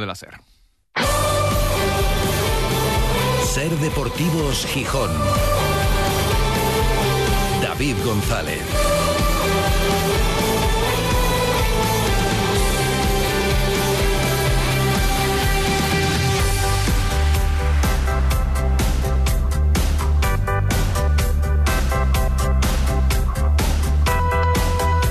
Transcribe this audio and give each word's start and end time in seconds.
de 0.00 0.06
la 0.06 0.14
SER. 0.14 0.38
Ser 3.44 3.70
Deportivos 3.78 4.66
Gijón. 4.66 5.10
David 7.62 7.96
González. 8.04 8.87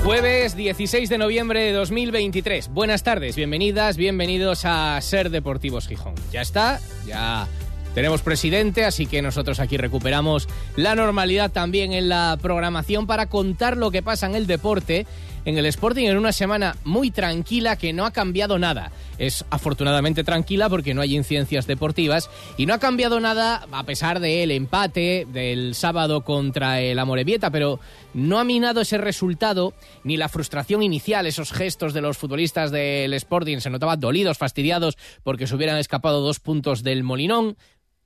Jueves 0.08 0.56
16 0.56 1.10
de 1.10 1.18
noviembre 1.18 1.60
de 1.60 1.72
2023. 1.72 2.68
Buenas 2.72 3.02
tardes, 3.02 3.36
bienvenidas, 3.36 3.98
bienvenidos 3.98 4.64
a 4.64 4.98
Ser 5.02 5.28
Deportivos 5.28 5.86
Gijón. 5.86 6.14
Ya 6.32 6.40
está, 6.40 6.80
ya 7.06 7.46
tenemos 7.94 8.22
presidente, 8.22 8.86
así 8.86 9.04
que 9.04 9.20
nosotros 9.20 9.60
aquí 9.60 9.76
recuperamos 9.76 10.48
la 10.76 10.94
normalidad 10.94 11.50
también 11.50 11.92
en 11.92 12.08
la 12.08 12.38
programación 12.40 13.06
para 13.06 13.26
contar 13.26 13.76
lo 13.76 13.90
que 13.90 14.02
pasa 14.02 14.24
en 14.24 14.34
el 14.34 14.46
deporte, 14.46 15.06
en 15.44 15.58
el 15.58 15.66
Sporting, 15.66 16.06
en 16.06 16.16
una 16.16 16.32
semana 16.32 16.76
muy 16.84 17.10
tranquila 17.10 17.76
que 17.76 17.92
no 17.92 18.04
ha 18.04 18.10
cambiado 18.10 18.58
nada. 18.58 18.90
Es 19.18 19.44
afortunadamente 19.50 20.24
tranquila 20.24 20.68
porque 20.68 20.94
no 20.94 21.00
hay 21.00 21.16
incidencias 21.16 21.66
deportivas 21.66 22.30
y 22.56 22.66
no 22.66 22.74
ha 22.74 22.78
cambiado 22.78 23.18
nada 23.20 23.66
a 23.72 23.84
pesar 23.84 24.20
del 24.20 24.50
empate 24.50 25.26
del 25.32 25.74
sábado 25.74 26.22
contra 26.22 26.80
el 26.80 26.98
Amorebieta, 26.98 27.50
pero 27.50 27.80
no 28.14 28.38
ha 28.38 28.44
minado 28.44 28.80
ese 28.80 28.98
resultado 28.98 29.74
ni 30.04 30.16
la 30.16 30.28
frustración 30.28 30.82
inicial, 30.82 31.26
esos 31.26 31.52
gestos 31.52 31.94
de 31.94 32.00
los 32.00 32.16
futbolistas 32.16 32.70
del 32.70 33.12
Sporting 33.14 33.58
se 33.58 33.70
notaban 33.70 34.00
dolidos, 34.00 34.38
fastidiados 34.38 34.96
porque 35.22 35.46
se 35.46 35.56
hubieran 35.56 35.78
escapado 35.78 36.20
dos 36.20 36.40
puntos 36.40 36.82
del 36.82 37.02
Molinón 37.02 37.56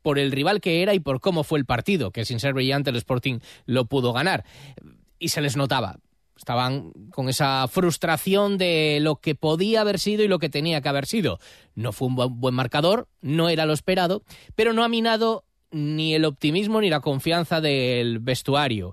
por 0.02 0.18
el 0.18 0.32
rival 0.32 0.60
que 0.60 0.82
era 0.82 0.94
y 0.94 1.00
por 1.00 1.20
cómo 1.20 1.44
fue 1.44 1.58
el 1.58 1.64
partido, 1.64 2.10
que 2.10 2.24
sin 2.24 2.40
ser 2.40 2.54
brillante 2.54 2.90
el 2.90 2.96
Sporting 2.96 3.38
lo 3.66 3.86
pudo 3.86 4.12
ganar. 4.12 4.44
Y 5.18 5.28
se 5.28 5.40
les 5.40 5.56
notaba. 5.56 5.98
Estaban 6.42 6.90
con 7.12 7.28
esa 7.28 7.68
frustración 7.68 8.58
de 8.58 8.98
lo 9.00 9.14
que 9.14 9.36
podía 9.36 9.82
haber 9.82 10.00
sido 10.00 10.24
y 10.24 10.28
lo 10.28 10.40
que 10.40 10.48
tenía 10.48 10.80
que 10.80 10.88
haber 10.88 11.06
sido. 11.06 11.38
No 11.76 11.92
fue 11.92 12.08
un 12.08 12.16
buen 12.16 12.52
marcador, 12.52 13.06
no 13.20 13.48
era 13.48 13.64
lo 13.64 13.72
esperado, 13.72 14.24
pero 14.56 14.72
no 14.72 14.82
ha 14.82 14.88
minado 14.88 15.44
ni 15.70 16.16
el 16.16 16.24
optimismo 16.24 16.80
ni 16.80 16.90
la 16.90 16.98
confianza 16.98 17.60
del 17.60 18.18
vestuario 18.18 18.92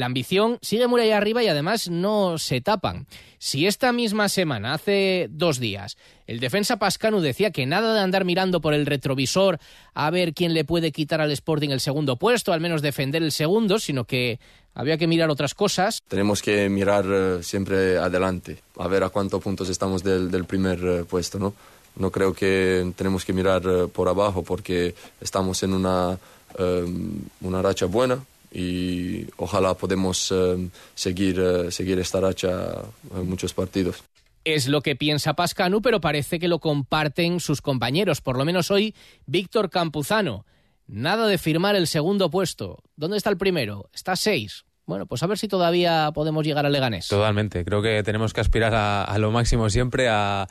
la 0.00 0.06
ambición 0.06 0.58
sigue 0.62 0.86
muy 0.86 1.02
allá 1.02 1.18
arriba 1.18 1.42
y 1.42 1.48
además 1.48 1.90
no 1.90 2.38
se 2.38 2.62
tapan. 2.62 3.06
Si 3.38 3.66
esta 3.66 3.92
misma 3.92 4.30
semana, 4.30 4.72
hace 4.72 5.28
dos 5.30 5.60
días, 5.60 5.98
el 6.26 6.40
defensa 6.40 6.78
Pascanu 6.78 7.20
decía 7.20 7.50
que 7.50 7.66
nada 7.66 7.92
de 7.92 8.00
andar 8.00 8.24
mirando 8.24 8.62
por 8.62 8.72
el 8.72 8.86
retrovisor 8.86 9.58
a 9.92 10.10
ver 10.10 10.32
quién 10.32 10.54
le 10.54 10.64
puede 10.64 10.90
quitar 10.90 11.20
al 11.20 11.30
Sporting 11.32 11.68
el 11.68 11.80
segundo 11.80 12.16
puesto, 12.16 12.54
al 12.54 12.60
menos 12.62 12.80
defender 12.80 13.22
el 13.22 13.30
segundo, 13.30 13.78
sino 13.78 14.04
que 14.04 14.40
había 14.74 14.96
que 14.96 15.06
mirar 15.06 15.28
otras 15.28 15.54
cosas. 15.54 16.02
Tenemos 16.08 16.40
que 16.40 16.70
mirar 16.70 17.04
eh, 17.06 17.42
siempre 17.42 17.98
adelante, 17.98 18.62
a 18.78 18.88
ver 18.88 19.04
a 19.04 19.10
cuántos 19.10 19.42
puntos 19.42 19.68
estamos 19.68 20.02
del, 20.02 20.44
primer 20.46 20.78
eh, 20.82 21.04
puesto, 21.04 21.38
¿no? 21.38 21.52
No 21.96 22.10
creo 22.10 22.32
que 22.32 22.90
tenemos 22.96 23.26
que 23.26 23.34
mirar 23.34 23.62
eh, 23.66 23.86
por 23.86 24.08
abajo 24.08 24.42
porque 24.42 24.94
estamos 25.20 25.62
en 25.62 25.74
una, 25.74 26.18
una 27.42 27.62
racha 27.62 27.86
buena, 27.86 28.18
y 28.52 29.26
ojalá 29.36 29.74
podemos 29.74 30.32
eh, 30.32 30.68
seguir, 30.94 31.40
eh, 31.40 31.70
seguir 31.70 31.98
esta 31.98 32.20
racha 32.20 32.82
en 33.14 33.28
muchos 33.28 33.54
partidos. 33.54 34.02
Es 34.44 34.68
lo 34.68 34.80
que 34.80 34.96
piensa 34.96 35.34
Pascanu, 35.34 35.82
pero 35.82 36.00
parece 36.00 36.38
que 36.38 36.48
lo 36.48 36.58
comparten 36.58 37.40
sus 37.40 37.60
compañeros, 37.60 38.20
por 38.20 38.38
lo 38.38 38.44
menos 38.44 38.70
hoy 38.70 38.94
Víctor 39.26 39.70
Campuzano. 39.70 40.46
Nada 40.86 41.26
de 41.26 41.38
firmar 41.38 41.76
el 41.76 41.86
segundo 41.86 42.30
puesto. 42.30 42.82
¿Dónde 42.96 43.16
está 43.16 43.30
el 43.30 43.36
primero? 43.36 43.88
Está 43.92 44.16
seis. 44.16 44.64
Bueno, 44.86 45.06
pues 45.06 45.22
a 45.22 45.28
ver 45.28 45.38
si 45.38 45.46
todavía 45.46 46.10
podemos 46.12 46.44
llegar 46.44 46.66
a 46.66 46.70
Leganés. 46.70 47.06
Totalmente. 47.06 47.64
Creo 47.64 47.80
que 47.80 48.02
tenemos 48.02 48.32
que 48.32 48.40
aspirar 48.40 48.74
a 48.74 49.18
lo 49.18 49.30
máximo 49.30 49.70
siempre, 49.70 50.08
a, 50.08 50.48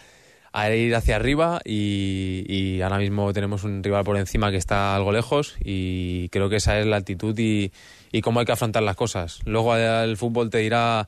a 0.52 0.74
ir 0.74 0.96
hacia 0.96 1.16
arriba 1.16 1.62
y, 1.64 2.82
ahora 2.82 2.98
mismo 2.98 3.32
tenemos 3.34 3.64
un 3.64 3.84
rival 3.84 4.04
por 4.04 4.18
encima 4.18 4.52
que 4.52 4.58
está 4.58 4.96
algo 4.96 5.12
lejos 5.12 5.56
y 5.64 6.30
creo 6.30 6.50
que 6.50 6.58
esa 6.58 6.80
es 6.80 6.86
la 6.86 6.98
actitud 6.98 7.38
y, 7.38 7.72
cómo 8.22 8.40
hay 8.40 8.46
que 8.46 8.52
afrontar 8.52 8.84
las 8.84 8.96
cosas. 8.96 9.40
Luego 9.46 9.76
el 9.76 10.18
fútbol 10.18 10.50
te 10.50 10.60
dirá, 10.60 11.08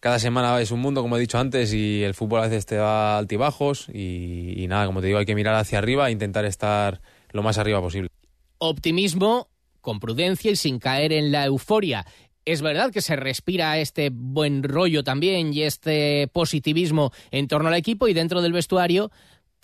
cada 0.00 0.18
semana 0.18 0.60
es 0.60 0.70
un 0.70 0.80
mundo, 0.80 1.02
como 1.02 1.16
he 1.16 1.20
dicho 1.20 1.38
antes, 1.38 1.72
y 1.72 2.02
el 2.02 2.14
fútbol 2.14 2.40
a 2.40 2.48
veces 2.48 2.66
te 2.66 2.76
da 2.76 3.16
altibajos 3.16 3.88
y, 3.88 4.66
nada, 4.68 4.86
como 4.86 5.00
te 5.00 5.06
digo, 5.06 5.18
hay 5.18 5.26
que 5.26 5.34
mirar 5.34 5.54
hacia 5.54 5.78
arriba 5.78 6.08
e 6.08 6.12
intentar 6.12 6.44
estar 6.44 7.00
lo 7.32 7.42
más 7.42 7.58
arriba 7.58 7.80
posible. 7.80 8.10
Optimismo 8.58 9.48
con 9.80 10.00
prudencia 10.00 10.50
y 10.50 10.56
sin 10.56 10.78
caer 10.78 11.12
en 11.12 11.32
la 11.32 11.44
euforia. 11.44 12.06
Es 12.44 12.60
verdad 12.60 12.92
que 12.92 13.00
se 13.00 13.16
respira 13.16 13.78
este 13.78 14.10
buen 14.12 14.62
rollo 14.62 15.02
también 15.02 15.54
y 15.54 15.62
este 15.62 16.28
positivismo 16.32 17.10
en 17.30 17.48
torno 17.48 17.68
al 17.68 17.74
equipo 17.74 18.06
y 18.06 18.14
dentro 18.14 18.42
del 18.42 18.52
vestuario 18.52 19.10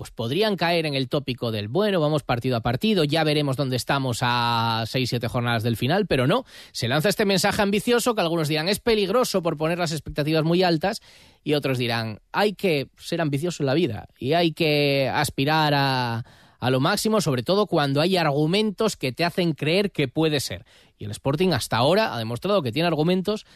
pues 0.01 0.11
podrían 0.11 0.57
caer 0.57 0.87
en 0.87 0.95
el 0.95 1.11
tópico 1.11 1.53
del 1.53 1.69
bueno, 1.69 2.01
vamos 2.01 2.23
partido 2.23 2.57
a 2.57 2.63
partido, 2.63 3.05
ya 3.05 3.23
veremos 3.23 3.59
dónde 3.59 3.77
estamos 3.77 4.21
a 4.23 4.85
6-7 4.87 5.29
jornadas 5.29 5.63
del 5.63 5.77
final, 5.77 6.07
pero 6.07 6.27
no, 6.27 6.47
se 6.73 6.89
lanza 6.89 7.11
este 7.11 7.27
mensaje 7.27 7.61
ambicioso 7.61 8.15
que 8.15 8.23
algunos 8.23 8.49
dirán 8.49 8.71
es 8.71 8.81
peligroso 8.81 9.43
por 9.43 9.59
poner 9.59 9.79
las 9.79 9.93
expectativas 9.93 10.43
muy 10.43 10.63
altas 10.63 11.03
y 11.45 11.53
otros 11.53 11.77
dirán 11.77 12.21
hay 12.33 12.55
que 12.55 12.89
ser 12.97 13.21
ambicioso 13.21 13.63
en 13.63 13.67
la 13.67 13.75
vida 13.75 14.09
y 14.19 14.33
hay 14.33 14.53
que 14.53 15.11
aspirar 15.13 15.75
a, 15.77 16.25
a 16.61 16.71
lo 16.71 16.79
máximo, 16.79 17.21
sobre 17.21 17.43
todo 17.43 17.67
cuando 17.67 18.01
hay 18.01 18.17
argumentos 18.17 18.97
que 18.97 19.13
te 19.13 19.25
hacen 19.25 19.53
creer 19.53 19.91
que 19.91 20.09
puede 20.09 20.41
ser. 20.41 20.65
Y 20.99 21.07
el 21.07 21.11
Sporting 21.11 21.51
hasta 21.51 21.79
ahora 21.79 22.15
ha 22.15 22.19
demostrado 22.19 22.63
que 22.63 22.71
tiene 22.71 22.87
argumentos 22.87 23.47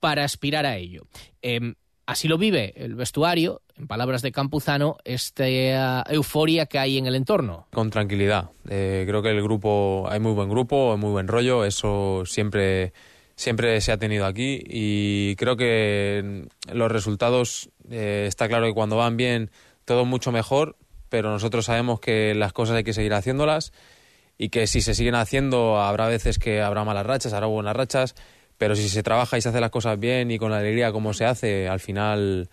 para 0.00 0.24
aspirar 0.24 0.66
a 0.66 0.76
ello. 0.76 1.06
Em, 1.42 1.74
así 2.04 2.28
lo 2.28 2.38
vive 2.38 2.74
el 2.76 2.94
vestuario, 2.96 3.62
en 3.76 3.86
palabras 3.86 4.22
de 4.22 4.32
Campuzano, 4.32 4.96
esta 5.04 6.02
euforia 6.08 6.66
que 6.66 6.78
hay 6.78 6.98
en 6.98 7.06
el 7.06 7.14
entorno. 7.14 7.66
Con 7.72 7.90
tranquilidad. 7.90 8.50
Eh, 8.68 9.04
creo 9.06 9.22
que 9.22 9.30
el 9.30 9.42
grupo, 9.42 10.06
hay 10.08 10.18
muy 10.18 10.32
buen 10.32 10.48
grupo, 10.48 10.92
hay 10.92 10.98
muy 10.98 11.10
buen 11.10 11.28
rollo, 11.28 11.64
eso 11.64 12.24
siempre, 12.26 12.92
siempre 13.36 13.80
se 13.80 13.92
ha 13.92 13.98
tenido 13.98 14.26
aquí 14.26 14.60
y 14.66 15.36
creo 15.36 15.56
que 15.56 16.48
los 16.72 16.90
resultados, 16.90 17.70
eh, 17.90 18.24
está 18.26 18.48
claro 18.48 18.66
que 18.66 18.74
cuando 18.74 18.96
van 18.96 19.16
bien, 19.16 19.50
todo 19.84 20.04
mucho 20.04 20.32
mejor, 20.32 20.76
pero 21.08 21.30
nosotros 21.30 21.66
sabemos 21.66 22.00
que 22.00 22.34
las 22.34 22.52
cosas 22.52 22.76
hay 22.76 22.84
que 22.84 22.92
seguir 22.92 23.14
haciéndolas 23.14 23.72
y 24.38 24.50
que 24.50 24.66
si 24.66 24.80
se 24.80 24.94
siguen 24.94 25.14
haciendo 25.14 25.80
habrá 25.80 26.06
veces 26.08 26.38
que 26.38 26.60
habrá 26.60 26.84
malas 26.84 27.06
rachas, 27.06 27.32
habrá 27.32 27.46
buenas 27.46 27.76
rachas, 27.76 28.14
pero 28.58 28.76
si 28.76 28.88
se 28.88 29.02
trabaja 29.02 29.38
y 29.38 29.40
se 29.40 29.48
hace 29.48 29.60
las 29.60 29.70
cosas 29.70 29.98
bien 29.98 30.30
y 30.30 30.38
con 30.38 30.52
alegría 30.52 30.92
como 30.92 31.12
se 31.12 31.24
hace, 31.24 31.68
al 31.68 31.80
final, 31.80 32.48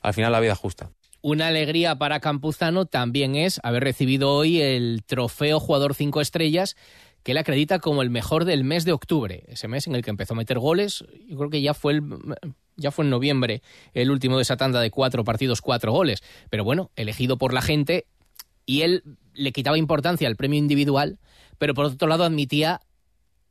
al 0.00 0.14
final 0.14 0.32
la 0.32 0.40
vida 0.40 0.52
es 0.52 0.58
justa. 0.58 0.90
Una 1.22 1.46
alegría 1.46 1.96
para 1.96 2.20
Campuzano 2.20 2.84
también 2.84 3.34
es 3.34 3.58
haber 3.62 3.82
recibido 3.84 4.32
hoy 4.32 4.60
el 4.60 5.02
trofeo 5.06 5.58
jugador 5.58 5.94
5 5.94 6.20
estrellas 6.20 6.76
que 7.22 7.32
le 7.32 7.40
acredita 7.40 7.78
como 7.78 8.02
el 8.02 8.10
mejor 8.10 8.44
del 8.44 8.64
mes 8.64 8.84
de 8.84 8.92
octubre, 8.92 9.44
ese 9.48 9.66
mes 9.66 9.86
en 9.86 9.94
el 9.94 10.02
que 10.02 10.10
empezó 10.10 10.34
a 10.34 10.36
meter 10.36 10.58
goles. 10.58 11.02
Yo 11.26 11.38
creo 11.38 11.48
que 11.48 11.62
ya 11.62 11.72
fue 11.72 11.94
el, 11.94 12.02
ya 12.76 12.90
fue 12.90 13.04
en 13.04 13.10
noviembre 13.10 13.62
el 13.92 14.10
último 14.10 14.36
de 14.36 14.42
esa 14.42 14.56
tanda 14.56 14.80
de 14.80 14.90
cuatro 14.90 15.24
partidos, 15.24 15.60
cuatro 15.60 15.92
goles. 15.92 16.22
Pero 16.50 16.64
bueno, 16.64 16.90
elegido 16.96 17.38
por 17.38 17.52
la 17.52 17.62
gente 17.62 18.06
y 18.66 18.82
él 18.82 19.02
le 19.34 19.52
quitaba 19.52 19.78
importancia 19.78 20.28
al 20.28 20.36
premio 20.36 20.58
individual, 20.58 21.18
pero 21.58 21.74
por 21.74 21.86
otro 21.86 22.08
lado 22.08 22.24
admitía 22.24 22.80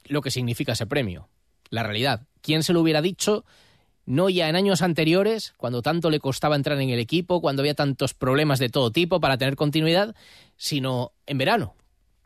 lo 0.06 0.22
que 0.22 0.32
significa 0.32 0.74
ese 0.74 0.86
premio, 0.86 1.30
la 1.70 1.84
realidad. 1.84 2.28
¿Quién 2.42 2.64
se 2.64 2.74
lo 2.74 2.82
hubiera 2.82 3.02
dicho? 3.02 3.46
No 4.06 4.30
ya 4.30 4.50
en 4.50 4.56
años 4.56 4.82
anteriores, 4.82 5.54
cuando 5.56 5.82
tanto 5.82 6.10
le 6.10 6.20
costaba 6.20 6.58
entrar 6.58 6.80
en 6.82 6.90
el 6.90 7.00
equipo, 7.00 7.40
cuando 7.40 7.62
había 7.62 7.74
tantos 7.74 8.14
problemas 8.14 8.60
de 8.60 8.70
todo 8.70 8.92
tipo 8.92 9.22
para 9.22 9.38
tener 9.38 9.56
continuidad, 9.56 10.14
sino 10.58 11.14
en 11.26 11.38
verano, 11.38 11.76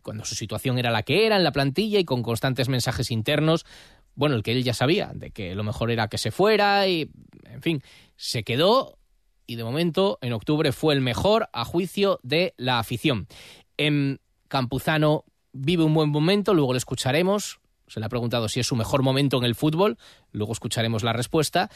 cuando 0.01 0.25
su 0.25 0.35
situación 0.35 0.79
era 0.79 0.89
la 0.89 1.03
que 1.03 1.25
era 1.25 1.35
en 1.35 1.43
la 1.43 1.51
plantilla 1.51 1.99
y 1.99 2.05
con 2.05 2.23
constantes 2.23 2.69
mensajes 2.69 3.11
internos, 3.11 3.65
bueno, 4.17 4.35
el 4.35 4.43
que 4.43 4.51
él 4.51 4.63
ya 4.63 4.73
sabía, 4.73 5.11
de 5.13 5.29
que 5.29 5.53
lo 5.55 5.63
mejor 5.63 5.91
era 5.91 6.07
que 6.07 6.17
se 6.17 6.31
fuera 6.31 6.87
y, 6.87 7.09
en 7.45 7.61
fin, 7.61 7.83
se 8.15 8.43
quedó 8.43 8.97
y 9.45 9.55
de 9.55 9.63
momento 9.63 10.17
en 10.21 10.33
octubre 10.33 10.71
fue 10.71 10.95
el 10.95 11.01
mejor 11.01 11.49
a 11.53 11.63
juicio 11.63 12.19
de 12.23 12.55
la 12.57 12.79
afición. 12.79 13.27
En 13.77 14.19
Campuzano 14.47 15.23
vive 15.53 15.83
un 15.83 15.93
buen 15.93 16.09
momento, 16.09 16.55
luego 16.55 16.73
lo 16.73 16.77
escucharemos. 16.77 17.59
Se 17.87 17.99
le 17.99 18.07
ha 18.07 18.09
preguntado 18.09 18.49
si 18.49 18.59
es 18.59 18.67
su 18.67 18.75
mejor 18.75 19.03
momento 19.03 19.37
en 19.37 19.43
el 19.45 19.53
fútbol, 19.53 19.99
luego 20.31 20.51
escucharemos 20.51 21.03
la 21.03 21.13
respuesta. 21.13 21.69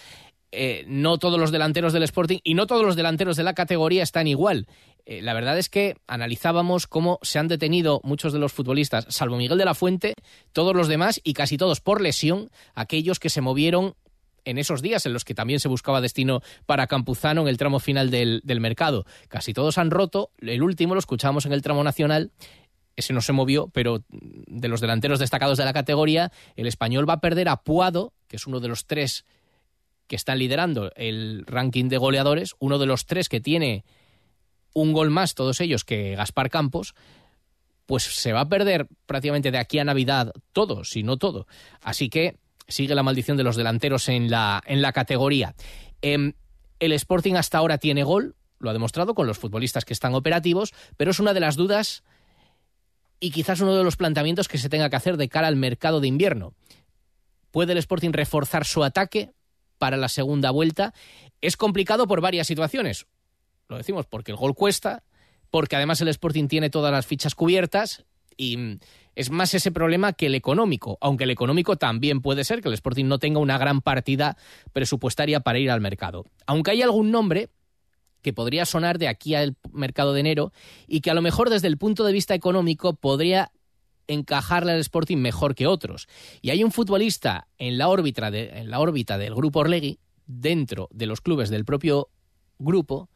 Eh, 0.51 0.83
no 0.87 1.19
todos 1.19 1.39
los 1.39 1.51
delanteros 1.51 1.93
del 1.93 2.03
Sporting 2.03 2.39
y 2.43 2.55
no 2.55 2.65
todos 2.65 2.83
los 2.83 2.95
delanteros 2.95 3.37
de 3.37 3.43
la 3.43 3.53
categoría 3.53 4.01
están 4.01 4.27
igual. 4.27 4.67
Eh, 5.05 5.21
la 5.21 5.33
verdad 5.33 5.57
es 5.57 5.69
que 5.69 5.95
analizábamos 6.07 6.87
cómo 6.87 7.19
se 7.21 7.39
han 7.39 7.47
detenido 7.47 8.01
muchos 8.03 8.33
de 8.33 8.39
los 8.39 8.53
futbolistas, 8.53 9.05
salvo 9.09 9.37
Miguel 9.37 9.57
de 9.57 9.65
la 9.65 9.75
Fuente, 9.75 10.15
todos 10.51 10.75
los 10.75 10.87
demás 10.87 11.19
y 11.23 11.33
casi 11.33 11.57
todos 11.57 11.81
por 11.81 12.01
lesión, 12.01 12.49
aquellos 12.75 13.19
que 13.19 13.29
se 13.29 13.41
movieron 13.41 13.95
en 14.43 14.57
esos 14.57 14.81
días 14.81 15.05
en 15.05 15.13
los 15.13 15.23
que 15.23 15.35
también 15.35 15.59
se 15.59 15.67
buscaba 15.67 16.01
destino 16.01 16.41
para 16.65 16.87
Campuzano 16.87 17.41
en 17.41 17.47
el 17.47 17.57
tramo 17.57 17.79
final 17.79 18.09
del, 18.09 18.41
del 18.43 18.59
mercado. 18.59 19.05
Casi 19.27 19.53
todos 19.53 19.77
han 19.77 19.91
roto. 19.91 20.31
El 20.39 20.63
último 20.63 20.95
lo 20.95 20.99
escuchamos 20.99 21.45
en 21.45 21.53
el 21.53 21.61
tramo 21.61 21.83
nacional 21.83 22.31
ese 22.95 23.13
no 23.13 23.21
se 23.21 23.33
movió, 23.33 23.69
pero 23.69 24.03
de 24.09 24.67
los 24.67 24.81
delanteros 24.81 25.19
destacados 25.19 25.57
de 25.57 25.65
la 25.65 25.73
categoría, 25.73 26.31
el 26.55 26.67
español 26.67 27.07
va 27.07 27.13
a 27.13 27.21
perder 27.21 27.49
a 27.49 27.57
Puado, 27.57 28.13
que 28.27 28.35
es 28.35 28.47
uno 28.47 28.59
de 28.59 28.67
los 28.67 28.85
tres 28.85 29.25
que 30.07 30.15
están 30.15 30.39
liderando 30.39 30.91
el 30.95 31.45
ranking 31.47 31.87
de 31.87 31.97
goleadores, 31.97 32.55
uno 32.59 32.79
de 32.79 32.85
los 32.85 33.05
tres 33.05 33.29
que 33.29 33.39
tiene 33.39 33.85
un 34.73 34.93
gol 34.93 35.09
más, 35.09 35.35
todos 35.35 35.61
ellos, 35.61 35.83
que 35.83 36.15
Gaspar 36.15 36.49
Campos, 36.49 36.93
pues 37.85 38.03
se 38.03 38.31
va 38.31 38.41
a 38.41 38.49
perder 38.49 38.87
prácticamente 39.05 39.51
de 39.51 39.57
aquí 39.57 39.79
a 39.79 39.83
Navidad 39.83 40.31
todo, 40.53 40.83
si 40.83 41.03
no 41.03 41.17
todo. 41.17 41.47
Así 41.81 42.09
que 42.09 42.37
sigue 42.67 42.95
la 42.95 43.03
maldición 43.03 43.37
de 43.37 43.43
los 43.43 43.55
delanteros 43.55 44.07
en 44.09 44.31
la, 44.31 44.61
en 44.65 44.81
la 44.81 44.93
categoría. 44.93 45.55
Em, 46.01 46.33
el 46.79 46.93
Sporting 46.93 47.35
hasta 47.35 47.57
ahora 47.57 47.77
tiene 47.77 48.03
gol, 48.03 48.35
lo 48.59 48.69
ha 48.69 48.73
demostrado 48.73 49.13
con 49.13 49.27
los 49.27 49.37
futbolistas 49.37 49.85
que 49.85 49.93
están 49.93 50.15
operativos, 50.15 50.73
pero 50.97 51.11
es 51.11 51.19
una 51.19 51.33
de 51.33 51.39
las 51.39 51.55
dudas 51.55 52.03
y 53.19 53.31
quizás 53.31 53.59
uno 53.61 53.75
de 53.75 53.83
los 53.83 53.97
planteamientos 53.97 54.47
que 54.47 54.57
se 54.57 54.69
tenga 54.69 54.89
que 54.89 54.95
hacer 54.95 55.17
de 55.17 55.29
cara 55.29 55.47
al 55.47 55.55
mercado 55.55 55.99
de 55.99 56.07
invierno. 56.07 56.53
¿Puede 57.51 57.73
el 57.73 57.77
Sporting 57.77 58.11
reforzar 58.13 58.65
su 58.65 58.83
ataque 58.83 59.31
para 59.77 59.97
la 59.97 60.09
segunda 60.09 60.51
vuelta? 60.51 60.93
Es 61.41 61.57
complicado 61.57 62.07
por 62.07 62.21
varias 62.21 62.47
situaciones. 62.47 63.05
Lo 63.71 63.77
decimos 63.77 64.05
porque 64.05 64.31
el 64.31 64.37
gol 64.37 64.53
cuesta, 64.53 65.01
porque 65.49 65.77
además 65.77 66.01
el 66.01 66.09
Sporting 66.09 66.49
tiene 66.49 66.69
todas 66.69 66.91
las 66.91 67.07
fichas 67.07 67.35
cubiertas 67.35 68.03
y 68.35 68.79
es 69.15 69.31
más 69.31 69.53
ese 69.53 69.71
problema 69.71 70.11
que 70.11 70.25
el 70.25 70.35
económico, 70.35 70.97
aunque 70.99 71.23
el 71.23 71.29
económico 71.29 71.77
también 71.77 72.21
puede 72.21 72.43
ser 72.43 72.61
que 72.61 72.67
el 72.67 72.73
Sporting 72.73 73.05
no 73.05 73.17
tenga 73.17 73.39
una 73.39 73.57
gran 73.57 73.79
partida 73.79 74.35
presupuestaria 74.73 75.39
para 75.39 75.57
ir 75.59 75.71
al 75.71 75.79
mercado. 75.79 76.25
Aunque 76.47 76.71
hay 76.71 76.81
algún 76.81 77.11
nombre 77.11 77.47
que 78.21 78.33
podría 78.33 78.65
sonar 78.65 78.97
de 78.97 79.07
aquí 79.07 79.35
al 79.35 79.55
mercado 79.71 80.11
de 80.11 80.19
enero 80.19 80.51
y 80.85 80.99
que 80.99 81.11
a 81.11 81.13
lo 81.13 81.21
mejor 81.21 81.49
desde 81.49 81.69
el 81.69 81.77
punto 81.77 82.03
de 82.03 82.11
vista 82.11 82.33
económico 82.33 82.95
podría 82.95 83.53
encajarle 84.07 84.73
al 84.73 84.79
Sporting 84.81 85.17
mejor 85.17 85.55
que 85.55 85.67
otros. 85.67 86.09
Y 86.41 86.49
hay 86.49 86.65
un 86.65 86.73
futbolista 86.73 87.47
en 87.57 87.77
la 87.77 87.87
órbita, 87.87 88.31
de, 88.31 88.49
en 88.49 88.69
la 88.69 88.81
órbita 88.81 89.17
del 89.17 89.33
grupo 89.33 89.59
Orlegui, 89.59 89.97
dentro 90.25 90.89
de 90.91 91.05
los 91.05 91.21
clubes 91.21 91.49
del 91.49 91.63
propio 91.63 92.09
grupo, 92.59 93.09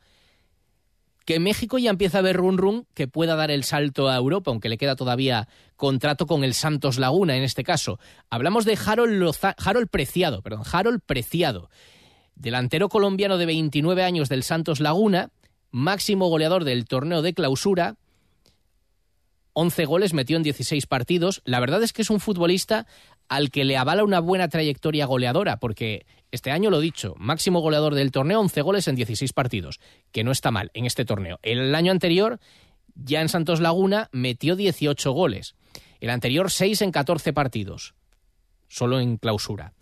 que 1.26 1.40
México 1.40 1.80
ya 1.80 1.90
empieza 1.90 2.20
a 2.20 2.22
ver 2.22 2.38
run 2.38 2.58
run 2.58 2.88
que 2.94 3.08
pueda 3.08 3.36
dar 3.36 3.50
el 3.50 3.64
salto 3.64 4.08
a 4.10 4.16
Europa, 4.16 4.52
aunque 4.52 4.70
le 4.70 4.78
queda 4.78 4.96
todavía 4.96 5.48
contrato 5.76 6.28
con 6.28 6.44
el 6.44 6.54
Santos 6.54 7.00
Laguna 7.00 7.36
en 7.36 7.44
este 7.44 7.64
caso. 7.64 8.00
Hablamos 8.30 8.64
de 8.64 8.78
Harold, 8.84 9.36
Harold 9.58 9.90
Preciado, 9.90 10.44
perdón, 10.44 10.64
Harold 10.72 11.02
Preciado, 11.06 11.70
delantero 12.36 12.90
colombiano 12.90 13.38
de 13.38 13.48
29 13.48 14.04
años 14.04 14.30
del 14.30 14.44
Santos 14.44 14.80
Laguna, 14.80 15.32
máximo 15.72 16.30
goleador 16.30 16.64
del 16.64 16.86
torneo 16.86 17.24
de 17.24 17.34
clausura, 17.34 17.96
11 19.54 19.86
goles 19.86 20.14
metió 20.14 20.36
en 20.36 20.44
16 20.44 20.86
partidos. 20.86 21.42
La 21.46 21.62
verdad 21.62 21.82
es 21.82 21.94
que 21.94 22.02
es 22.02 22.10
un 22.10 22.20
futbolista 22.20 22.86
al 23.30 23.50
que 23.50 23.64
le 23.64 23.78
avala 23.78 24.04
una 24.04 24.20
buena 24.20 24.50
trayectoria 24.50 25.06
goleadora, 25.06 25.58
porque 25.58 26.06
este 26.36 26.52
año 26.52 26.70
lo 26.70 26.80
dicho, 26.80 27.16
máximo 27.18 27.60
goleador 27.60 27.96
del 27.96 28.12
torneo, 28.12 28.40
11 28.40 28.62
goles 28.62 28.88
en 28.88 28.96
16 28.96 29.34
partidos, 29.34 29.80
que 30.12 30.24
no 30.24 30.32
está 30.32 30.52
mal 30.52 30.70
en 30.74 30.86
este 30.86 31.06
torneo. 31.06 31.40
El 31.42 31.74
año 31.74 31.92
anterior, 31.92 32.40
ya 32.94 33.22
en 33.22 33.30
Santos 33.30 33.60
Laguna, 33.60 34.10
metió 34.12 34.56
18 34.56 35.12
goles. 35.12 35.56
El 36.00 36.10
anterior, 36.10 36.52
6 36.52 36.82
en 36.84 36.92
14 36.92 37.34
partidos, 37.34 37.96
solo 38.68 39.00
en 39.00 39.18
clausura. 39.18 39.74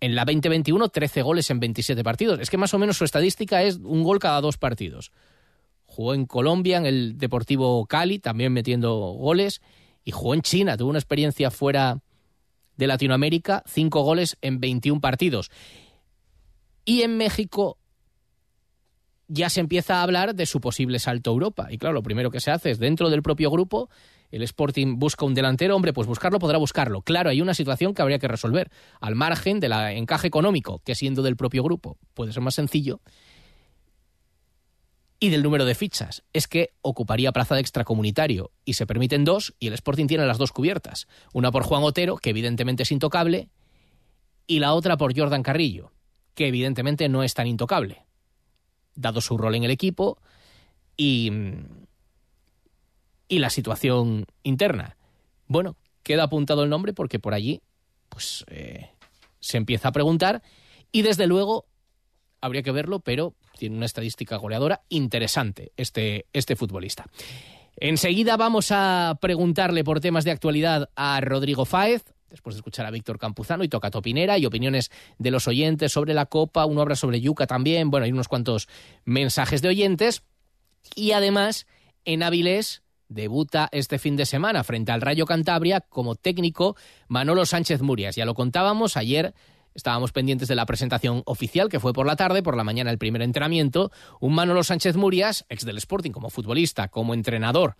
En 0.00 0.14
la 0.14 0.24
2021, 0.24 0.88
13 0.88 1.22
goles 1.22 1.50
en 1.50 1.60
27 1.60 2.04
partidos. 2.04 2.38
Es 2.40 2.50
que 2.50 2.56
más 2.56 2.72
o 2.74 2.78
menos 2.78 2.98
su 2.98 3.04
estadística 3.04 3.62
es 3.62 3.76
un 3.76 4.04
gol 4.04 4.18
cada 4.18 4.40
dos 4.40 4.58
partidos. 4.58 5.10
Jugó 5.86 6.14
en 6.14 6.26
Colombia, 6.26 6.76
en 6.76 6.86
el 6.86 7.18
Deportivo 7.18 7.84
Cali, 7.86 8.18
también 8.18 8.52
metiendo 8.52 8.94
goles. 8.94 9.60
Y 10.04 10.12
jugó 10.12 10.34
en 10.34 10.42
China, 10.42 10.76
tuvo 10.76 10.90
una 10.90 10.98
experiencia 10.98 11.50
fuera 11.50 11.98
de 12.78 12.86
Latinoamérica, 12.86 13.62
cinco 13.66 14.02
goles 14.02 14.38
en 14.40 14.60
21 14.60 15.02
partidos. 15.02 15.50
Y 16.86 17.02
en 17.02 17.18
México 17.18 17.76
ya 19.26 19.50
se 19.50 19.60
empieza 19.60 19.96
a 19.96 20.02
hablar 20.02 20.34
de 20.34 20.46
su 20.46 20.60
posible 20.62 20.98
salto 20.98 21.30
a 21.30 21.34
Europa. 21.34 21.68
Y 21.70 21.76
claro, 21.76 21.92
lo 21.92 22.02
primero 22.02 22.30
que 22.30 22.40
se 22.40 22.50
hace 22.50 22.70
es 22.70 22.78
dentro 22.78 23.10
del 23.10 23.22
propio 23.22 23.50
grupo 23.50 23.90
el 24.30 24.42
Sporting 24.42 24.98
busca 24.98 25.24
un 25.24 25.34
delantero, 25.34 25.74
hombre, 25.74 25.92
pues 25.92 26.06
buscarlo 26.06 26.38
podrá 26.38 26.58
buscarlo. 26.58 27.02
Claro, 27.02 27.30
hay 27.30 27.40
una 27.40 27.54
situación 27.54 27.94
que 27.94 28.02
habría 28.02 28.18
que 28.18 28.28
resolver, 28.28 28.70
al 29.00 29.14
margen 29.14 29.60
del 29.60 29.72
encaje 29.72 30.26
económico, 30.26 30.82
que 30.84 30.94
siendo 30.94 31.22
del 31.22 31.36
propio 31.36 31.62
grupo 31.62 31.96
puede 32.14 32.32
ser 32.32 32.42
más 32.42 32.54
sencillo, 32.54 33.00
y 35.20 35.30
del 35.30 35.42
número 35.42 35.64
de 35.64 35.74
fichas. 35.74 36.22
Es 36.32 36.46
que 36.46 36.70
ocuparía 36.82 37.32
plaza 37.32 37.54
de 37.54 37.60
extracomunitario 37.60 38.52
y 38.64 38.74
se 38.74 38.86
permiten 38.86 39.24
dos 39.24 39.54
y 39.58 39.66
el 39.66 39.74
Sporting 39.74 40.06
tiene 40.06 40.26
las 40.26 40.38
dos 40.38 40.52
cubiertas. 40.52 41.08
Una 41.32 41.50
por 41.50 41.64
Juan 41.64 41.82
Otero, 41.82 42.16
que 42.16 42.30
evidentemente 42.30 42.84
es 42.84 42.92
intocable, 42.92 43.48
y 44.46 44.60
la 44.60 44.74
otra 44.74 44.96
por 44.96 45.16
Jordan 45.16 45.42
Carrillo, 45.42 45.92
que 46.34 46.48
evidentemente 46.48 47.08
no 47.08 47.22
es 47.22 47.34
tan 47.34 47.46
intocable, 47.46 48.04
dado 48.94 49.20
su 49.20 49.36
rol 49.36 49.54
en 49.54 49.64
el 49.64 49.70
equipo 49.70 50.18
y 50.96 51.30
y 53.28 53.38
la 53.38 53.50
situación 53.50 54.26
interna. 54.42 54.96
Bueno, 55.46 55.76
queda 56.02 56.24
apuntado 56.24 56.64
el 56.64 56.70
nombre 56.70 56.94
porque 56.94 57.18
por 57.18 57.34
allí 57.34 57.60
pues 58.08 58.44
eh, 58.48 58.90
se 59.40 59.58
empieza 59.58 59.88
a 59.88 59.92
preguntar 59.92 60.42
y 60.90 61.02
desde 61.02 61.26
luego 61.26 61.66
habría 62.40 62.62
que 62.62 62.72
verlo, 62.72 63.00
pero 63.00 63.34
tiene 63.58 63.76
una 63.76 63.86
estadística 63.86 64.36
goleadora 64.36 64.80
interesante 64.88 65.72
este, 65.76 66.26
este 66.32 66.56
futbolista. 66.56 67.04
Enseguida 67.76 68.36
vamos 68.36 68.68
a 68.70 69.18
preguntarle 69.20 69.84
por 69.84 70.00
temas 70.00 70.24
de 70.24 70.30
actualidad 70.30 70.88
a 70.96 71.20
Rodrigo 71.20 71.64
Fáez, 71.64 72.04
después 72.30 72.56
de 72.56 72.60
escuchar 72.60 72.86
a 72.86 72.90
Víctor 72.90 73.18
Campuzano 73.18 73.64
y 73.64 73.68
toca 73.68 73.90
Topinera 73.90 74.38
y 74.38 74.46
opiniones 74.46 74.90
de 75.18 75.30
los 75.30 75.46
oyentes 75.46 75.92
sobre 75.92 76.14
la 76.14 76.26
Copa, 76.26 76.66
uno 76.66 76.80
habla 76.80 76.96
sobre 76.96 77.20
Yuca 77.20 77.46
también, 77.46 77.90
bueno, 77.90 78.04
hay 78.04 78.12
unos 78.12 78.28
cuantos 78.28 78.68
mensajes 79.04 79.62
de 79.62 79.68
oyentes 79.68 80.22
y 80.94 81.12
además 81.12 81.66
en 82.04 82.22
Avilés 82.22 82.82
debuta 83.08 83.68
este 83.72 83.98
fin 83.98 84.16
de 84.16 84.26
semana 84.26 84.64
frente 84.64 84.92
al 84.92 85.00
Rayo 85.00 85.26
Cantabria 85.26 85.80
como 85.80 86.14
técnico 86.14 86.76
Manolo 87.08 87.46
Sánchez 87.46 87.82
Murias. 87.82 88.16
Ya 88.16 88.24
lo 88.24 88.34
contábamos 88.34 88.96
ayer. 88.96 89.34
Estábamos 89.74 90.12
pendientes 90.12 90.48
de 90.48 90.54
la 90.54 90.66
presentación 90.66 91.22
oficial 91.26 91.68
que 91.68 91.80
fue 91.80 91.92
por 91.92 92.06
la 92.06 92.16
tarde, 92.16 92.42
por 92.42 92.56
la 92.56 92.64
mañana 92.64 92.90
el 92.90 92.98
primer 92.98 93.22
entrenamiento. 93.22 93.90
Un 94.20 94.34
Manolo 94.34 94.62
Sánchez 94.64 94.96
Murias, 94.96 95.44
ex 95.48 95.64
del 95.64 95.78
Sporting 95.78 96.10
como 96.10 96.30
futbolista, 96.30 96.88
como 96.88 97.14
entrenador 97.14 97.76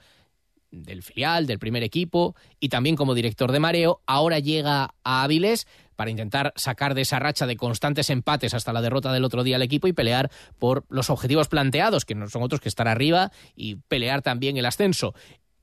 del 0.70 1.02
filial, 1.02 1.46
del 1.46 1.58
primer 1.58 1.82
equipo 1.82 2.36
y 2.60 2.68
también 2.68 2.96
como 2.96 3.14
director 3.14 3.52
de 3.52 3.60
mareo, 3.60 4.02
ahora 4.06 4.38
llega 4.38 4.94
a 5.02 5.22
Áviles 5.22 5.66
para 5.96 6.10
intentar 6.10 6.52
sacar 6.56 6.94
de 6.94 7.02
esa 7.02 7.18
racha 7.18 7.46
de 7.46 7.56
constantes 7.56 8.10
empates 8.10 8.54
hasta 8.54 8.72
la 8.72 8.82
derrota 8.82 9.12
del 9.12 9.24
otro 9.24 9.42
día 9.42 9.56
al 9.56 9.62
equipo 9.62 9.88
y 9.88 9.92
pelear 9.92 10.30
por 10.58 10.84
los 10.88 11.10
objetivos 11.10 11.48
planteados, 11.48 12.04
que 12.04 12.14
no 12.14 12.28
son 12.28 12.42
otros 12.42 12.60
que 12.60 12.68
estar 12.68 12.86
arriba 12.86 13.32
y 13.56 13.76
pelear 13.76 14.22
también 14.22 14.56
el 14.56 14.66
ascenso. 14.66 15.14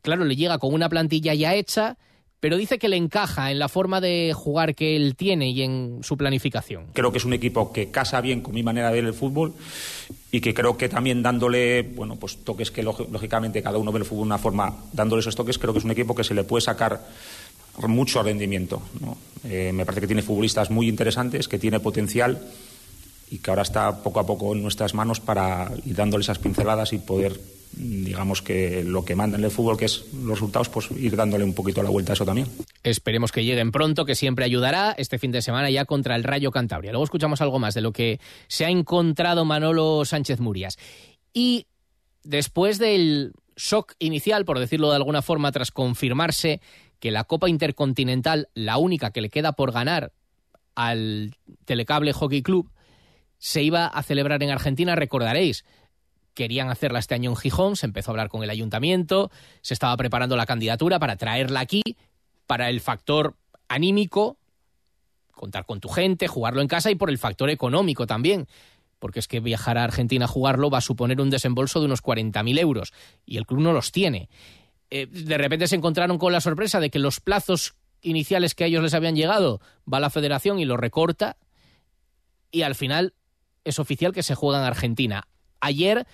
Claro, 0.01 0.25
le 0.25 0.36
llega 0.36 0.58
con 0.58 0.74
una 0.74 0.89
plantilla 0.89 1.34
ya 1.34 1.53
hecha, 1.53 1.98
pero 2.46 2.58
dice 2.58 2.78
que 2.78 2.90
le 2.90 2.96
encaja 2.96 3.50
en 3.50 3.58
la 3.58 3.68
forma 3.68 4.00
de 4.00 4.32
jugar 4.36 4.75
que 4.75 4.96
él 4.96 5.16
tiene 5.16 5.50
y 5.50 5.64
en 5.64 6.02
su 6.04 6.16
planificación. 6.16 6.84
Creo 6.94 7.12
que 7.12 7.18
es 7.18 7.25
un 7.25 7.34
equipo 7.34 7.74
que 7.74 7.90
casa 7.90 8.22
bien 8.22 8.42
con 8.42 8.54
mi 8.54 8.62
manera 8.62 8.90
de 8.90 8.94
ver 8.94 9.06
el 9.06 9.16
fútbol 9.16 9.56
y 10.30 10.42
que 10.42 10.54
creo 10.54 10.78
que 10.78 10.88
también 10.88 11.24
dándole, 11.24 11.82
bueno, 11.82 12.18
pues 12.18 12.38
toques 12.44 12.70
que 12.70 12.84
lógicamente 12.84 13.64
cada 13.64 13.80
uno 13.80 13.92
ve 13.92 13.98
el 13.98 14.06
fútbol 14.06 14.25
de 14.25 14.28
una 14.28 14.38
forma, 14.38 14.78
dándole 14.94 15.22
esos 15.22 15.36
toques, 15.36 15.58
creo 15.58 15.74
que 15.74 15.80
es 15.80 15.86
un 15.86 15.90
equipo 15.90 16.14
que 16.14 16.24
se 16.24 16.36
le 16.36 16.44
puede 16.44 16.62
sacar 16.62 17.02
mucho 17.88 18.22
rendimiento. 18.22 18.80
Eh, 19.44 19.72
me 19.74 19.84
parece 19.84 20.02
que 20.02 20.08
tiene 20.08 20.22
futbolistas 20.22 20.70
muy 20.70 20.88
interesantes, 20.88 21.48
que 21.48 21.58
tiene 21.58 21.80
potencial 21.80 22.40
y 23.32 23.40
que 23.40 23.50
ahora 23.50 23.64
está 23.64 24.04
poco 24.04 24.20
a 24.20 24.28
poco 24.28 24.54
en 24.54 24.62
nuestras 24.62 24.94
manos 24.94 25.20
para 25.20 25.72
ir 25.84 25.96
dándole 25.96 26.22
esas 26.22 26.38
pinceladas 26.38 26.94
y 26.94 27.00
poder, 27.00 27.42
digamos 27.75 28.41
que 28.41 28.84
lo 28.84 29.03
que 29.03 29.15
manda 29.15 29.38
en 29.38 29.44
el 29.44 29.51
fútbol, 29.51 29.77
que 29.77 29.86
es 29.86 30.05
los 30.13 30.39
resultados, 30.39 30.70
pues 30.70 30.89
ir 30.91 31.15
dándole 31.15 31.44
un 31.44 31.53
poquito 31.53 31.84
la 31.84 31.89
vuelta 31.89 32.13
a 32.13 32.15
eso 32.15 32.25
también. 32.25 32.48
Esperemos 32.84 33.32
que 33.32 33.44
lleguen 33.44 33.72
pronto, 33.72 34.05
que 34.05 34.15
siempre 34.15 34.46
ayudará 34.46 34.96
este 34.98 35.20
fin 35.20 35.32
de 35.32 35.41
semana 35.41 35.70
ya 35.70 35.86
contra 35.86 36.15
el 36.15 36.24
Rayo 36.24 36.51
Cantabria. 36.51 36.91
Luego 36.91 37.03
escuchamos 37.03 37.41
algo 37.41 37.60
más 37.60 37.74
de 37.74 37.82
lo 37.82 37.91
que 37.91 38.20
se 38.48 38.65
ha 38.65 38.70
encontrado 38.70 39.46
Manolo 39.46 40.05
Sánchez 40.05 40.39
Murias. 40.39 40.77
Y 41.34 41.67
después 42.24 42.79
del 42.79 43.34
shock 43.55 43.94
inicial, 44.00 44.46
por 44.46 44.60
decirlo 44.60 44.89
de 44.89 44.98
alguna 44.98 45.22
forma, 45.22 45.51
tras 45.51 45.72
confirmarse 45.72 46.62
que 47.00 47.12
la 47.12 47.24
Copa 47.24 47.50
Intercontinental, 47.50 48.50
la 48.53 48.77
única 48.77 49.12
que 49.12 49.22
le 49.22 49.29
queda 49.29 49.53
por 49.53 49.72
ganar 49.72 50.13
al 50.75 51.36
Telecable 51.65 52.13
Hockey 52.13 52.41
Club, 52.41 52.72
se 53.38 53.63
iba 53.63 53.86
a 53.86 54.03
celebrar 54.03 54.41
en 54.44 54.50
Argentina, 54.50 54.96
recordaréis. 54.96 55.65
Querían 56.36 56.70
hacerla 56.70 57.00
este 57.00 57.15
año 57.15 57.32
en 57.32 57.36
Gijón, 57.36 57.75
se 57.75 57.88
empezó 57.88 58.12
a 58.12 58.13
hablar 58.13 58.30
con 58.30 58.44
el 58.44 58.50
ayuntamiento, 58.51 59.32
se 59.62 59.74
estaba 59.74 59.98
preparando 59.98 60.36
la 60.36 60.46
candidatura 60.46 61.00
para 61.00 61.15
traerla 61.15 61.62
aquí, 61.62 61.82
para 62.46 62.70
el 62.70 62.80
factor 62.82 63.36
anímico, 63.68 64.38
contar 65.32 65.65
con 65.65 65.80
tu 65.80 65.89
gente, 65.89 66.27
jugarlo 66.27 66.62
en 66.62 66.68
casa 66.68 66.92
y 66.92 66.96
por 66.96 67.10
el 67.10 67.18
factor 67.18 67.50
económico 67.50 68.06
también. 68.06 68.48
Porque 69.00 69.20
es 69.20 69.27
que 69.27 69.39
viajar 69.39 69.77
a 69.77 69.84
Argentina 69.84 70.25
a 70.25 70.27
jugarlo 70.27 70.70
va 70.70 70.80
a 70.80 70.82
suponer 70.82 71.20
un 71.20 71.30
desembolso 71.30 71.80
de 71.80 71.86
unos 71.88 72.04
40.000 72.04 72.60
euros 72.60 72.94
y 73.25 73.38
el 73.38 73.46
club 73.46 73.62
no 73.62 73.74
los 73.74 73.92
tiene. 73.92 74.30
Eh, 74.89 75.08
de 75.08 75.38
repente 75.38 75.68
se 75.68 75.75
encontraron 75.75 76.18
con 76.18 76.32
la 76.32 76.42
sorpresa 76.42 76.80
de 76.80 76.89
que 76.89 77.00
los 77.00 77.20
plazos 77.20 77.75
iniciales 78.01 78.56
que 78.56 78.65
a 78.65 78.68
ellos 78.68 78.84
les 78.84 78.94
habían 78.94 79.15
llegado 79.15 79.62
va 79.92 80.00
la 80.00 80.10
federación 80.10 80.60
y 80.60 80.65
lo 80.65 80.77
recorta 80.77 81.38
y 82.51 82.62
al 82.62 82.75
final 82.75 83.13
es 83.63 83.80
oficial 83.80 84.13
que 84.13 84.24
se 84.24 84.36
juega 84.36 84.60
en 84.60 84.65
Argentina. 84.65 85.27
Ayer 85.65 86.05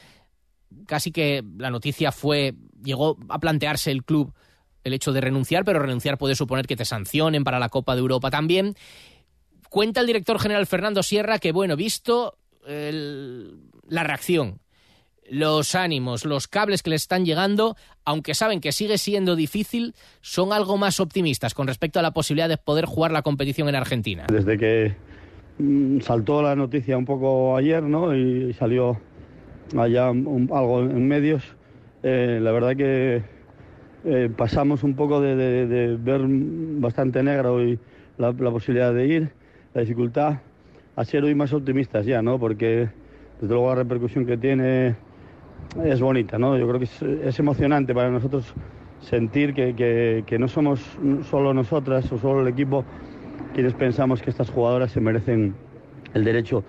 casi 0.87 1.11
que 1.11 1.43
la 1.57 1.69
noticia 1.69 2.11
fue 2.11 2.55
llegó 2.83 3.17
a 3.29 3.39
plantearse 3.39 3.91
el 3.91 4.03
club 4.03 4.33
el 4.83 4.93
hecho 4.93 5.11
de 5.11 5.21
renunciar, 5.21 5.63
pero 5.63 5.79
renunciar 5.79 6.17
puede 6.17 6.35
suponer 6.35 6.65
que 6.65 6.75
te 6.75 6.85
sancionen 6.85 7.43
para 7.43 7.59
la 7.59 7.69
Copa 7.69 7.93
de 7.93 8.01
Europa 8.01 8.31
también. 8.31 8.75
Cuenta 9.69 10.01
el 10.01 10.07
director 10.07 10.39
general 10.39 10.65
Fernando 10.65 11.03
Sierra 11.03 11.37
que, 11.37 11.51
bueno, 11.51 11.75
visto 11.75 12.37
la 12.65 14.03
reacción, 14.03 14.59
los 15.29 15.75
ánimos, 15.75 16.25
los 16.25 16.47
cables 16.47 16.83
que 16.83 16.89
le 16.89 16.95
están 16.95 17.25
llegando, 17.25 17.75
aunque 18.05 18.33
saben 18.33 18.59
que 18.59 18.71
sigue 18.71 18.97
siendo 18.97 19.35
difícil, 19.35 19.93
son 20.21 20.53
algo 20.53 20.77
más 20.77 20.99
optimistas 20.99 21.53
con 21.53 21.67
respecto 21.67 21.99
a 21.99 22.01
la 22.01 22.11
posibilidad 22.11 22.49
de 22.49 22.57
poder 22.57 22.85
jugar 22.85 23.11
la 23.11 23.21
competición 23.21 23.69
en 23.69 23.75
Argentina. 23.75 24.25
Desde 24.31 24.57
que 24.57 24.95
mm, 25.57 26.01
saltó 26.01 26.41
la 26.41 26.55
noticia 26.55 26.97
un 26.97 27.05
poco 27.05 27.55
ayer, 27.55 27.81
¿no? 27.83 28.15
Y 28.15 28.53
salió 28.53 28.99
allá 29.77 30.07
algo 30.07 30.81
en 30.81 31.07
medios, 31.07 31.43
eh, 32.03 32.39
la 32.41 32.51
verdad 32.51 32.75
que 32.75 33.21
eh, 34.03 34.29
pasamos 34.35 34.83
un 34.83 34.95
poco 34.95 35.21
de, 35.21 35.97
ver 35.99 36.21
bastante 36.25 37.21
negro 37.21 37.63
y 37.63 37.77
la, 38.17 38.33
posibilidad 38.33 38.93
de 38.93 39.07
ir, 39.07 39.31
la 39.73 39.81
dificultad, 39.81 40.39
a 40.95 41.05
ser 41.05 41.23
hoy 41.23 41.35
más 41.35 41.53
optimistas 41.53 42.05
ya, 42.05 42.21
¿no? 42.21 42.39
Porque 42.39 42.89
desde 43.39 43.53
luego 43.53 43.69
la 43.69 43.75
repercusión 43.75 44.25
que 44.25 44.37
tiene 44.37 44.95
es 45.83 46.01
bonita, 46.01 46.37
¿no? 46.37 46.57
Yo 46.57 46.67
creo 46.67 46.79
que 46.79 47.27
es, 47.27 47.39
emocionante 47.39 47.93
para 47.93 48.09
nosotros 48.09 48.53
sentir 48.99 49.53
que, 49.53 50.37
no 50.39 50.47
somos 50.47 50.81
solo 51.29 51.53
nosotras 51.53 52.11
o 52.11 52.17
solo 52.17 52.41
el 52.41 52.47
equipo 52.47 52.83
quienes 53.53 53.73
pensamos 53.73 54.21
que 54.21 54.29
estas 54.29 54.49
jugadoras 54.49 54.91
se 54.91 55.01
merecen 55.01 55.53
el 56.13 56.23
derecho 56.23 56.63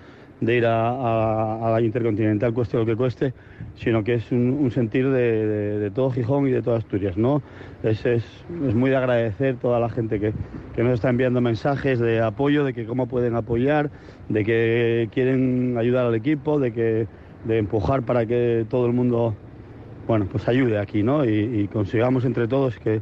de 0.45 0.57
ir 0.57 0.65
a, 0.65 1.69
la 1.71 1.81
Intercontinental, 1.81 2.53
cueste 2.53 2.77
lo 2.77 2.85
que 2.85 2.95
cueste, 2.95 3.33
sino 3.75 4.03
que 4.03 4.15
es 4.15 4.31
un, 4.31 4.69
sentir 4.71 5.09
de, 5.09 5.91
todo 5.93 6.11
Gijón 6.11 6.47
y 6.47 6.51
de 6.51 6.61
toda 6.61 6.77
Asturias, 6.77 7.17
¿no? 7.17 7.41
Es, 7.83 8.05
es, 8.05 8.23
muy 8.49 8.89
de 8.89 8.95
agradecer 8.97 9.57
toda 9.57 9.79
la 9.79 9.89
gente 9.89 10.19
que, 10.19 10.33
nos 10.81 10.93
está 10.93 11.09
enviando 11.09 11.41
mensajes 11.41 11.99
de 11.99 12.21
apoyo, 12.21 12.63
de 12.63 12.73
que 12.73 12.85
cómo 12.85 13.07
pueden 13.07 13.35
apoyar, 13.35 13.91
de 14.29 14.43
que 14.43 15.09
quieren 15.11 15.77
ayudar 15.77 16.05
al 16.05 16.15
equipo, 16.15 16.59
de 16.59 16.71
que 16.73 17.07
de 17.45 17.57
empujar 17.57 18.03
para 18.03 18.25
que 18.25 18.65
todo 18.69 18.85
el 18.85 18.93
mundo, 18.93 19.35
bueno, 20.07 20.27
pues 20.31 20.47
ayude 20.47 20.79
aquí, 20.79 21.03
¿no? 21.03 21.25
Y, 21.25 21.67
consigamos 21.71 22.25
entre 22.25 22.47
todos 22.47 22.77
que, 22.79 23.01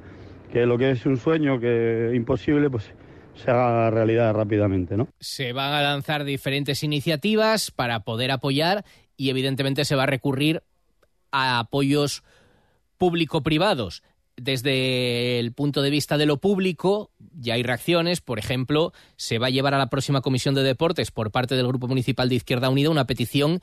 que 0.51 0.65
lo 0.65 0.77
que 0.77 0.91
es 0.91 1.05
un 1.05 1.17
sueño 1.17 1.59
que 1.59 2.11
imposible, 2.15 2.69
pues 2.69 2.91
se 3.35 3.51
haga 3.51 3.89
realidad 3.89 4.33
rápidamente. 4.33 4.97
¿no? 4.97 5.07
Se 5.19 5.53
van 5.53 5.73
a 5.73 5.81
lanzar 5.81 6.23
diferentes 6.23 6.83
iniciativas 6.83 7.71
para 7.71 8.01
poder 8.01 8.31
apoyar 8.31 8.85
y 9.17 9.29
evidentemente 9.29 9.85
se 9.85 9.95
va 9.95 10.03
a 10.03 10.07
recurrir 10.07 10.63
a 11.31 11.59
apoyos 11.59 12.23
público-privados. 12.97 14.03
Desde 14.37 15.39
el 15.39 15.53
punto 15.53 15.81
de 15.81 15.89
vista 15.89 16.17
de 16.17 16.25
lo 16.25 16.37
público, 16.37 17.11
ya 17.33 17.55
hay 17.55 17.63
reacciones. 17.63 18.21
Por 18.21 18.39
ejemplo, 18.39 18.93
se 19.15 19.37
va 19.37 19.47
a 19.47 19.49
llevar 19.51 19.73
a 19.73 19.77
la 19.77 19.89
próxima 19.89 20.21
Comisión 20.21 20.55
de 20.55 20.63
Deportes 20.63 21.11
por 21.11 21.31
parte 21.31 21.55
del 21.55 21.67
Grupo 21.67 21.87
Municipal 21.87 22.29
de 22.29 22.35
Izquierda 22.35 22.69
Unida 22.69 22.89
una 22.89 23.05
petición 23.05 23.61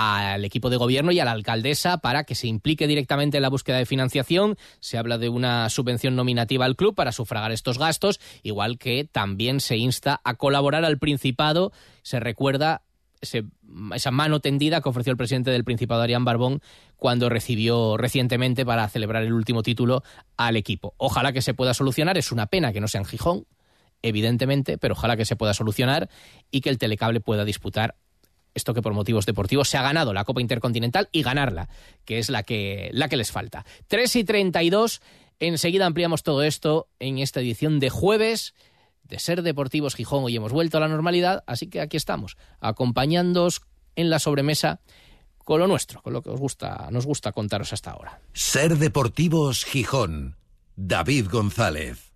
al 0.00 0.44
equipo 0.44 0.70
de 0.70 0.76
gobierno 0.76 1.10
y 1.10 1.18
a 1.18 1.24
la 1.24 1.32
alcaldesa 1.32 1.98
para 1.98 2.22
que 2.22 2.36
se 2.36 2.46
implique 2.46 2.86
directamente 2.86 3.38
en 3.38 3.42
la 3.42 3.48
búsqueda 3.48 3.78
de 3.78 3.84
financiación. 3.84 4.56
Se 4.78 4.96
habla 4.96 5.18
de 5.18 5.28
una 5.28 5.68
subvención 5.70 6.14
nominativa 6.14 6.66
al 6.66 6.76
club 6.76 6.94
para 6.94 7.10
sufragar 7.10 7.50
estos 7.50 7.78
gastos, 7.78 8.20
igual 8.44 8.78
que 8.78 9.08
también 9.10 9.58
se 9.58 9.76
insta 9.76 10.20
a 10.22 10.34
colaborar 10.34 10.84
al 10.84 10.98
Principado. 10.98 11.72
Se 12.02 12.20
recuerda 12.20 12.82
esa 13.20 14.10
mano 14.12 14.38
tendida 14.38 14.80
que 14.80 14.88
ofreció 14.88 15.10
el 15.10 15.16
presidente 15.16 15.50
del 15.50 15.64
Principado, 15.64 16.02
Arián 16.02 16.24
Barbón, 16.24 16.62
cuando 16.96 17.28
recibió 17.28 17.96
recientemente 17.96 18.64
para 18.64 18.88
celebrar 18.88 19.24
el 19.24 19.32
último 19.32 19.64
título 19.64 20.04
al 20.36 20.54
equipo. 20.54 20.94
Ojalá 20.98 21.32
que 21.32 21.42
se 21.42 21.54
pueda 21.54 21.74
solucionar. 21.74 22.16
Es 22.18 22.30
una 22.30 22.46
pena 22.46 22.72
que 22.72 22.80
no 22.80 22.86
sea 22.86 23.00
en 23.00 23.04
Gijón, 23.04 23.46
evidentemente, 24.02 24.78
pero 24.78 24.94
ojalá 24.94 25.16
que 25.16 25.24
se 25.24 25.34
pueda 25.34 25.54
solucionar 25.54 26.08
y 26.52 26.60
que 26.60 26.70
el 26.70 26.78
telecable 26.78 27.18
pueda 27.18 27.44
disputar 27.44 27.96
esto 28.58 28.74
que 28.74 28.82
por 28.82 28.92
motivos 28.92 29.24
deportivos 29.24 29.70
se 29.70 29.78
ha 29.78 29.82
ganado 29.82 30.12
la 30.12 30.24
Copa 30.24 30.42
Intercontinental 30.42 31.08
y 31.12 31.22
ganarla, 31.22 31.70
que 32.04 32.18
es 32.18 32.28
la 32.28 32.42
que, 32.42 32.90
la 32.92 33.08
que 33.08 33.16
les 33.16 33.32
falta. 33.32 33.64
3 33.86 34.16
y 34.16 34.24
32, 34.24 35.00
enseguida 35.40 35.86
ampliamos 35.86 36.22
todo 36.22 36.42
esto 36.42 36.88
en 36.98 37.18
esta 37.18 37.40
edición 37.40 37.80
de 37.80 37.88
jueves 37.88 38.54
de 39.04 39.18
Ser 39.18 39.42
Deportivos 39.42 39.94
Gijón. 39.94 40.24
Hoy 40.24 40.36
hemos 40.36 40.52
vuelto 40.52 40.76
a 40.76 40.80
la 40.80 40.88
normalidad, 40.88 41.42
así 41.46 41.68
que 41.68 41.80
aquí 41.80 41.96
estamos, 41.96 42.36
acompañándoos 42.60 43.62
en 43.96 44.10
la 44.10 44.18
sobremesa 44.18 44.80
con 45.38 45.60
lo 45.60 45.66
nuestro, 45.66 46.02
con 46.02 46.12
lo 46.12 46.20
que 46.20 46.28
os 46.28 46.38
gusta, 46.38 46.88
nos 46.90 47.06
gusta 47.06 47.32
contaros 47.32 47.72
hasta 47.72 47.92
ahora. 47.92 48.20
Ser 48.34 48.76
Deportivos 48.76 49.64
Gijón. 49.64 50.36
David 50.76 51.28
González. 51.30 52.07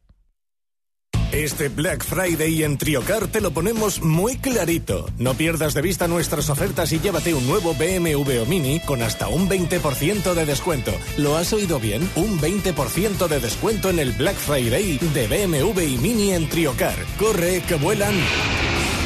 Este 1.33 1.71
Black 1.71 2.05
Friday 2.05 2.63
en 2.63 2.77
Triocar 2.77 3.27
te 3.27 3.41
lo 3.41 3.53
ponemos 3.53 4.03
muy 4.03 4.37
clarito. 4.37 5.09
No 5.17 5.33
pierdas 5.33 5.73
de 5.73 5.81
vista 5.81 6.07
nuestras 6.07 6.51
ofertas 6.51 6.93
y 6.93 7.01
llévate 7.01 7.33
un 7.33 7.47
nuevo 7.47 7.73
BMW 7.73 8.43
o 8.43 8.45
Mini 8.45 8.81
con 8.81 9.03
hasta 9.03 9.29
un 9.29 9.49
20% 9.49 10.35
de 10.35 10.45
descuento. 10.45 10.93
¿Lo 11.17 11.39
has 11.39 11.55
oído 11.55 11.81
bien? 11.81 12.07
Un 12.17 12.39
20% 12.39 13.29
de 13.29 13.41
descuento 13.41 13.89
en 13.89 13.99
el 13.99 14.13
Black 14.13 14.37
Friday 14.37 14.99
de 14.99 15.27
BMW 15.27 15.81
y 15.81 15.97
Mini 15.97 16.33
en 16.33 16.51
Triocar. 16.51 16.97
Corre, 17.19 17.63
que 17.67 17.77
vuelan. 17.77 18.15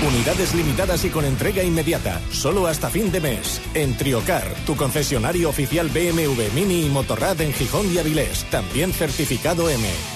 Unidades 0.04 0.52
limitadas 0.52 1.04
y 1.04 1.10
con 1.10 1.24
entrega 1.24 1.62
inmediata, 1.62 2.20
solo 2.32 2.66
hasta 2.66 2.90
fin 2.90 3.12
de 3.12 3.20
mes. 3.20 3.60
En 3.72 3.96
Triocar, 3.96 4.52
tu 4.66 4.74
concesionario 4.74 5.48
oficial 5.48 5.88
BMW 5.90 6.52
Mini 6.56 6.86
y 6.86 6.88
Motorrad 6.88 7.40
en 7.40 7.52
Gijón 7.52 7.94
y 7.94 7.98
Avilés, 7.98 8.44
también 8.50 8.92
certificado 8.92 9.70
M. 9.70 10.15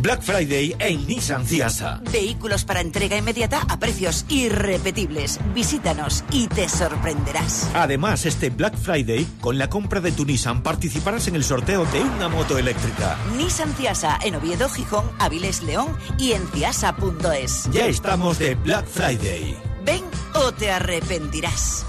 Black 0.00 0.22
Friday 0.22 0.74
en 0.78 1.06
Nissan 1.06 1.46
Ciasa. 1.46 2.00
Vehículos 2.10 2.64
para 2.64 2.80
entrega 2.80 3.16
inmediata 3.16 3.66
a 3.68 3.78
precios 3.78 4.24
irrepetibles. 4.28 5.38
Visítanos 5.54 6.24
y 6.30 6.48
te 6.48 6.68
sorprenderás. 6.68 7.70
Además, 7.74 8.24
este 8.24 8.50
Black 8.50 8.76
Friday, 8.76 9.26
con 9.40 9.58
la 9.58 9.68
compra 9.68 10.00
de 10.00 10.12
tu 10.12 10.24
Nissan, 10.24 10.62
participarás 10.62 11.28
en 11.28 11.36
el 11.36 11.44
sorteo 11.44 11.84
de 11.86 12.00
una 12.00 12.28
moto 12.28 12.56
eléctrica. 12.56 13.18
Nissan 13.36 13.74
Ciasa 13.74 14.18
en 14.24 14.36
Oviedo, 14.36 14.68
Gijón, 14.70 15.04
Avilés, 15.18 15.62
León 15.62 15.94
y 16.18 16.32
en 16.32 16.46
ciasa.es. 16.48 17.68
Ya 17.70 17.86
estamos 17.86 18.38
de 18.38 18.54
Black 18.54 18.86
Friday. 18.86 19.54
Ven 19.84 20.04
o 20.34 20.52
te 20.52 20.70
arrepentirás. 20.70 21.84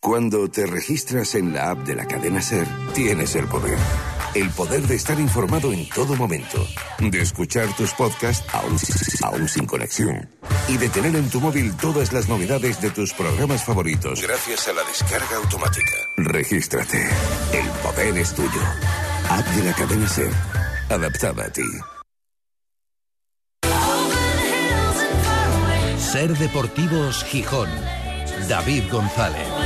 Cuando 0.00 0.48
te 0.48 0.64
registras 0.64 1.34
en 1.34 1.52
la 1.52 1.70
app 1.70 1.80
de 1.80 1.94
la 1.94 2.06
cadena 2.06 2.40
Ser, 2.40 2.66
tienes 2.94 3.34
el 3.34 3.46
poder 3.46 3.76
el 4.34 4.50
poder 4.50 4.82
de 4.82 4.94
estar 4.96 5.18
informado 5.18 5.72
en 5.72 5.88
todo 5.88 6.16
momento, 6.16 6.66
de 6.98 7.20
escuchar 7.20 7.74
tus 7.76 7.92
podcasts 7.94 8.44
aún, 8.52 9.48
sin 9.48 9.66
conexión 9.66 10.28
y 10.68 10.76
de 10.76 10.88
tener 10.88 11.16
en 11.16 11.28
tu 11.30 11.40
móvil 11.40 11.74
todas 11.76 12.12
las 12.12 12.28
novedades 12.28 12.80
de 12.80 12.90
tus 12.90 13.12
programas 13.12 13.64
favoritos 13.64 14.20
gracias 14.22 14.68
a 14.68 14.72
la 14.72 14.84
descarga 14.84 15.36
automática. 15.36 15.92
Regístrate. 16.16 17.08
El 17.52 17.68
poder 17.82 18.18
es 18.18 18.34
tuyo. 18.34 18.60
App 19.30 19.46
de 19.46 19.64
la 19.64 19.72
cadena 19.74 20.08
Ser. 20.08 20.32
Adaptada 20.90 21.44
a 21.44 21.52
ti. 21.52 21.62
Ser 25.98 26.36
Deportivos 26.38 27.24
Gijón. 27.24 27.68
David 28.48 28.84
González. 28.90 29.57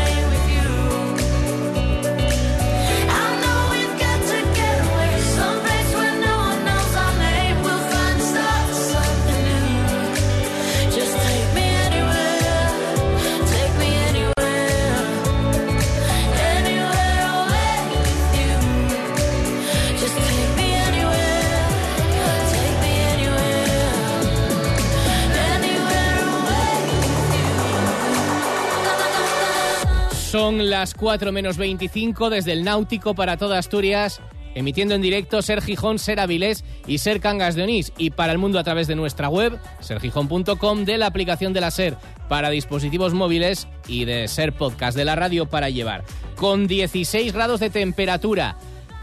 Son 30.33 30.71
las 30.71 30.95
4 30.95 31.31
menos 31.31 31.59
25 31.59 32.31
desde 32.31 32.53
el 32.53 32.65
Náutico 32.65 33.15
para 33.15 33.37
toda 33.37 33.59
Asturias, 33.59 34.23
emitiendo 34.55 34.95
en 34.95 35.03
directo 35.03 35.43
Ser 35.43 35.61
Gijón, 35.61 35.99
Ser 35.99 36.21
Avilés 36.21 36.65
y 36.87 36.97
Ser 36.97 37.21
Cangas 37.21 37.55
de 37.55 37.65
Onís. 37.65 37.93
Y 37.99 38.13
para 38.13 38.33
el 38.33 38.39
mundo 38.39 38.59
a 38.59 38.65
través 38.65 38.87
de 38.87 38.95
nuestra 38.97 39.29
web, 39.29 39.59
sergijón.com, 39.81 40.87
de 40.87 40.97
la 40.97 41.05
aplicación 41.05 41.53
de 41.53 41.61
la 41.61 41.71
Ser 41.71 41.99
para 42.31 42.49
dispositivos 42.49 43.13
móviles 43.13 43.69
y 43.87 44.07
de 44.07 44.27
Ser 44.27 44.55
Podcast 44.55 44.97
de 44.97 45.05
la 45.05 45.17
radio 45.17 45.51
para 45.51 45.69
llevar. 45.69 46.03
Con 46.35 46.67
16 46.67 47.31
grados 47.35 47.61
de 47.61 47.69
temperatura, 47.69 48.57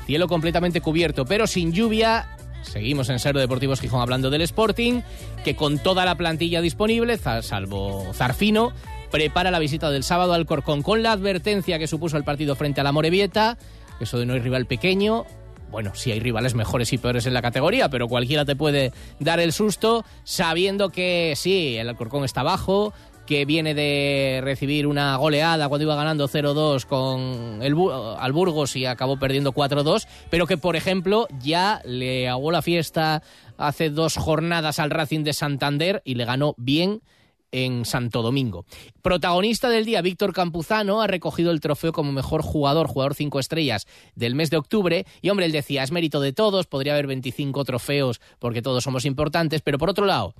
cielo 0.08 0.28
completamente 0.28 0.82
cubierto, 0.82 1.26
pero 1.26 1.46
sin 1.46 1.74
lluvia. 1.74 2.40
Seguimos 2.64 3.08
en 3.10 3.20
Ser 3.20 3.38
Deportivos 3.38 3.82
Gijón 3.82 4.02
hablando 4.02 4.32
del 4.32 4.42
Sporting, 4.42 5.02
que 5.44 5.56
con 5.56 5.78
toda 5.78 6.06
la 6.06 6.16
plantilla 6.16 6.60
disponible, 6.60 7.20
salvo 7.20 8.08
Zarfino, 8.16 8.74
prepara 9.12 9.52
la 9.52 9.60
visita 9.60 9.90
del 9.90 10.04
sábado 10.04 10.34
al 10.34 10.46
Corcón 10.46 10.82
con 10.82 11.04
la 11.04 11.12
advertencia 11.12 11.80
que 11.80 11.88
supuso 11.88 12.18
el 12.18 12.24
partido 12.24 12.56
frente 12.56 12.82
a 12.82 12.84
la 12.84 12.92
Morevieta, 12.92 13.58
eso 14.00 14.18
de 14.20 14.26
no 14.26 14.34
hay 14.34 14.40
rival 14.40 14.66
pequeño. 14.66 15.26
Bueno, 15.72 15.92
sí 15.94 16.12
hay 16.12 16.20
rivales 16.20 16.56
mejores 16.56 16.92
y 16.94 16.98
peores 16.98 17.28
en 17.28 17.34
la 17.34 17.44
categoría, 17.44 17.90
pero 17.90 18.08
cualquiera 18.08 18.44
te 18.44 18.56
puede 18.56 18.92
dar 19.20 19.40
el 19.40 19.54
susto 19.54 20.04
sabiendo 20.24 20.90
que 20.90 21.34
sí, 21.36 21.78
el 21.78 21.90
Alcorcón 21.90 22.24
está 22.24 22.42
abajo, 22.42 22.92
que 23.30 23.46
viene 23.46 23.76
de 23.76 24.42
recibir 24.44 24.88
una 24.88 25.16
goleada 25.18 25.70
cuando 25.70 25.84
iba 25.84 25.96
ganando 25.96 26.28
0-2 26.28 26.86
con 26.86 27.62
el 27.62 27.76
al 28.18 28.34
Burgos 28.34 28.76
y 28.76 28.88
acabó 28.88 29.20
perdiendo 29.20 29.54
4-2, 29.54 30.08
pero 30.32 30.48
que 30.48 30.58
por 30.58 30.76
ejemplo 30.76 31.28
ya 31.40 31.80
le 31.86 32.28
hago 32.28 32.50
la 32.50 32.64
fiesta 32.64 33.22
hace 33.56 33.92
dos 33.92 34.18
jornadas 34.18 34.80
al 34.80 34.90
Racing 34.90 35.24
de 35.24 35.34
Santander 35.34 36.02
y 36.06 36.16
le 36.16 36.26
ganó 36.26 36.56
bien 36.58 37.04
en 37.52 37.86
Santo 37.86 38.22
Domingo. 38.22 38.66
Protagonista 39.02 39.70
del 39.70 39.86
día, 39.86 40.02
Víctor 40.02 40.34
Campuzano, 40.34 41.02
ha 41.02 41.08
recogido 41.08 41.52
el 41.52 41.62
trofeo 41.62 41.92
como 41.92 42.12
mejor 42.12 42.42
jugador, 42.42 42.88
jugador 42.88 43.16
cinco 43.16 43.40
estrellas 43.40 43.88
del 44.16 44.36
mes 44.36 44.50
de 44.50 44.58
octubre. 44.58 45.06
Y 45.22 45.30
hombre, 45.30 45.46
él 45.46 45.52
decía, 45.52 45.84
es 45.84 45.92
mérito 45.92 46.20
de 46.20 46.34
todos, 46.34 46.68
podría 46.68 46.94
haber 46.94 47.08
25 47.08 47.64
trofeos 47.64 48.22
porque 48.40 48.62
todos 48.62 48.84
somos 48.84 49.06
importantes, 49.06 49.62
pero 49.62 49.78
por 49.78 49.90
otro 49.90 50.06
lado, 50.06 50.34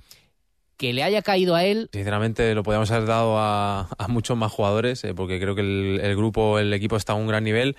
que 0.76 0.92
le 0.92 1.02
haya 1.02 1.22
caído 1.22 1.54
a 1.54 1.64
él. 1.64 1.90
Sinceramente, 1.92 2.54
lo 2.54 2.62
podríamos 2.62 2.90
haber 2.90 3.06
dado 3.06 3.36
a, 3.38 3.88
muchos 4.08 4.36
más 4.36 4.52
jugadores, 4.52 5.04
eh, 5.04 5.14
porque 5.14 5.40
creo 5.40 5.54
que 5.54 5.60
el, 5.60 6.00
el, 6.02 6.16
grupo, 6.16 6.58
el 6.58 6.72
equipo 6.72 6.96
está 6.96 7.12
a 7.12 7.16
un 7.16 7.26
gran 7.26 7.44
nivel. 7.44 7.76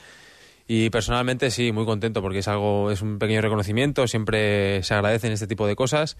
Y 0.67 0.89
personalmente 0.89 1.51
sí, 1.51 1.71
muy 1.71 1.85
contento 1.85 2.21
porque 2.21 2.39
es 2.39 2.47
algo, 2.47 2.91
es 2.91 3.01
un 3.01 3.19
pequeño 3.19 3.41
reconocimiento, 3.41 4.07
siempre 4.07 4.83
se 4.83 4.93
agradecen 4.93 5.31
este 5.31 5.47
tipo 5.47 5.67
de 5.67 5.75
cosas 5.75 6.15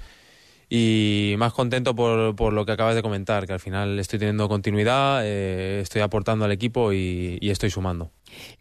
y 0.74 1.36
más 1.38 1.52
contento 1.52 1.94
por, 1.94 2.34
por, 2.34 2.54
lo 2.54 2.66
que 2.66 2.72
acabas 2.72 2.96
de 2.96 3.02
comentar, 3.02 3.46
que 3.46 3.52
al 3.52 3.60
final 3.60 4.00
estoy 4.00 4.20
teniendo 4.20 4.48
continuidad, 4.48 5.20
eh, 5.22 5.82
estoy 5.82 6.02
aportando 6.02 6.46
al 6.46 6.52
equipo 6.54 6.94
y, 6.94 7.38
estoy 7.42 7.70
sumando. 7.70 8.12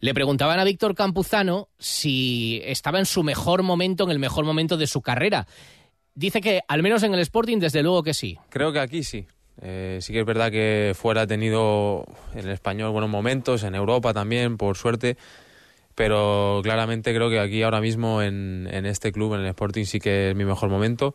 Le 0.00 0.12
preguntaban 0.12 0.59
a 0.59 0.64
Víctor 0.64 0.97
Campuzano 0.97 1.69
si 1.79 2.61
estaba 2.64 2.99
en 2.99 3.07
su 3.07 3.23
mejor 3.23 3.62
momento, 3.62 4.02
en 4.02 4.11
el 4.11 4.19
mejor 4.19 4.45
momento 4.45 4.76
de 4.76 4.88
su 4.88 5.02
carrera. 5.02 5.47
Dice 6.17 6.40
que 6.40 6.62
al 6.67 6.83
menos 6.83 7.05
en 7.05 7.14
el 7.14 7.21
Sporting, 7.21 7.59
desde 7.59 7.81
luego 7.81 8.02
que 8.02 8.12
sí. 8.12 8.37
Creo 8.49 8.73
que 8.73 8.81
aquí 8.81 9.05
sí. 9.05 9.29
Eh, 9.62 9.99
sí 10.00 10.12
que 10.12 10.19
es 10.19 10.26
verdad 10.26 10.50
que 10.50 10.95
fuera 10.97 11.23
ha 11.23 11.26
tenido 11.29 12.07
en 12.35 12.40
el 12.40 12.50
español 12.50 12.90
buenos 12.90 13.11
momentos, 13.11 13.62
en 13.62 13.76
Europa 13.76 14.12
también, 14.12 14.57
por 14.57 14.76
suerte 14.76 15.17
pero 15.95 16.61
claramente 16.62 17.12
creo 17.14 17.29
que 17.29 17.38
aquí 17.38 17.62
ahora 17.62 17.83
mismo 17.83 18.23
en, 18.23 18.67
en, 18.73 18.87
este 18.87 19.12
club, 19.12 19.35
en 19.35 19.40
el 19.43 19.49
Sporting, 19.49 19.85
sí 19.85 19.99
que 19.99 20.31
es 20.31 20.37
mi 20.37 20.47
mejor 20.47 20.71
momento 20.71 21.14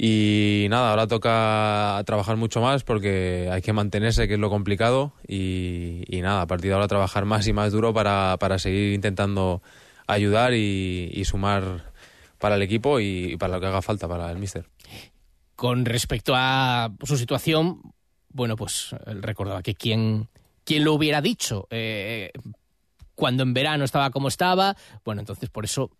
y 0.00 0.68
nada, 0.70 0.90
ahora 0.90 1.08
toca 1.08 2.00
trabajar 2.06 2.36
mucho 2.36 2.60
más 2.60 2.84
porque 2.84 3.48
hay 3.50 3.60
que 3.62 3.72
mantenerse, 3.72 4.28
que 4.28 4.34
es 4.34 4.40
lo 4.40 4.48
complicado. 4.48 5.12
Y, 5.26 6.04
nada, 6.22 6.42
a 6.42 6.46
partir 6.46 6.68
de 6.70 6.74
ahora 6.74 6.86
trabajar 6.86 7.24
más 7.24 7.48
y 7.48 7.52
más 7.52 7.72
duro 7.72 7.92
para, 7.92 8.36
para 8.38 8.60
seguir 8.60 8.92
intentando 8.92 9.60
ayudar 10.06 10.54
y, 10.54 11.20
sumar 11.24 11.92
para 12.38 12.54
el 12.54 12.62
equipo 12.62 13.00
y, 13.00 13.36
para 13.38 13.54
lo 13.54 13.60
que 13.60 13.66
haga 13.66 13.82
falta 13.82 14.06
para 14.06 14.30
el 14.30 14.38
míster. 14.38 14.66
Con 15.56 15.84
respecto 15.84 16.32
a 16.36 16.92
su 17.02 17.16
situación, 17.16 17.80
bueno, 18.28 18.54
pues 18.54 18.94
él 19.06 19.20
recordaba 19.20 19.64
que 19.64 19.74
quien, 19.74 20.28
quien 20.62 20.84
lo 20.84 20.94
hubiera 20.94 21.20
dicho. 21.20 21.66
Eh, 21.70 22.30
cuando 23.16 23.42
en 23.42 23.52
verano 23.52 23.84
estaba 23.84 24.10
como 24.10 24.28
estaba, 24.28 24.76
bueno, 25.04 25.22
entonces 25.22 25.50
por 25.50 25.64
eso 25.64 25.90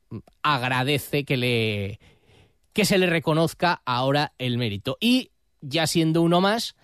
agradece 0.45 1.25
que 1.25 1.37
le 1.37 1.99
que 2.79 2.85
se 2.85 2.99
le 2.99 3.07
reconozca 3.07 3.83
ahora 3.85 4.35
el 4.39 4.57
mérito. 4.57 4.99
Y 5.01 5.33
ya 5.61 5.89
siendo 5.89 6.23
uno 6.23 6.41
más, 6.41 6.77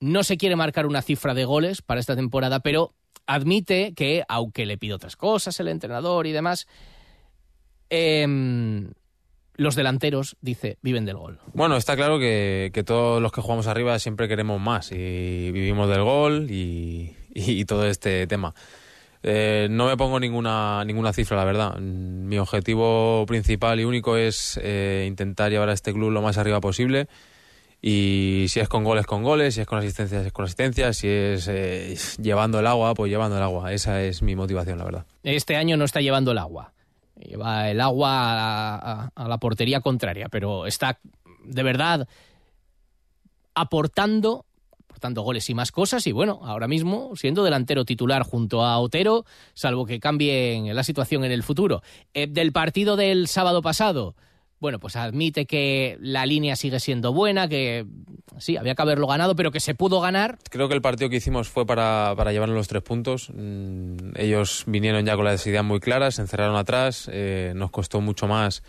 no 0.00 0.24
se 0.24 0.36
quiere 0.36 0.56
marcar 0.56 0.86
una 0.86 1.02
cifra 1.02 1.34
de 1.34 1.44
goles 1.44 1.82
para 1.82 2.00
esta 2.00 2.16
temporada, 2.16 2.58
pero 2.58 2.92
admite 3.26 3.94
que, 3.94 4.24
aunque 4.28 4.66
le 4.66 4.76
pide 4.76 4.94
otras 4.94 5.14
cosas 5.14 5.60
el 5.60 5.68
entrenador 5.68 6.26
y 6.26 6.32
demás, 6.32 6.66
em, 7.90 8.90
los 9.54 9.76
delanteros, 9.76 10.36
dice, 10.40 10.78
viven 10.82 11.04
del 11.04 11.18
gol. 11.18 11.38
Bueno, 11.54 11.76
está 11.76 11.94
claro 11.94 12.18
que, 12.18 12.72
todos 12.84 13.22
los 13.22 13.30
que 13.30 13.42
jugamos 13.42 13.68
arriba 13.68 13.96
siempre 14.00 14.26
queremos 14.26 14.60
más 14.60 14.90
y 14.90 15.52
vivimos 15.52 15.88
del 15.88 16.02
gol 16.02 16.48
y 16.50 17.64
todo 17.66 17.86
este 17.86 18.26
tema. 18.26 18.52
Eh, 19.28 19.66
no 19.68 19.86
me 19.86 19.96
pongo 19.96 20.20
ninguna, 20.20 20.84
ninguna 20.84 21.12
cifra, 21.12 21.36
la 21.36 21.44
verdad. 21.44 21.78
Mi 21.78 22.38
objetivo 22.38 23.24
principal 23.26 23.80
y 23.80 23.84
único 23.84 24.16
es 24.16 24.56
eh, 24.62 25.04
intentar 25.08 25.50
llevar 25.50 25.68
a 25.68 25.72
este 25.72 25.92
club 25.92 26.12
lo 26.12 26.22
más 26.22 26.38
arriba 26.38 26.60
posible. 26.60 27.08
Y 27.82 28.46
si 28.48 28.60
es 28.60 28.68
con 28.68 28.84
goles, 28.84 29.04
con 29.04 29.24
goles, 29.24 29.56
si 29.56 29.62
es 29.62 29.66
con 29.66 29.80
asistencias, 29.80 30.26
es 30.26 30.32
con 30.32 30.44
asistencias, 30.44 30.98
si 30.98 31.08
es 31.08 31.48
eh, 31.48 31.96
llevando 32.22 32.60
el 32.60 32.68
agua, 32.68 32.94
pues 32.94 33.10
llevando 33.10 33.36
el 33.36 33.42
agua. 33.42 33.72
Esa 33.72 34.00
es 34.00 34.22
mi 34.22 34.36
motivación, 34.36 34.78
la 34.78 34.84
verdad. 34.84 35.06
Este 35.24 35.56
año 35.56 35.76
no 35.76 35.84
está 35.84 36.00
llevando 36.00 36.30
el 36.30 36.38
agua. 36.38 36.72
Lleva 37.18 37.68
el 37.68 37.80
agua 37.80 39.10
a 39.12 39.28
la 39.28 39.38
portería 39.38 39.80
contraria, 39.80 40.28
pero 40.28 40.66
está 40.66 41.00
de 41.44 41.62
verdad 41.64 42.06
aportando 43.54 44.44
goles 45.00 45.48
y 45.50 45.54
más 45.54 45.72
cosas. 45.72 46.06
Y 46.06 46.12
bueno, 46.12 46.40
ahora 46.42 46.68
mismo 46.68 47.12
siendo 47.16 47.44
delantero 47.44 47.84
titular 47.84 48.22
junto 48.22 48.64
a 48.64 48.78
Otero, 48.78 49.24
salvo 49.54 49.86
que 49.86 50.00
cambie 50.00 50.72
la 50.72 50.82
situación 50.82 51.24
en 51.24 51.32
el 51.32 51.42
futuro. 51.42 51.82
Eh, 52.14 52.26
del 52.26 52.52
partido 52.52 52.96
del 52.96 53.28
sábado 53.28 53.62
pasado, 53.62 54.14
bueno, 54.58 54.78
pues 54.78 54.96
admite 54.96 55.46
que 55.46 55.98
la 56.00 56.24
línea 56.24 56.56
sigue 56.56 56.80
siendo 56.80 57.12
buena, 57.12 57.48
que 57.48 57.86
sí, 58.38 58.56
había 58.56 58.74
que 58.74 58.82
haberlo 58.82 59.06
ganado, 59.06 59.36
pero 59.36 59.50
que 59.50 59.60
se 59.60 59.74
pudo 59.74 60.00
ganar. 60.00 60.38
Creo 60.50 60.68
que 60.68 60.74
el 60.74 60.82
partido 60.82 61.10
que 61.10 61.16
hicimos 61.16 61.48
fue 61.48 61.66
para, 61.66 62.14
para 62.16 62.32
llevarnos 62.32 62.56
los 62.56 62.68
tres 62.68 62.82
puntos. 62.82 63.30
Mm, 63.34 64.16
ellos 64.16 64.64
vinieron 64.66 65.04
ya 65.04 65.14
con 65.14 65.24
las 65.26 65.46
ideas 65.46 65.64
muy 65.64 65.80
claras, 65.80 66.16
se 66.16 66.22
encerraron 66.22 66.56
atrás, 66.56 67.08
eh, 67.12 67.52
nos 67.54 67.70
costó 67.70 68.00
mucho 68.00 68.26
más 68.26 68.62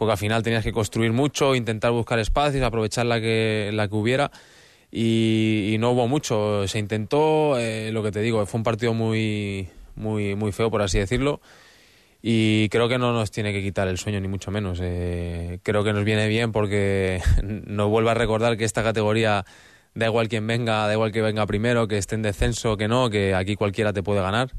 porque 0.00 0.12
al 0.12 0.18
final 0.18 0.42
tenías 0.42 0.64
que 0.64 0.72
construir 0.72 1.12
mucho, 1.12 1.54
intentar 1.54 1.92
buscar 1.92 2.18
espacios, 2.18 2.64
aprovechar 2.64 3.04
la 3.04 3.20
que, 3.20 3.68
la 3.74 3.86
que 3.86 3.94
hubiera 3.94 4.30
y, 4.92 5.76
no 5.78 5.92
hubo 5.92 6.08
mucho. 6.08 6.66
Se 6.66 6.78
intentó, 6.78 7.58
eh, 7.58 7.90
lo 7.92 8.02
que 8.02 8.12
te 8.12 8.20
digo, 8.20 8.44
fue 8.46 8.58
un 8.58 8.64
partido 8.64 8.94
muy, 8.94 9.68
muy, 9.94 10.34
muy 10.34 10.52
feo, 10.52 10.70
por 10.70 10.82
así 10.82 10.98
decirlo. 10.98 11.40
Y 12.22 12.68
creo 12.68 12.88
que 12.88 12.98
no 12.98 13.12
nos 13.12 13.30
tiene 13.30 13.52
que 13.52 13.62
quitar 13.62 13.88
el 13.88 13.98
sueño, 13.98 14.20
ni 14.20 14.28
mucho 14.28 14.50
menos. 14.50 14.78
Eh, 14.82 15.60
creo 15.62 15.84
que 15.84 15.92
nos 15.92 16.04
viene 16.04 16.28
bien 16.28 16.52
porque 16.52 17.22
nos 17.42 17.88
vuelve 17.88 18.10
a 18.10 18.14
recordar 18.14 18.56
que 18.56 18.64
esta 18.64 18.82
categoría, 18.82 19.44
da 19.94 20.06
igual 20.06 20.28
quien 20.28 20.46
venga, 20.46 20.86
da 20.86 20.92
igual 20.92 21.12
que 21.12 21.22
venga 21.22 21.46
primero, 21.46 21.88
que 21.88 21.98
esté 21.98 22.16
en 22.16 22.22
descenso, 22.22 22.76
que 22.76 22.88
no, 22.88 23.10
que 23.10 23.34
aquí 23.34 23.54
cualquiera 23.56 23.92
te 23.92 24.02
puede 24.02 24.20
ganar. 24.20 24.50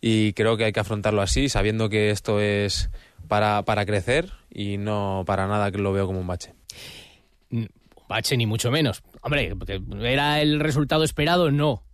Y 0.00 0.34
creo 0.34 0.56
que 0.58 0.64
hay 0.64 0.72
que 0.72 0.80
afrontarlo 0.80 1.22
así, 1.22 1.48
sabiendo 1.48 1.88
que 1.88 2.10
esto 2.10 2.38
es 2.38 2.90
para, 3.26 3.62
para 3.62 3.86
crecer 3.86 4.30
y 4.50 4.76
no 4.76 5.24
para 5.26 5.46
nada 5.48 5.72
que 5.72 5.78
lo 5.78 5.92
veo 5.92 6.06
como 6.06 6.20
un 6.20 6.26
bache. 6.26 6.52
Bache 8.08 8.36
ni 8.36 8.46
mucho 8.46 8.70
menos. 8.70 9.02
Hombre, 9.22 9.52
¿era 10.02 10.40
el 10.40 10.60
resultado 10.60 11.04
esperado? 11.04 11.50
No. 11.50 11.84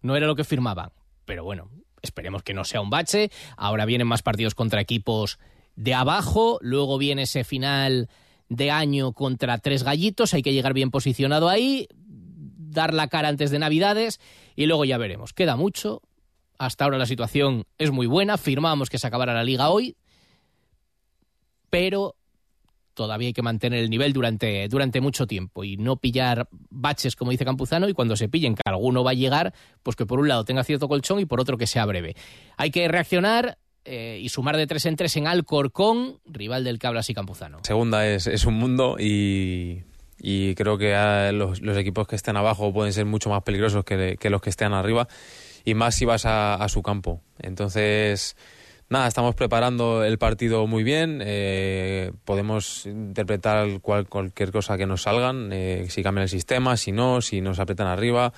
No 0.00 0.16
era 0.16 0.26
lo 0.26 0.36
que 0.36 0.44
firmaban. 0.44 0.90
Pero 1.24 1.44
bueno, 1.44 1.70
esperemos 2.02 2.42
que 2.42 2.54
no 2.54 2.64
sea 2.64 2.80
un 2.80 2.90
bache. 2.90 3.30
Ahora 3.56 3.84
vienen 3.84 4.06
más 4.06 4.22
partidos 4.22 4.54
contra 4.54 4.80
equipos 4.80 5.38
de 5.76 5.94
abajo. 5.94 6.58
Luego 6.60 6.98
viene 6.98 7.22
ese 7.22 7.44
final 7.44 8.08
de 8.48 8.70
año 8.70 9.12
contra 9.12 9.58
tres 9.58 9.82
gallitos. 9.82 10.34
Hay 10.34 10.42
que 10.42 10.52
llegar 10.52 10.74
bien 10.74 10.90
posicionado 10.90 11.48
ahí. 11.48 11.88
Dar 11.94 12.94
la 12.94 13.08
cara 13.08 13.28
antes 13.28 13.50
de 13.50 13.58
Navidades. 13.58 14.20
Y 14.56 14.66
luego 14.66 14.84
ya 14.84 14.98
veremos. 14.98 15.32
Queda 15.32 15.56
mucho. 15.56 16.02
Hasta 16.58 16.84
ahora 16.84 16.98
la 16.98 17.06
situación 17.06 17.64
es 17.78 17.90
muy 17.90 18.06
buena. 18.06 18.38
Firmamos 18.38 18.90
que 18.90 18.98
se 18.98 19.06
acabara 19.06 19.34
la 19.34 19.44
liga 19.44 19.70
hoy. 19.70 19.96
Pero 21.70 22.16
todavía 23.02 23.26
hay 23.26 23.32
que 23.32 23.42
mantener 23.42 23.80
el 23.80 23.90
nivel 23.90 24.12
durante, 24.12 24.68
durante 24.68 25.00
mucho 25.00 25.26
tiempo 25.26 25.64
y 25.64 25.76
no 25.76 25.96
pillar 25.96 26.48
baches, 26.70 27.16
como 27.16 27.32
dice 27.32 27.44
Campuzano, 27.44 27.88
y 27.88 27.94
cuando 27.94 28.14
se 28.14 28.28
pillen 28.28 28.54
que 28.54 28.62
alguno 28.64 29.02
va 29.02 29.10
a 29.10 29.14
llegar, 29.14 29.52
pues 29.82 29.96
que 29.96 30.06
por 30.06 30.20
un 30.20 30.28
lado 30.28 30.44
tenga 30.44 30.62
cierto 30.62 30.86
colchón 30.86 31.18
y 31.18 31.24
por 31.24 31.40
otro 31.40 31.58
que 31.58 31.66
sea 31.66 31.84
breve. 31.84 32.14
Hay 32.56 32.70
que 32.70 32.86
reaccionar 32.86 33.58
eh, 33.84 34.20
y 34.22 34.28
sumar 34.28 34.56
de 34.56 34.68
tres 34.68 34.86
en 34.86 34.94
tres 34.94 35.16
en 35.16 35.26
Alcorcón, 35.26 36.20
rival 36.26 36.62
del 36.62 36.78
Cablas 36.78 37.10
y 37.10 37.14
Campuzano. 37.14 37.58
Segunda 37.64 38.06
es, 38.06 38.28
es 38.28 38.46
un 38.46 38.54
mundo 38.54 38.94
y, 39.00 39.82
y 40.20 40.54
creo 40.54 40.78
que 40.78 40.94
los, 41.34 41.60
equipos 41.76 42.06
que 42.06 42.14
estén 42.14 42.36
abajo 42.36 42.72
pueden 42.72 42.92
ser 42.92 43.06
mucho 43.06 43.30
más 43.30 43.42
peligrosos 43.42 43.84
que, 43.84 44.16
que 44.16 44.30
los 44.30 44.40
que 44.40 44.50
estén 44.50 44.74
arriba 44.74 45.08
y 45.64 45.74
más 45.74 45.96
si 45.96 46.04
vas 46.04 46.24
a 46.24 46.64
su 46.68 46.82
campo. 46.82 47.20
Entonces, 47.40 48.36
nada, 48.92 49.08
estamos 49.08 49.34
preparando 49.34 50.04
el 50.04 50.18
partido 50.18 50.66
muy 50.68 50.84
bien. 50.84 51.20
Eh, 51.24 52.12
podemos 52.24 52.86
interpretar 52.86 53.80
cual, 53.80 54.06
cualquier 54.08 54.52
cosa 54.52 54.78
que 54.78 54.86
nos 54.86 55.02
salgan, 55.02 55.50
eh, 55.52 55.86
si 55.88 56.02
cambian 56.02 56.22
el 56.22 56.28
sistema, 56.28 56.76
si 56.76 56.92
no, 56.92 57.20
si 57.20 57.40
nos 57.40 57.58
apretan 57.58 57.88
arriba. 57.88 58.32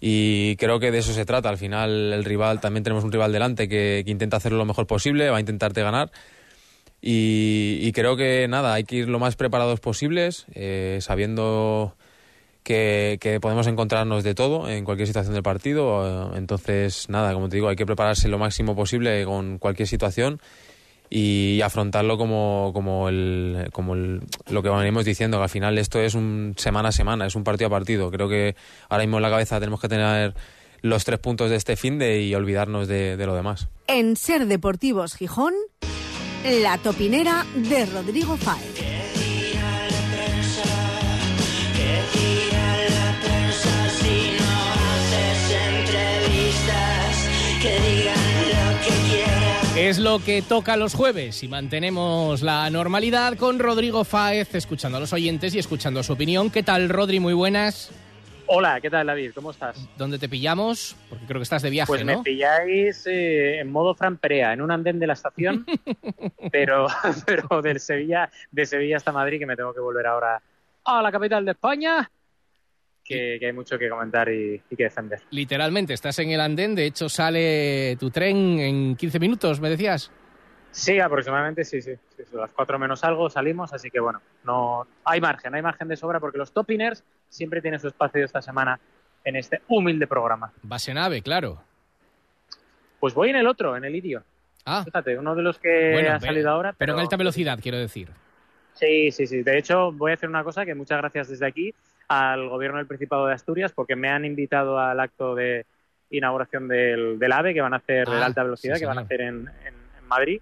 Y 0.00 0.56
creo 0.56 0.80
que 0.80 0.90
de 0.90 0.98
eso 0.98 1.12
se 1.12 1.24
trata. 1.24 1.48
Al 1.48 1.58
final, 1.58 2.12
el 2.12 2.24
rival, 2.24 2.60
también 2.60 2.82
tenemos 2.82 3.04
un 3.04 3.12
rival 3.12 3.30
delante 3.30 3.68
que, 3.68 4.02
que 4.04 4.10
intenta 4.10 4.38
hacerlo 4.38 4.58
lo 4.58 4.64
mejor 4.64 4.88
posible, 4.88 5.30
va 5.30 5.36
a 5.36 5.40
intentarte 5.40 5.82
ganar. 5.82 6.10
Y, 7.00 7.78
y, 7.82 7.92
creo 7.92 8.16
que 8.16 8.46
nada, 8.48 8.74
hay 8.74 8.84
que 8.84 8.96
ir 8.96 9.08
lo 9.08 9.18
más 9.18 9.36
preparados 9.36 9.80
posibles, 9.80 10.46
eh, 10.54 10.98
sabiendo 11.00 11.96
que, 12.62 13.38
podemos 13.40 13.66
encontrarnos 13.66 14.24
de 14.24 14.34
todo 14.34 14.68
en 14.68 14.84
cualquier 14.84 15.06
situación 15.06 15.34
del 15.34 15.42
partido. 15.42 16.34
Entonces, 16.36 17.08
nada, 17.08 17.32
como 17.34 17.48
te 17.48 17.56
digo, 17.56 17.68
hay 17.68 17.76
que 17.76 17.86
prepararse 17.86 18.28
lo 18.28 18.38
máximo 18.38 18.74
posible 18.76 19.24
con 19.24 19.58
cualquier 19.58 19.88
situación 19.88 20.40
y 21.10 21.60
afrontarlo 21.60 22.16
como, 22.16 22.70
como, 22.72 23.08
el, 23.08 23.68
como 23.72 23.94
el, 23.94 24.22
lo 24.48 24.62
que 24.62 24.70
venimos 24.70 25.04
diciendo, 25.04 25.36
que 25.38 25.42
al 25.42 25.50
final 25.50 25.76
esto 25.76 26.00
es 26.00 26.14
un 26.14 26.54
semana 26.56 26.88
a 26.88 26.92
semana, 26.92 27.26
es 27.26 27.34
un 27.34 27.44
partido 27.44 27.66
a 27.66 27.70
partido. 27.70 28.10
Creo 28.10 28.28
que 28.28 28.56
ahora 28.88 29.04
mismo 29.04 29.18
en 29.18 29.22
la 29.22 29.30
cabeza 29.30 29.60
tenemos 29.60 29.80
que 29.80 29.88
tener 29.88 30.34
los 30.80 31.04
tres 31.04 31.18
puntos 31.18 31.50
de 31.50 31.56
este 31.56 31.76
fin 31.76 31.98
de 31.98 32.22
y 32.22 32.34
olvidarnos 32.34 32.88
de, 32.88 33.16
de 33.16 33.26
lo 33.26 33.34
demás. 33.34 33.68
En 33.86 34.16
Ser 34.16 34.46
Deportivos 34.46 35.14
Gijón. 35.14 35.54
La 36.44 36.76
topinera 36.78 37.46
de 37.54 37.86
Rodrigo 37.86 38.36
Fáez. 38.36 39.01
Es 49.82 49.98
lo 49.98 50.20
que 50.20 50.42
toca 50.42 50.76
los 50.76 50.94
jueves 50.94 51.42
y 51.42 51.48
mantenemos 51.48 52.40
la 52.42 52.70
normalidad 52.70 53.36
con 53.36 53.58
Rodrigo 53.58 54.04
Fáez, 54.04 54.54
escuchando 54.54 54.98
a 54.98 55.00
los 55.00 55.12
oyentes 55.12 55.56
y 55.56 55.58
escuchando 55.58 56.04
su 56.04 56.12
opinión. 56.12 56.50
¿Qué 56.50 56.62
tal, 56.62 56.88
Rodri? 56.88 57.18
Muy 57.18 57.34
buenas. 57.34 57.90
Hola, 58.46 58.80
¿qué 58.80 58.88
tal, 58.88 59.08
David? 59.08 59.32
¿Cómo 59.34 59.50
estás? 59.50 59.88
¿Dónde 59.98 60.20
te 60.20 60.28
pillamos? 60.28 60.94
Porque 61.08 61.26
creo 61.26 61.40
que 61.40 61.42
estás 61.42 61.62
de 61.62 61.70
viaje, 61.70 61.88
pues 61.88 62.04
¿no? 62.04 62.18
me 62.18 62.22
pilláis 62.22 63.04
eh, 63.08 63.58
en 63.58 63.72
modo 63.72 63.96
Fran 63.96 64.18
Perea, 64.18 64.52
en 64.52 64.62
un 64.62 64.70
andén 64.70 65.00
de 65.00 65.08
la 65.08 65.14
estación, 65.14 65.66
pero, 66.52 66.86
pero 67.26 67.60
del 67.60 67.80
Sevilla, 67.80 68.30
de 68.52 68.66
Sevilla 68.66 68.98
hasta 68.98 69.10
Madrid, 69.10 69.40
que 69.40 69.46
me 69.46 69.56
tengo 69.56 69.74
que 69.74 69.80
volver 69.80 70.06
ahora 70.06 70.40
a 70.84 71.02
la 71.02 71.10
capital 71.10 71.44
de 71.44 71.50
España. 71.50 72.08
Que, 73.04 73.36
que 73.40 73.46
hay 73.46 73.52
mucho 73.52 73.78
que 73.78 73.88
comentar 73.88 74.28
y, 74.28 74.62
y, 74.70 74.76
que 74.76 74.84
defender. 74.84 75.20
Literalmente, 75.30 75.92
estás 75.92 76.18
en 76.20 76.30
el 76.30 76.40
andén, 76.40 76.74
de 76.74 76.86
hecho 76.86 77.08
sale 77.08 77.96
tu 77.96 78.10
tren 78.10 78.60
en 78.60 78.96
15 78.96 79.18
minutos, 79.18 79.60
me 79.60 79.68
decías. 79.68 80.10
Sí, 80.72 80.98
aproximadamente 80.98 81.64
sí, 81.64 81.82
sí. 81.82 81.94
sí, 82.16 82.22
sí. 82.24 82.36
A 82.36 82.40
las 82.40 82.52
4 82.52 82.78
menos 82.78 83.04
algo 83.04 83.28
salimos, 83.28 83.72
así 83.72 83.90
que 83.90 84.00
bueno, 84.00 84.22
no 84.44 84.86
hay 85.04 85.20
margen, 85.20 85.54
hay 85.54 85.62
margen 85.62 85.86
de 85.86 85.96
sobra 85.96 86.18
porque 86.18 86.38
los 86.38 86.52
topiners 86.52 87.04
siempre 87.28 87.60
tienen 87.60 87.78
su 87.78 87.88
espacio 87.88 88.24
esta 88.24 88.40
semana 88.40 88.80
en 89.24 89.36
este 89.36 89.62
humilde 89.68 90.06
programa. 90.06 90.52
Vas 90.62 90.88
en 90.88 90.98
AVE, 90.98 91.22
claro. 91.22 91.62
Pues 92.98 93.14
voy 93.14 93.30
en 93.30 93.36
el 93.36 93.46
otro, 93.46 93.76
en 93.76 93.84
el 93.84 93.94
Idio. 93.94 94.22
Ah. 94.64 94.82
Fíjate, 94.84 95.18
uno 95.18 95.34
de 95.34 95.42
los 95.42 95.58
que 95.58 95.92
bueno, 95.92 96.12
ha 96.14 96.20
salido 96.20 96.50
ahora. 96.50 96.70
Pero... 96.70 96.78
pero 96.78 96.92
en 96.94 97.00
alta 97.00 97.16
velocidad, 97.16 97.58
quiero 97.60 97.78
decir. 97.78 98.08
Sí, 98.74 99.10
sí, 99.10 99.26
sí. 99.26 99.42
De 99.42 99.58
hecho, 99.58 99.92
voy 99.92 100.12
a 100.12 100.14
hacer 100.14 100.28
una 100.28 100.42
cosa 100.42 100.64
que 100.64 100.74
muchas 100.74 100.98
gracias 100.98 101.28
desde 101.28 101.46
aquí 101.46 101.74
al 102.12 102.48
gobierno 102.50 102.76
del 102.76 102.86
Principado 102.86 103.26
de 103.26 103.32
Asturias 103.32 103.72
porque 103.72 103.96
me 103.96 104.10
han 104.10 104.26
invitado 104.26 104.78
al 104.78 105.00
acto 105.00 105.34
de 105.34 105.64
inauguración 106.10 106.68
del, 106.68 107.18
del 107.18 107.32
AVE 107.32 107.54
que 107.54 107.62
van 107.62 107.72
a 107.72 107.78
hacer 107.78 108.06
Ah, 108.06 108.16
de 108.16 108.22
alta 108.22 108.42
velocidad, 108.42 108.74
sí, 108.74 108.80
que 108.80 108.86
van 108.86 108.98
a 108.98 109.02
hacer 109.02 109.22
en, 109.22 109.48
en, 109.64 109.74
en 109.98 110.08
Madrid. 110.08 110.40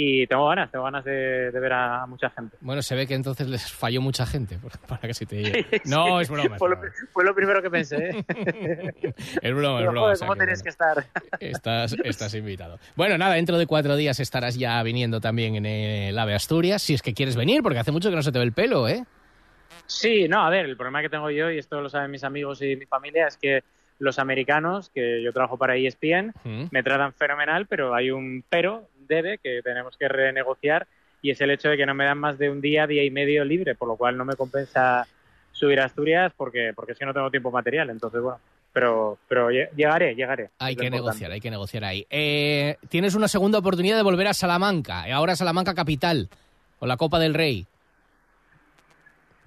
Y 0.00 0.28
tengo 0.28 0.46
ganas, 0.46 0.70
tengo 0.70 0.84
ganas 0.84 1.04
de, 1.04 1.50
de, 1.50 1.58
ver 1.58 1.72
a 1.72 2.06
mucha 2.06 2.30
gente. 2.30 2.56
Bueno, 2.60 2.82
se 2.82 2.94
ve 2.94 3.04
que 3.04 3.14
entonces 3.14 3.48
les 3.48 3.72
falló 3.72 4.00
mucha 4.00 4.26
gente 4.26 4.56
para 4.86 5.00
que 5.00 5.12
se 5.12 5.26
te 5.26 5.42
lleve. 5.42 5.66
No, 5.86 6.20
es 6.20 6.30
broma. 6.30 6.56
Fue. 6.56 6.70
Lo, 6.70 6.76
fue, 7.10 7.24
lo, 7.24 7.34
primero 7.34 7.60
que 7.60 7.68
pensé. 7.68 8.10
¿eh? 8.10 8.24
es 9.42 9.54
broma, 9.56 9.80
es 9.80 9.86
broma. 9.86 10.00
joder, 10.02 10.18
¿Cómo 10.20 10.36
bueno. 10.36 10.52
que 10.62 10.68
estar? 10.68 11.04
Estás, 11.40 11.96
estás 12.04 12.32
invitado. 12.34 12.78
Bueno, 12.94 13.18
nada, 13.18 13.34
dentro 13.34 13.58
de 13.58 13.66
cuatro 13.66 13.96
días 13.96 14.20
estarás 14.20 14.54
ya 14.54 14.80
viniendo 14.84 15.20
también 15.20 15.56
en 15.56 15.66
el 15.66 16.16
AVE 16.16 16.34
Asturias, 16.36 16.80
si 16.80 16.94
es 16.94 17.02
que 17.02 17.12
quieres 17.12 17.34
venir, 17.34 17.64
porque 17.64 17.80
hace 17.80 17.90
mucho 17.90 18.08
que 18.08 18.14
no 18.14 18.22
se 18.22 18.30
te 18.30 18.38
ve 18.38 18.44
el 18.44 18.52
pelo, 18.52 18.86
¿eh? 18.86 19.04
Sí, 19.86 20.28
no, 20.28 20.44
a 20.44 20.50
ver, 20.50 20.66
el 20.66 20.76
problema 20.76 21.02
que 21.02 21.08
tengo 21.08 21.30
yo, 21.30 21.50
y 21.50 21.58
esto 21.58 21.80
lo 21.80 21.88
saben 21.88 22.10
mis 22.10 22.24
amigos 22.24 22.60
y 22.62 22.76
mi 22.76 22.86
familia, 22.86 23.26
es 23.26 23.36
que 23.36 23.62
los 23.98 24.18
americanos, 24.18 24.90
que 24.94 25.22
yo 25.22 25.32
trabajo 25.32 25.56
para 25.56 25.76
ESPN, 25.76 26.32
Mm. 26.44 26.64
me 26.70 26.82
tratan 26.82 27.12
fenomenal, 27.12 27.66
pero 27.66 27.94
hay 27.94 28.10
un 28.10 28.44
pero, 28.48 28.88
debe, 29.08 29.38
que 29.38 29.60
tenemos 29.62 29.96
que 29.96 30.08
renegociar, 30.08 30.86
y 31.20 31.30
es 31.30 31.40
el 31.40 31.50
hecho 31.50 31.68
de 31.70 31.76
que 31.76 31.86
no 31.86 31.94
me 31.94 32.04
dan 32.04 32.18
más 32.18 32.38
de 32.38 32.48
un 32.50 32.60
día, 32.60 32.86
día 32.86 33.02
y 33.02 33.10
medio 33.10 33.44
libre, 33.44 33.74
por 33.74 33.88
lo 33.88 33.96
cual 33.96 34.16
no 34.16 34.24
me 34.24 34.36
compensa 34.36 35.06
subir 35.52 35.80
a 35.80 35.86
Asturias 35.86 36.32
porque, 36.36 36.72
porque 36.76 36.92
es 36.92 36.98
que 36.98 37.04
no 37.06 37.12
tengo 37.12 37.30
tiempo 37.30 37.50
material, 37.50 37.90
entonces 37.90 38.20
bueno, 38.20 38.38
pero, 38.72 39.18
pero 39.26 39.50
llegaré, 39.50 40.14
llegaré. 40.14 40.50
Hay 40.60 40.76
que 40.76 40.88
negociar, 40.90 41.32
hay 41.32 41.40
que 41.40 41.50
negociar 41.50 41.84
ahí. 41.84 42.06
Eh, 42.10 42.76
tienes 42.88 43.16
una 43.16 43.26
segunda 43.26 43.58
oportunidad 43.58 43.96
de 43.96 44.04
volver 44.04 44.28
a 44.28 44.34
Salamanca, 44.34 45.04
ahora 45.12 45.34
Salamanca 45.34 45.74
capital, 45.74 46.28
con 46.78 46.88
la 46.88 46.96
Copa 46.96 47.18
del 47.18 47.34
Rey. 47.34 47.66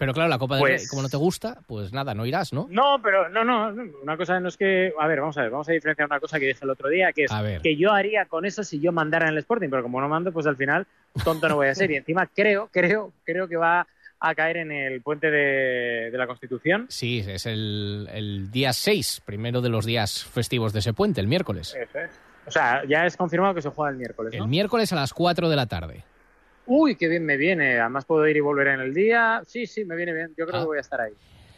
Pero 0.01 0.15
claro, 0.15 0.29
la 0.29 0.39
Copa 0.39 0.55
del 0.55 0.61
Pues- 0.63 0.81
Rey, 0.81 0.87
como 0.87 1.03
no 1.03 1.09
te 1.09 1.17
gusta, 1.17 1.59
pues 1.67 1.93
nada, 1.93 2.15
no 2.15 2.25
irás, 2.25 2.53
¿no? 2.53 2.65
No, 2.71 2.99
pero 3.03 3.29
no, 3.29 3.43
no, 3.43 3.71
una 4.01 4.17
cosa 4.17 4.39
no 4.39 4.47
es 4.49 4.57
que, 4.57 4.91
a 4.99 5.05
ver, 5.05 5.19
vamos 5.19 5.37
a 5.37 5.43
ver, 5.43 5.51
vamos 5.51 5.69
a 5.69 5.73
diferenciar 5.73 6.07
una 6.07 6.19
cosa 6.19 6.39
que 6.39 6.47
dije 6.47 6.59
el 6.63 6.71
otro 6.71 6.89
día, 6.89 7.13
que 7.13 7.25
es 7.25 7.31
A 7.31 7.43
ver. 7.43 7.61
que 7.61 7.77
yo 7.77 7.91
haría 7.91 8.25
con 8.25 8.43
eso 8.43 8.63
si 8.63 8.79
yo 8.79 8.91
mandara 8.91 9.27
en 9.27 9.33
el 9.33 9.37
Sporting, 9.37 9.69
pero 9.69 9.83
como 9.83 10.01
no 10.01 10.09
mando, 10.09 10.31
pues 10.31 10.47
al 10.47 10.55
final 10.57 10.87
tonto 11.23 11.47
no 11.47 11.57
voy 11.57 11.67
a 11.67 11.75
ser. 11.75 11.91
Y 11.91 11.97
encima 11.97 12.25
creo, 12.25 12.67
creo, 12.71 13.13
creo 13.23 13.47
que 13.47 13.57
va 13.57 13.85
a 14.19 14.33
caer 14.33 14.57
en 14.57 14.71
el 14.71 15.01
puente 15.01 15.29
de, 15.29 16.09
de 16.09 16.17
la 16.17 16.25
Constitución. 16.25 16.87
Sí, 16.89 17.19
es 17.19 17.45
el, 17.45 18.09
el 18.11 18.49
día 18.49 18.73
6, 18.73 19.21
primero 19.23 19.61
de 19.61 19.69
los 19.69 19.85
días 19.85 20.23
festivos 20.25 20.73
de 20.73 20.79
ese 20.79 20.93
puente, 20.93 21.21
el 21.21 21.27
miércoles. 21.27 21.75
Eso 21.79 21.99
es. 21.99 22.09
O 22.47 22.49
sea, 22.49 22.81
ya 22.87 23.05
es 23.05 23.15
confirmado 23.15 23.53
que 23.53 23.61
se 23.61 23.69
juega 23.69 23.91
el 23.91 23.97
miércoles, 23.97 24.33
¿no? 24.35 24.45
El 24.45 24.49
miércoles 24.49 24.91
a 24.93 24.95
las 24.95 25.13
4 25.13 25.47
de 25.47 25.55
la 25.55 25.67
tarde. 25.67 26.03
Uy, 26.73 26.95
qué 26.95 27.07
bien 27.09 27.25
me 27.25 27.35
viene. 27.35 27.79
Además 27.79 28.05
puedo 28.05 28.25
ir 28.27 28.37
y 28.37 28.39
volver 28.39 28.67
en 28.67 28.79
el 28.79 28.93
día. 28.93 29.41
Sí, 29.45 29.67
sí, 29.67 29.83
me 29.83 29.95
viene 29.97 30.13
bien. 30.13 30.29
Yo 30.37 30.45
creo 30.47 30.59
Ah. 30.59 30.63
que 30.63 30.67
voy 30.67 30.77
a 30.77 30.81
estar 30.81 31.01
ahí. 31.01 31.11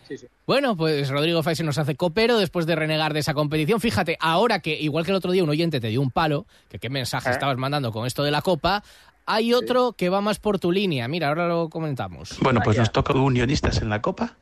Sí, 0.08 0.18
sí. 0.18 0.28
Bueno, 0.48 0.76
pues 0.76 1.10
Rodrigo 1.10 1.44
Fáez 1.44 1.60
se 1.60 1.64
nos 1.64 1.78
hace 1.78 1.96
copero 1.96 2.38
después 2.40 2.66
de 2.66 2.76
renegar 2.76 3.14
de 3.14 3.20
esa 3.20 3.34
competición. 3.36 3.80
Fíjate, 3.80 4.18
ahora 4.20 4.60
que, 4.60 4.74
igual 4.80 5.06
que 5.06 5.12
el 5.12 5.18
otro 5.18 5.32
día 5.32 5.44
un 5.44 5.50
oyente 5.50 5.80
te 5.80 5.88
dio 5.90 6.02
un 6.02 6.10
palo, 6.12 6.46
que 6.68 6.80
qué 6.80 6.90
mensaje 6.90 7.30
¿Eh? 7.30 7.34
estabas 7.34 7.58
mandando 7.58 7.92
con 7.92 8.06
esto 8.08 8.24
de 8.24 8.32
la 8.32 8.42
Copa, 8.42 8.84
hay 9.26 9.54
otro 9.54 9.94
que 9.94 10.10
va 10.10 10.20
más 10.20 10.40
por 10.40 10.58
tu 10.60 10.72
línea. 10.72 11.08
Mira, 11.08 11.30
ahora 11.30 11.48
lo 11.48 11.70
comentamos. 11.70 12.38
Bueno, 12.42 12.60
pues 12.64 12.76
Vaya. 12.76 12.82
nos 12.82 12.92
toca 12.92 13.14
unionistas 13.14 13.82
en 13.82 13.90
la 13.90 14.02
Copa 14.02 14.36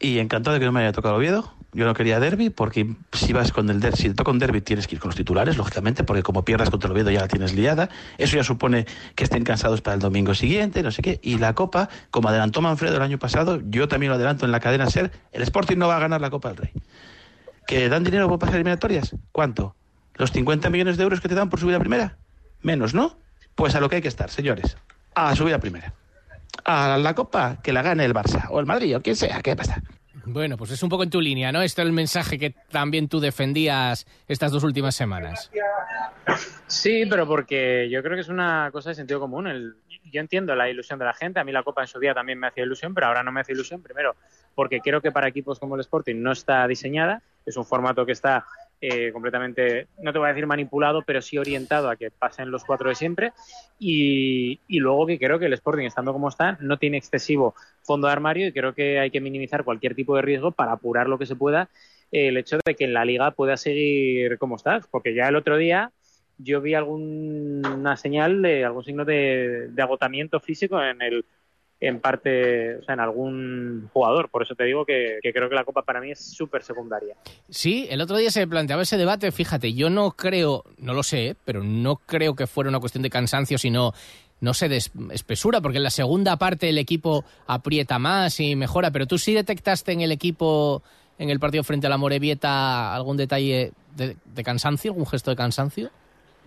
y 0.00 0.18
encantado 0.18 0.54
de 0.54 0.60
que 0.60 0.66
no 0.66 0.72
me 0.72 0.80
haya 0.80 0.92
tocado 0.92 1.16
Oviedo. 1.16 1.52
Yo 1.72 1.84
no 1.84 1.94
quería 1.94 2.18
derby 2.18 2.50
porque 2.50 2.96
si 3.12 3.32
vas 3.32 3.52
con 3.52 3.70
el 3.70 3.78
derby, 3.78 3.96
si 3.96 4.08
te 4.08 4.14
toca 4.14 4.32
un 4.32 4.40
derby 4.40 4.60
tienes 4.60 4.88
que 4.88 4.96
ir 4.96 5.00
con 5.00 5.10
los 5.10 5.16
titulares, 5.16 5.56
lógicamente, 5.56 6.02
porque 6.02 6.22
como 6.22 6.44
pierdas 6.44 6.68
contra 6.68 6.88
el 6.88 6.92
Oviedo 6.92 7.10
ya 7.10 7.20
la 7.20 7.28
tienes 7.28 7.54
liada. 7.54 7.88
Eso 8.18 8.36
ya 8.36 8.42
supone 8.42 8.86
que 9.14 9.24
estén 9.24 9.44
cansados 9.44 9.80
para 9.80 9.94
el 9.94 10.00
domingo 10.00 10.34
siguiente, 10.34 10.82
no 10.82 10.90
sé 10.90 11.02
qué. 11.02 11.20
Y 11.22 11.38
la 11.38 11.54
Copa, 11.54 11.88
como 12.10 12.28
adelantó 12.28 12.60
Manfredo 12.60 12.96
el 12.96 13.02
año 13.02 13.18
pasado, 13.18 13.60
yo 13.70 13.86
también 13.86 14.10
lo 14.10 14.16
adelanto 14.16 14.44
en 14.44 14.52
la 14.52 14.58
cadena 14.58 14.90
SER, 14.90 15.12
el 15.32 15.42
Sporting 15.42 15.76
no 15.76 15.86
va 15.86 15.96
a 15.96 16.00
ganar 16.00 16.20
la 16.20 16.30
Copa 16.30 16.48
del 16.48 16.56
Rey. 16.58 16.72
¿Que 17.66 17.88
dan 17.88 18.02
dinero 18.02 18.28
por 18.28 18.40
pasar 18.40 18.56
eliminatorias? 18.56 19.14
¿Cuánto? 19.30 19.76
¿Los 20.14 20.32
50 20.32 20.70
millones 20.70 20.96
de 20.96 21.04
euros 21.04 21.20
que 21.20 21.28
te 21.28 21.36
dan 21.36 21.50
por 21.50 21.60
subir 21.60 21.76
a 21.76 21.78
primera? 21.78 22.16
Menos, 22.62 22.94
¿no? 22.94 23.16
Pues 23.54 23.76
a 23.76 23.80
lo 23.80 23.88
que 23.88 23.96
hay 23.96 24.02
que 24.02 24.08
estar, 24.08 24.28
señores. 24.28 24.76
A 25.14 25.36
subir 25.36 25.54
a 25.54 25.60
primera. 25.60 25.94
A 26.64 26.98
la 26.98 27.14
Copa 27.14 27.58
que 27.62 27.72
la 27.72 27.82
gane 27.82 28.04
el 28.04 28.12
Barça 28.12 28.48
o 28.50 28.58
el 28.58 28.66
Madrid 28.66 28.96
o 28.96 29.02
quien 29.02 29.14
sea. 29.14 29.40
¿Qué 29.40 29.54
pasa? 29.54 29.82
Bueno, 30.32 30.56
pues 30.56 30.70
es 30.70 30.82
un 30.82 30.88
poco 30.88 31.02
en 31.02 31.10
tu 31.10 31.20
línea, 31.20 31.50
¿no? 31.50 31.60
Este 31.60 31.82
es 31.82 31.86
el 31.86 31.92
mensaje 31.92 32.38
que 32.38 32.54
también 32.70 33.08
tú 33.08 33.18
defendías 33.18 34.06
estas 34.28 34.52
dos 34.52 34.62
últimas 34.62 34.94
semanas. 34.94 35.50
Sí, 36.68 37.04
pero 37.10 37.26
porque 37.26 37.88
yo 37.90 38.00
creo 38.00 38.14
que 38.14 38.20
es 38.20 38.28
una 38.28 38.70
cosa 38.70 38.90
de 38.90 38.94
sentido 38.94 39.18
común. 39.18 39.48
El, 39.48 39.74
yo 40.04 40.20
entiendo 40.20 40.54
la 40.54 40.70
ilusión 40.70 41.00
de 41.00 41.04
la 41.04 41.14
gente. 41.14 41.40
A 41.40 41.44
mí 41.44 41.50
la 41.50 41.64
Copa 41.64 41.82
en 41.82 41.88
su 41.88 41.98
día 41.98 42.14
también 42.14 42.38
me 42.38 42.46
hacía 42.46 42.62
ilusión, 42.62 42.94
pero 42.94 43.08
ahora 43.08 43.24
no 43.24 43.32
me 43.32 43.40
hace 43.40 43.52
ilusión. 43.52 43.82
Primero, 43.82 44.14
porque 44.54 44.80
creo 44.80 45.00
que 45.00 45.10
para 45.10 45.26
equipos 45.26 45.58
como 45.58 45.74
el 45.74 45.80
Sporting 45.80 46.16
no 46.22 46.30
está 46.30 46.64
diseñada. 46.68 47.22
Es 47.44 47.56
un 47.56 47.64
formato 47.64 48.06
que 48.06 48.12
está 48.12 48.46
eh, 48.80 49.12
completamente, 49.12 49.88
no 50.02 50.12
te 50.12 50.18
voy 50.18 50.26
a 50.26 50.32
decir 50.32 50.46
manipulado, 50.46 51.02
pero 51.02 51.20
sí 51.20 51.36
orientado 51.36 51.90
a 51.90 51.96
que 51.96 52.10
pasen 52.10 52.50
los 52.50 52.64
cuatro 52.64 52.88
de 52.88 52.94
siempre. 52.94 53.32
Y, 53.78 54.60
y 54.68 54.78
luego 54.78 55.06
que 55.06 55.18
creo 55.18 55.38
que 55.38 55.46
el 55.46 55.52
Sporting, 55.52 55.84
estando 55.84 56.12
como 56.12 56.28
está, 56.28 56.56
no 56.60 56.78
tiene 56.78 56.96
excesivo 56.96 57.54
fondo 57.82 58.06
de 58.06 58.12
armario 58.12 58.46
y 58.46 58.52
creo 58.52 58.74
que 58.74 58.98
hay 58.98 59.10
que 59.10 59.20
minimizar 59.20 59.64
cualquier 59.64 59.94
tipo 59.94 60.16
de 60.16 60.22
riesgo 60.22 60.52
para 60.52 60.72
apurar 60.72 61.08
lo 61.08 61.18
que 61.18 61.26
se 61.26 61.36
pueda 61.36 61.68
eh, 62.12 62.28
el 62.28 62.36
hecho 62.36 62.58
de 62.64 62.74
que 62.74 62.84
en 62.84 62.94
la 62.94 63.04
liga 63.04 63.30
pueda 63.32 63.56
seguir 63.56 64.38
como 64.38 64.56
está. 64.56 64.80
Porque 64.90 65.14
ya 65.14 65.28
el 65.28 65.36
otro 65.36 65.56
día 65.56 65.92
yo 66.38 66.60
vi 66.60 66.74
alguna 66.74 67.96
señal 67.96 68.40
de 68.42 68.64
algún 68.64 68.84
signo 68.84 69.04
de, 69.04 69.68
de 69.70 69.82
agotamiento 69.82 70.40
físico 70.40 70.82
en 70.82 71.02
el 71.02 71.24
en 71.80 71.98
parte, 72.00 72.76
o 72.76 72.84
sea, 72.84 72.94
en 72.94 73.00
algún 73.00 73.88
jugador. 73.92 74.28
Por 74.28 74.42
eso 74.42 74.54
te 74.54 74.64
digo 74.64 74.84
que, 74.84 75.18
creo 75.22 75.48
que 75.48 75.54
la 75.54 75.64
Copa 75.64 75.82
para 75.82 76.00
mí 76.00 76.10
es 76.10 76.20
súper 76.20 76.62
secundaria. 76.62 77.16
Sí, 77.48 77.86
el 77.90 78.02
otro 78.02 78.18
día 78.18 78.30
se 78.30 78.46
planteaba 78.46 78.82
ese 78.82 78.98
debate, 78.98 79.32
fíjate, 79.32 79.72
yo 79.72 79.88
no 79.88 80.12
creo, 80.12 80.64
no 80.78 80.92
lo 80.92 81.02
sé, 81.02 81.36
pero 81.44 81.64
no 81.64 81.96
creo 81.96 82.34
que 82.34 82.46
fuera 82.46 82.68
una 82.68 82.80
cuestión 82.80 83.02
de 83.02 83.10
cansancio, 83.10 83.56
sino 83.58 83.92
no 84.40 84.54
sé, 84.54 84.70
de 84.70 84.78
espesura, 84.78 85.60
porque 85.60 85.78
en 85.78 85.84
la 85.84 85.90
segunda 85.90 86.38
parte 86.38 86.70
el 86.70 86.78
equipo 86.78 87.24
aprieta 87.46 87.98
más 87.98 88.40
y 88.40 88.56
mejora, 88.56 88.90
pero 88.90 89.06
tú 89.06 89.18
sí 89.18 89.34
detectaste 89.34 89.92
en 89.92 90.00
el 90.00 90.12
equipo, 90.12 90.82
en 91.18 91.28
el 91.28 91.38
partido 91.38 91.62
frente 91.62 91.86
a 91.86 91.90
la 91.90 91.98
Morevieta, 91.98 92.94
algún 92.94 93.18
detalle 93.18 93.72
de, 93.96 94.16
de 94.24 94.42
cansancio, 94.42 94.92
algún 94.92 95.06
gesto 95.06 95.30
de 95.30 95.36
cansancio. 95.36 95.90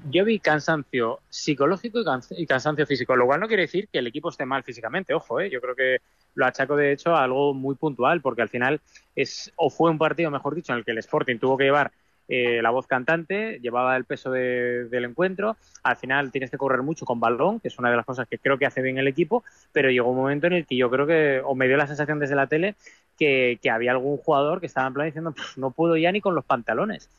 Yo 0.09 0.25
vi 0.25 0.39
cansancio 0.39 1.19
psicológico 1.29 1.99
y, 2.31 2.45
cansancio 2.45 2.85
físico, 2.85 3.15
lo 3.15 3.25
cual 3.25 3.39
no 3.39 3.47
quiere 3.47 3.63
decir 3.63 3.87
que 3.91 3.99
el 3.99 4.07
equipo 4.07 4.29
esté 4.29 4.45
mal 4.45 4.63
físicamente, 4.63 5.13
ojo, 5.13 5.39
¿eh? 5.39 5.49
yo 5.49 5.61
creo 5.61 5.75
que 5.75 5.97
lo 6.35 6.45
achaco 6.45 6.75
de 6.75 6.91
hecho 6.91 7.15
a 7.15 7.23
algo 7.23 7.53
muy 7.53 7.75
puntual, 7.75 8.21
porque 8.21 8.41
al 8.41 8.49
final 8.49 8.81
es 9.15 9.51
o 9.55 9.69
fue 9.69 9.91
un 9.91 9.97
partido, 9.97 10.31
mejor 10.31 10.55
dicho, 10.55 10.73
en 10.73 10.79
el 10.79 10.85
que 10.85 10.91
el 10.91 10.97
Sporting 10.97 11.37
tuvo 11.37 11.57
que 11.57 11.65
llevar 11.65 11.91
eh, 12.27 12.61
la 12.61 12.69
voz 12.69 12.87
cantante, 12.87 13.59
llevaba 13.59 13.95
el 13.97 14.05
peso 14.05 14.31
del 14.31 15.03
encuentro. 15.03 15.57
Al 15.83 15.97
final 15.97 16.31
tienes 16.31 16.49
que 16.49 16.57
correr 16.57 16.81
mucho 16.81 17.05
con 17.05 17.19
balón, 17.19 17.59
que 17.59 17.67
es 17.67 17.77
una 17.79 17.89
de 17.89 17.97
las 17.97 18.05
cosas 18.05 18.27
que 18.27 18.37
creo 18.37 18.57
que 18.57 18.65
hace 18.65 18.81
bien 18.81 18.97
el 18.97 19.07
equipo, 19.07 19.43
pero 19.71 19.89
llegó 19.89 20.09
un 20.09 20.17
momento 20.17 20.47
en 20.47 20.53
el 20.53 20.65
que 20.65 20.77
yo 20.77 20.89
creo 20.89 21.05
que, 21.05 21.41
o 21.43 21.55
me 21.55 21.67
dio 21.67 21.77
la 21.77 21.87
sensación 21.87 22.19
desde 22.19 22.35
la 22.35 22.47
tele, 22.47 22.75
que, 23.17 23.59
había 23.69 23.91
algún 23.91 24.17
jugador 24.17 24.59
que 24.59 24.67
estaba 24.67 24.87
en 24.87 24.93
plan 24.93 25.07
diciendo, 25.07 25.35
no 25.57 25.71
puedo 25.71 25.97
ya 25.97 26.11
ni 26.11 26.21
con 26.21 26.35
los 26.35 26.45
pantalones. 26.45 27.09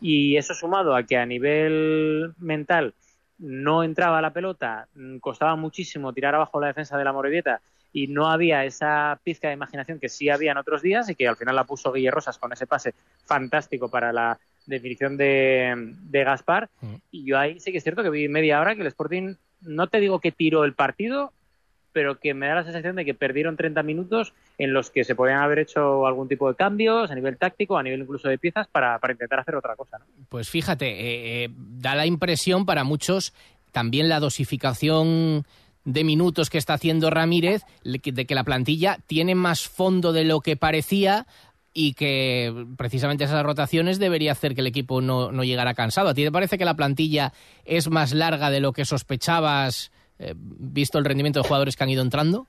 Y 0.00 0.36
eso 0.36 0.54
sumado 0.54 0.94
a 0.94 1.02
que 1.02 1.16
a 1.16 1.26
nivel 1.26 2.32
mental 2.38 2.94
no 3.38 3.82
entraba 3.82 4.20
la 4.20 4.32
pelota, 4.32 4.88
mm, 4.94 5.18
costaba 5.18 5.56
muchísimo 5.56 6.12
tirar 6.12 6.34
abajo 6.34 6.60
la 6.60 6.68
defensa 6.68 6.96
de 6.96 7.04
la 7.04 7.12
Morevieta 7.12 7.60
y 7.92 8.06
no 8.06 8.28
había 8.30 8.64
esa 8.64 9.18
pizca 9.22 9.48
de 9.48 9.54
imaginación 9.54 9.98
que 9.98 10.08
sí 10.08 10.28
había 10.28 10.52
en 10.52 10.58
otros 10.58 10.82
días 10.82 11.08
y 11.08 11.14
que 11.14 11.26
al 11.26 11.36
final 11.36 11.56
la 11.56 11.64
puso 11.64 11.92
Guille 11.92 12.10
Rosas 12.10 12.38
con 12.38 12.52
ese 12.52 12.66
pase 12.66 12.94
fantástico 13.24 13.88
para 13.88 14.12
la 14.12 14.38
definición 14.66 15.16
de, 15.16 15.94
de 16.02 16.24
Gaspar. 16.24 16.68
Mm. 16.80 16.94
Y 17.10 17.24
yo 17.24 17.38
ahí 17.38 17.58
sí 17.60 17.72
que 17.72 17.78
es 17.78 17.84
cierto 17.84 18.02
que 18.02 18.10
vi 18.10 18.28
media 18.28 18.60
hora 18.60 18.74
que 18.74 18.82
el 18.82 18.88
Sporting, 18.88 19.34
no 19.62 19.86
te 19.86 20.00
digo 20.00 20.20
que 20.20 20.32
tiró 20.32 20.64
el 20.64 20.74
partido, 20.74 21.32
pero 21.98 22.20
que 22.20 22.32
me 22.32 22.46
da 22.46 22.54
la 22.54 22.62
sensación 22.62 22.94
de 22.94 23.04
que 23.04 23.12
perdieron 23.12 23.56
30 23.56 23.82
minutos 23.82 24.32
en 24.56 24.72
los 24.72 24.88
que 24.88 25.02
se 25.02 25.16
podían 25.16 25.40
haber 25.40 25.58
hecho 25.58 26.06
algún 26.06 26.28
tipo 26.28 26.48
de 26.48 26.54
cambios 26.54 27.10
a 27.10 27.14
nivel 27.16 27.36
táctico, 27.36 27.76
a 27.76 27.82
nivel 27.82 28.02
incluso 28.02 28.28
de 28.28 28.38
piezas, 28.38 28.68
para, 28.68 29.00
intentar 29.10 29.40
hacer 29.40 29.56
otra 29.56 29.74
cosa. 29.74 29.98
¿no? 29.98 30.04
Pues 30.28 30.48
fíjate, 30.48 30.86
eh, 30.86 31.44
eh, 31.44 31.48
da 31.50 31.96
la 31.96 32.06
impresión 32.06 32.66
para 32.66 32.84
muchos 32.84 33.34
también 33.72 34.08
la 34.08 34.20
dosificación 34.20 35.44
de 35.84 36.04
minutos 36.04 36.50
que 36.50 36.58
está 36.58 36.74
haciendo 36.74 37.10
Ramírez, 37.10 37.64
de 37.82 37.98
que 37.98 38.34
la 38.36 38.44
plantilla 38.44 38.98
tiene 39.08 39.34
más 39.34 39.66
fondo 39.66 40.12
de 40.12 40.22
lo 40.22 40.38
que 40.38 40.56
parecía 40.56 41.26
y 41.74 41.94
que 41.94 42.64
precisamente 42.76 43.24
esas 43.24 43.42
rotaciones 43.42 43.98
debería 43.98 44.30
hacer 44.30 44.54
que 44.54 44.60
el 44.60 44.68
equipo 44.68 45.00
no, 45.00 45.32
no 45.32 45.42
llegara 45.42 45.74
cansado. 45.74 46.10
¿A 46.10 46.14
ti 46.14 46.22
te 46.22 46.30
parece 46.30 46.58
que 46.58 46.64
la 46.64 46.76
plantilla 46.76 47.32
es 47.64 47.90
más 47.90 48.12
larga 48.12 48.50
de 48.50 48.60
lo 48.60 48.72
que 48.72 48.84
sospechabas, 48.84 49.90
eh, 50.18 50.34
visto 50.36 50.98
el 50.98 51.04
rendimiento 51.04 51.40
de 51.40 51.46
jugadores 51.46 51.76
que 51.76 51.84
han 51.84 51.90
ido 51.90 52.02
entrando? 52.02 52.46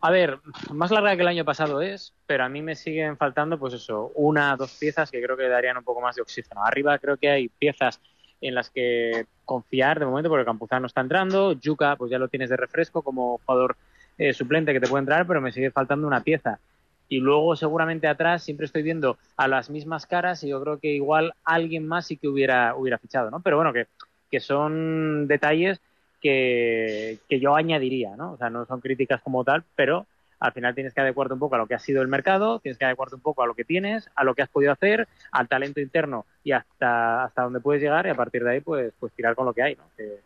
A 0.00 0.10
ver, 0.12 0.38
más 0.72 0.92
larga 0.92 1.16
que 1.16 1.22
el 1.22 1.28
año 1.28 1.44
pasado 1.44 1.80
es, 1.80 2.12
pero 2.26 2.44
a 2.44 2.48
mí 2.48 2.62
me 2.62 2.76
siguen 2.76 3.16
faltando, 3.16 3.58
pues 3.58 3.74
eso, 3.74 4.12
una, 4.14 4.56
dos 4.56 4.76
piezas 4.78 5.10
que 5.10 5.20
creo 5.20 5.36
que 5.36 5.48
darían 5.48 5.76
un 5.76 5.82
poco 5.82 6.00
más 6.00 6.14
de 6.14 6.22
oxígeno. 6.22 6.64
Arriba 6.64 6.98
creo 6.98 7.16
que 7.16 7.28
hay 7.28 7.48
piezas 7.48 8.00
en 8.40 8.54
las 8.54 8.70
que 8.70 9.26
confiar 9.44 9.98
de 9.98 10.06
momento 10.06 10.28
porque 10.28 10.44
Campuzano 10.44 10.86
está 10.86 11.00
entrando, 11.00 11.52
Yuka 11.52 11.96
pues 11.96 12.10
ya 12.12 12.18
lo 12.18 12.28
tienes 12.28 12.50
de 12.50 12.56
refresco 12.56 13.02
como 13.02 13.40
jugador 13.44 13.76
eh, 14.18 14.32
suplente 14.32 14.72
que 14.72 14.80
te 14.80 14.86
puede 14.86 15.00
entrar, 15.00 15.26
pero 15.26 15.40
me 15.40 15.50
sigue 15.50 15.72
faltando 15.72 16.06
una 16.06 16.22
pieza. 16.22 16.60
Y 17.08 17.18
luego 17.18 17.56
seguramente 17.56 18.06
atrás 18.06 18.44
siempre 18.44 18.66
estoy 18.66 18.82
viendo 18.82 19.18
a 19.36 19.48
las 19.48 19.70
mismas 19.70 20.06
caras 20.06 20.44
y 20.44 20.48
yo 20.48 20.62
creo 20.62 20.78
que 20.78 20.92
igual 20.92 21.32
alguien 21.42 21.88
más 21.88 22.06
sí 22.06 22.16
que 22.16 22.28
hubiera, 22.28 22.76
hubiera 22.76 22.98
fichado, 22.98 23.30
¿no? 23.30 23.40
Pero 23.40 23.56
bueno, 23.56 23.72
que, 23.72 23.86
que 24.30 24.38
son 24.38 25.26
detalles 25.26 25.80
que, 26.20 27.18
que 27.28 27.40
yo 27.40 27.54
añadiría, 27.54 28.16
¿no? 28.16 28.32
O 28.32 28.36
sea, 28.36 28.50
no 28.50 28.64
son 28.66 28.80
críticas 28.80 29.20
como 29.22 29.44
tal, 29.44 29.64
pero 29.74 30.06
al 30.40 30.52
final 30.52 30.74
tienes 30.74 30.94
que 30.94 31.00
adecuarte 31.00 31.34
un 31.34 31.40
poco 31.40 31.56
a 31.56 31.58
lo 31.58 31.66
que 31.66 31.74
ha 31.74 31.78
sido 31.78 32.02
el 32.02 32.08
mercado, 32.08 32.60
tienes 32.60 32.78
que 32.78 32.84
adecuarte 32.84 33.16
un 33.16 33.20
poco 33.20 33.42
a 33.42 33.46
lo 33.46 33.54
que 33.54 33.64
tienes, 33.64 34.08
a 34.14 34.24
lo 34.24 34.34
que 34.34 34.42
has 34.42 34.48
podido 34.48 34.72
hacer, 34.72 35.08
al 35.32 35.48
talento 35.48 35.80
interno 35.80 36.26
y 36.44 36.52
hasta, 36.52 37.24
hasta 37.24 37.42
donde 37.42 37.60
puedes 37.60 37.82
llegar 37.82 38.06
y 38.06 38.10
a 38.10 38.14
partir 38.14 38.44
de 38.44 38.52
ahí 38.52 38.60
pues, 38.60 38.92
pues 38.98 39.12
tirar 39.12 39.34
con 39.34 39.46
lo 39.46 39.52
que 39.52 39.62
hay, 39.62 39.74
¿no? 39.74 39.84
Que, 39.96 40.20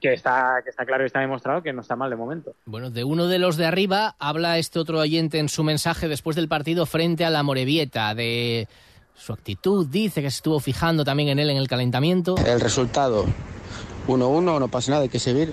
que 0.00 0.12
está, 0.12 0.60
que 0.62 0.70
está 0.70 0.84
claro 0.84 1.04
y 1.04 1.06
está 1.06 1.20
demostrado 1.20 1.62
que 1.62 1.72
no 1.72 1.80
está 1.80 1.96
mal 1.96 2.10
de 2.10 2.16
momento. 2.16 2.54
Bueno, 2.66 2.90
de 2.90 3.04
uno 3.04 3.28
de 3.28 3.38
los 3.38 3.56
de 3.56 3.66
arriba 3.66 4.14
habla 4.18 4.58
este 4.58 4.78
otro 4.78 4.98
oyente 4.98 5.38
en 5.38 5.48
su 5.48 5.64
mensaje 5.64 6.08
después 6.08 6.36
del 6.36 6.48
partido 6.48 6.84
frente 6.84 7.24
a 7.24 7.30
la 7.30 7.42
Morevieta, 7.42 8.14
de 8.14 8.68
su 9.14 9.32
actitud, 9.32 9.86
dice 9.88 10.20
que 10.20 10.30
se 10.30 10.36
estuvo 10.36 10.60
fijando 10.60 11.04
también 11.04 11.30
en 11.30 11.38
él 11.38 11.48
en 11.48 11.56
el 11.56 11.68
calentamiento. 11.68 12.34
El 12.44 12.60
resultado, 12.60 13.24
1-1, 14.08 14.58
no 14.60 14.68
pasa 14.68 14.92
nada, 14.92 15.02
hay 15.02 15.08
que 15.08 15.18
seguir, 15.18 15.52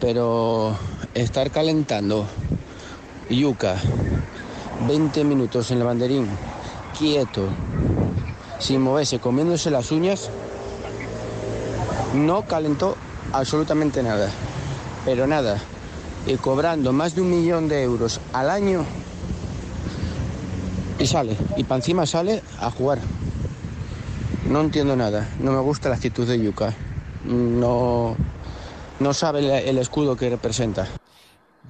pero 0.00 0.76
estar 1.14 1.50
calentando 1.50 2.26
Yuca, 3.28 3.76
20 4.86 5.24
minutos 5.24 5.70
en 5.70 5.78
el 5.78 5.84
banderín, 5.84 6.28
quieto, 6.98 7.48
sin 8.58 8.82
moverse, 8.82 9.18
comiéndose 9.18 9.70
las 9.70 9.90
uñas, 9.90 10.30
no 12.14 12.42
calentó 12.42 12.96
absolutamente 13.32 14.02
nada, 14.02 14.30
pero 15.04 15.26
nada. 15.26 15.58
Y 16.26 16.36
cobrando 16.36 16.92
más 16.92 17.14
de 17.14 17.22
un 17.22 17.30
millón 17.30 17.68
de 17.68 17.82
euros 17.82 18.20
al 18.32 18.50
año 18.50 18.84
y 20.98 21.06
sale, 21.06 21.36
y 21.56 21.64
para 21.64 21.76
encima 21.76 22.04
sale 22.04 22.42
a 22.60 22.70
jugar. 22.70 22.98
No 24.48 24.60
entiendo 24.60 24.96
nada, 24.96 25.28
no 25.40 25.52
me 25.52 25.60
gusta 25.60 25.88
la 25.88 25.94
actitud 25.94 26.26
de 26.26 26.40
Yuca, 26.40 26.74
no, 27.24 28.16
no 28.98 29.14
sabe 29.14 29.68
el 29.68 29.78
escudo 29.78 30.16
que 30.16 30.30
representa. 30.30 30.88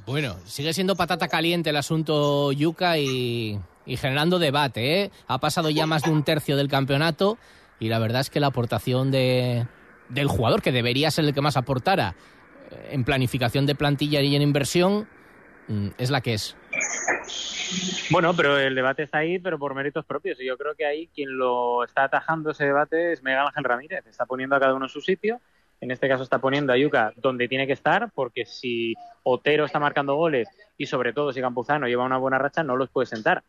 Bueno, 0.07 0.37
sigue 0.45 0.73
siendo 0.73 0.97
patata 0.97 1.29
caliente 1.29 1.71
el 1.71 1.77
asunto 1.77 2.51
Yuca 2.53 2.99
y, 2.99 3.61
generando 3.87 4.39
debate. 4.39 5.03
¿eh? 5.03 5.11
Ha 5.29 5.39
pasado 5.39 5.71
ya 5.71 5.87
más 5.87 6.03
de 6.03 6.11
un 6.11 6.25
tercio 6.25 6.57
del 6.57 6.69
campeonato 6.69 7.39
y 7.79 7.89
la 7.89 7.99
verdad 7.99 8.21
es 8.21 8.31
que 8.31 8.41
la 8.41 8.49
aportación 8.49 9.11
de, 9.11 9.67
del 10.09 10.27
jugador, 10.27 10.63
que 10.63 10.73
debería 10.73 11.11
ser 11.11 11.27
el 11.27 11.35
que 11.35 11.41
más 11.41 11.57
aportara 11.57 12.17
eh, 12.71 12.89
en 12.93 13.05
planificación 13.05 13.67
de 13.67 13.75
plantilla 13.75 14.21
y 14.21 14.35
en 14.35 14.43
inversión, 14.43 15.09
mm, 15.69 15.89
es 15.97 16.11
la 16.11 16.21
que 16.21 16.35
es. 16.35 16.57
Bueno, 18.11 18.35
pero 18.35 18.59
el 18.59 18.75
debate 18.75 19.05
está 19.05 19.19
ahí, 19.19 19.39
pero 19.39 19.59
por 19.59 19.75
méritos 19.75 20.05
propios. 20.05 20.41
Y 20.41 20.47
yo 20.47 20.59
creo 20.59 20.75
que 20.75 20.85
ahí 20.85 21.09
quien 21.15 21.37
lo 21.37 21.85
está 21.85 22.05
atajando 22.05 22.51
ese 22.51 22.65
debate 22.65 23.13
es 23.13 23.23
Miguel 23.23 23.41
Ángel 23.41 23.65
Ramírez. 23.65 24.07
Está 24.07 24.27
poniendo 24.27 24.57
a 24.57 24.61
cada 24.61 24.75
uno 24.75 24.87
en 24.87 24.91
su 24.91 25.01
sitio 25.01 25.41
en 25.81 25.91
este 25.91 26.09
caso 26.09 26.23
está 26.23 26.39
poniendo 26.39 26.73
a 26.73 26.77
Yuca 26.77 27.13
donde 27.17 27.49
tiene 27.49 27.67
que 27.67 27.73
estar, 27.73 28.11
porque 28.15 28.45
si 28.45 28.95
Otero 29.23 29.65
está 29.65 29.79
marcando 29.79 30.15
goles 30.15 30.49
y 30.77 30.87
sobre 30.87 31.13
todo 31.13 31.33
si 31.33 31.41
Campuzano 31.41 31.89
lleva 31.89 32.05
una 32.05 32.19
buena 32.19 32.39
racha, 32.39 32.63
no 32.63 32.77
los 32.77 32.91
puede 32.91 33.07
sentar. 33.07 33.43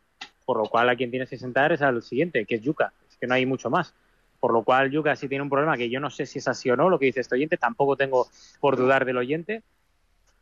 Por 0.44 0.56
lo 0.56 0.64
cual 0.64 0.88
a 0.88 0.96
quien 0.96 1.10
tienes 1.10 1.28
que 1.28 1.36
sentar 1.36 1.72
es 1.72 1.82
al 1.82 2.02
siguiente, 2.02 2.46
que 2.46 2.56
es 2.56 2.62
Yuca. 2.62 2.92
Es 3.08 3.16
que 3.16 3.26
no 3.26 3.34
hay 3.34 3.44
mucho 3.44 3.68
más. 3.70 3.94
Por 4.40 4.52
lo 4.52 4.64
cual 4.64 4.90
Yuca 4.90 5.14
sí 5.14 5.28
tiene 5.28 5.42
un 5.42 5.50
problema 5.50 5.76
que 5.76 5.90
yo 5.90 6.00
no 6.00 6.10
sé 6.10 6.26
si 6.26 6.38
es 6.38 6.48
así 6.48 6.70
o 6.70 6.76
no, 6.76 6.88
lo 6.88 6.98
que 6.98 7.06
dice 7.06 7.20
este 7.20 7.34
oyente, 7.34 7.58
tampoco 7.58 7.96
tengo 7.96 8.26
por 8.60 8.76
dudar 8.76 9.04
del 9.04 9.18
oyente, 9.18 9.62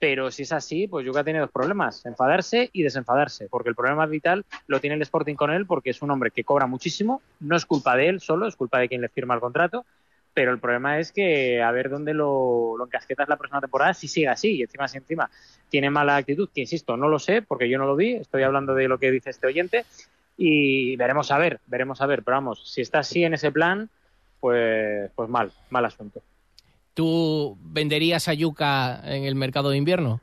pero 0.00 0.30
si 0.30 0.42
es 0.42 0.52
así, 0.52 0.88
pues 0.88 1.04
Yuca 1.04 1.22
tiene 1.22 1.40
dos 1.40 1.50
problemas, 1.50 2.04
enfadarse 2.06 2.70
y 2.72 2.82
desenfadarse, 2.82 3.48
porque 3.50 3.68
el 3.68 3.74
problema 3.74 4.06
vital 4.06 4.46
lo 4.66 4.80
tiene 4.80 4.96
el 4.96 5.02
Sporting 5.02 5.34
con 5.34 5.50
él 5.52 5.66
porque 5.66 5.90
es 5.90 6.00
un 6.00 6.10
hombre 6.10 6.30
que 6.30 6.42
cobra 6.42 6.66
muchísimo, 6.66 7.20
no 7.38 7.54
es 7.54 7.66
culpa 7.66 7.94
de 7.96 8.08
él 8.08 8.20
solo, 8.20 8.48
es 8.48 8.56
culpa 8.56 8.78
de 8.78 8.88
quien 8.88 9.02
le 9.02 9.10
firma 9.10 9.34
el 9.34 9.40
contrato, 9.40 9.84
pero 10.32 10.52
el 10.52 10.58
problema 10.58 10.98
es 10.98 11.12
que 11.12 11.62
a 11.62 11.70
ver 11.70 11.90
dónde 11.90 12.14
lo, 12.14 12.76
lo 12.78 12.86
encasquetas 12.86 13.28
la 13.28 13.36
próxima 13.36 13.60
temporada 13.60 13.92
si 13.92 14.08
sigue 14.08 14.28
así 14.28 14.56
y 14.56 14.62
encima 14.62 14.88
si 14.88 14.96
encima 14.96 15.30
tiene 15.68 15.90
mala 15.90 16.16
actitud, 16.16 16.48
que 16.54 16.62
insisto, 16.62 16.96
no 16.96 17.08
lo 17.08 17.18
sé 17.18 17.42
porque 17.42 17.68
yo 17.68 17.76
no 17.76 17.84
lo 17.84 17.94
vi, 17.94 18.14
estoy 18.14 18.42
hablando 18.42 18.74
de 18.74 18.88
lo 18.88 18.98
que 18.98 19.10
dice 19.10 19.28
este 19.28 19.48
oyente 19.48 19.84
y 20.38 20.96
veremos 20.96 21.30
a 21.30 21.36
ver, 21.36 21.60
veremos 21.66 22.00
a 22.00 22.06
ver, 22.06 22.22
pero 22.22 22.38
vamos, 22.38 22.72
si 22.72 22.80
está 22.80 23.00
así 23.00 23.22
en 23.22 23.34
ese 23.34 23.52
plan, 23.52 23.90
pues, 24.40 25.10
pues 25.14 25.28
mal, 25.28 25.52
mal 25.68 25.84
asunto. 25.84 26.22
¿Tú 27.00 27.56
venderías 27.62 28.28
a 28.28 28.34
Yuca 28.34 29.00
en 29.04 29.24
el 29.24 29.34
mercado 29.34 29.70
de 29.70 29.78
invierno? 29.78 30.20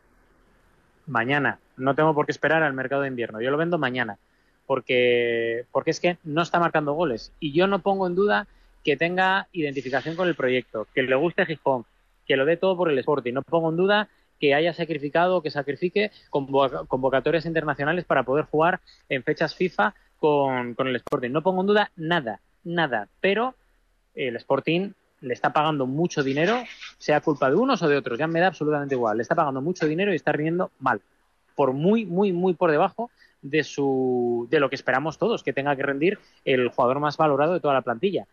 Mañana, 1.07 1.57
no 1.75 1.95
tengo 1.95 2.13
por 2.13 2.27
qué 2.27 2.31
esperar 2.31 2.61
al 2.61 2.73
mercado 2.73 3.01
de 3.01 3.07
invierno, 3.07 3.41
yo 3.41 3.49
lo 3.49 3.57
vendo 3.57 3.79
mañana, 3.79 4.19
porque, 4.67 5.65
porque 5.71 5.89
es 5.89 5.99
que 5.99 6.19
no 6.23 6.43
está 6.43 6.59
marcando 6.59 6.93
goles 6.93 7.33
y 7.39 7.51
yo 7.51 7.65
no 7.65 7.79
pongo 7.79 8.05
en 8.05 8.13
duda 8.13 8.47
que 8.83 8.95
tenga 8.95 9.47
identificación 9.53 10.15
con 10.15 10.27
el 10.27 10.35
proyecto, 10.35 10.85
que 10.93 11.01
le 11.01 11.15
guste 11.15 11.47
Gijón, 11.47 11.85
que 12.27 12.37
lo 12.37 12.45
dé 12.45 12.57
todo 12.57 12.77
por 12.77 12.91
el 12.91 12.99
Sporting. 12.99 13.33
No 13.33 13.41
pongo 13.41 13.71
en 13.71 13.77
duda 13.77 14.09
que 14.39 14.53
haya 14.53 14.71
sacrificado, 14.71 15.41
que 15.41 15.49
sacrifique 15.49 16.11
convocatorias 16.29 17.47
internacionales 17.47 18.05
para 18.05 18.21
poder 18.21 18.45
jugar 18.45 18.81
en 19.09 19.23
fechas 19.23 19.55
FIFA 19.55 19.95
con, 20.19 20.75
el 20.77 20.95
Sporting. 20.97 21.31
No 21.31 21.41
pongo 21.41 21.61
en 21.61 21.67
duda 21.67 21.91
nada, 21.95 22.39
nada. 22.63 23.07
Pero 23.19 23.55
el 24.13 24.35
Sporting 24.35 24.91
le 25.21 25.33
está 25.33 25.51
pagando 25.51 25.85
mucho 25.85 26.23
dinero, 26.23 26.63
sea 26.97 27.21
culpa 27.21 27.49
de 27.49 27.55
unos 27.55 27.81
o 27.81 27.87
de 27.87 27.97
otros, 27.97 28.17
ya 28.17 28.27
me 28.27 28.39
da 28.39 28.47
absolutamente 28.47 28.95
igual. 28.95 29.17
Le 29.17 29.23
está 29.23 29.35
pagando 29.35 29.61
mucho 29.61 29.87
dinero 29.87 30.13
y 30.13 30.15
está 30.15 30.31
rindiendo 30.31 30.71
mal, 30.79 31.01
por 31.55 31.73
muy, 31.73 32.05
muy, 32.05 32.31
muy 32.33 32.53
por 32.53 32.71
debajo 32.71 33.09
de, 33.41 33.63
su, 33.63 34.47
de 34.49 34.59
lo 34.59 34.69
que 34.69 34.75
esperamos 34.75 35.17
todos, 35.17 35.43
que 35.43 35.53
tenga 35.53 35.75
que 35.75 35.83
rendir 35.83 36.19
el 36.45 36.69
jugador 36.69 36.99
más 36.99 37.17
valorado 37.17 37.53
de 37.53 37.59
toda 37.59 37.73
la 37.73 37.81
plantilla. 37.81 38.27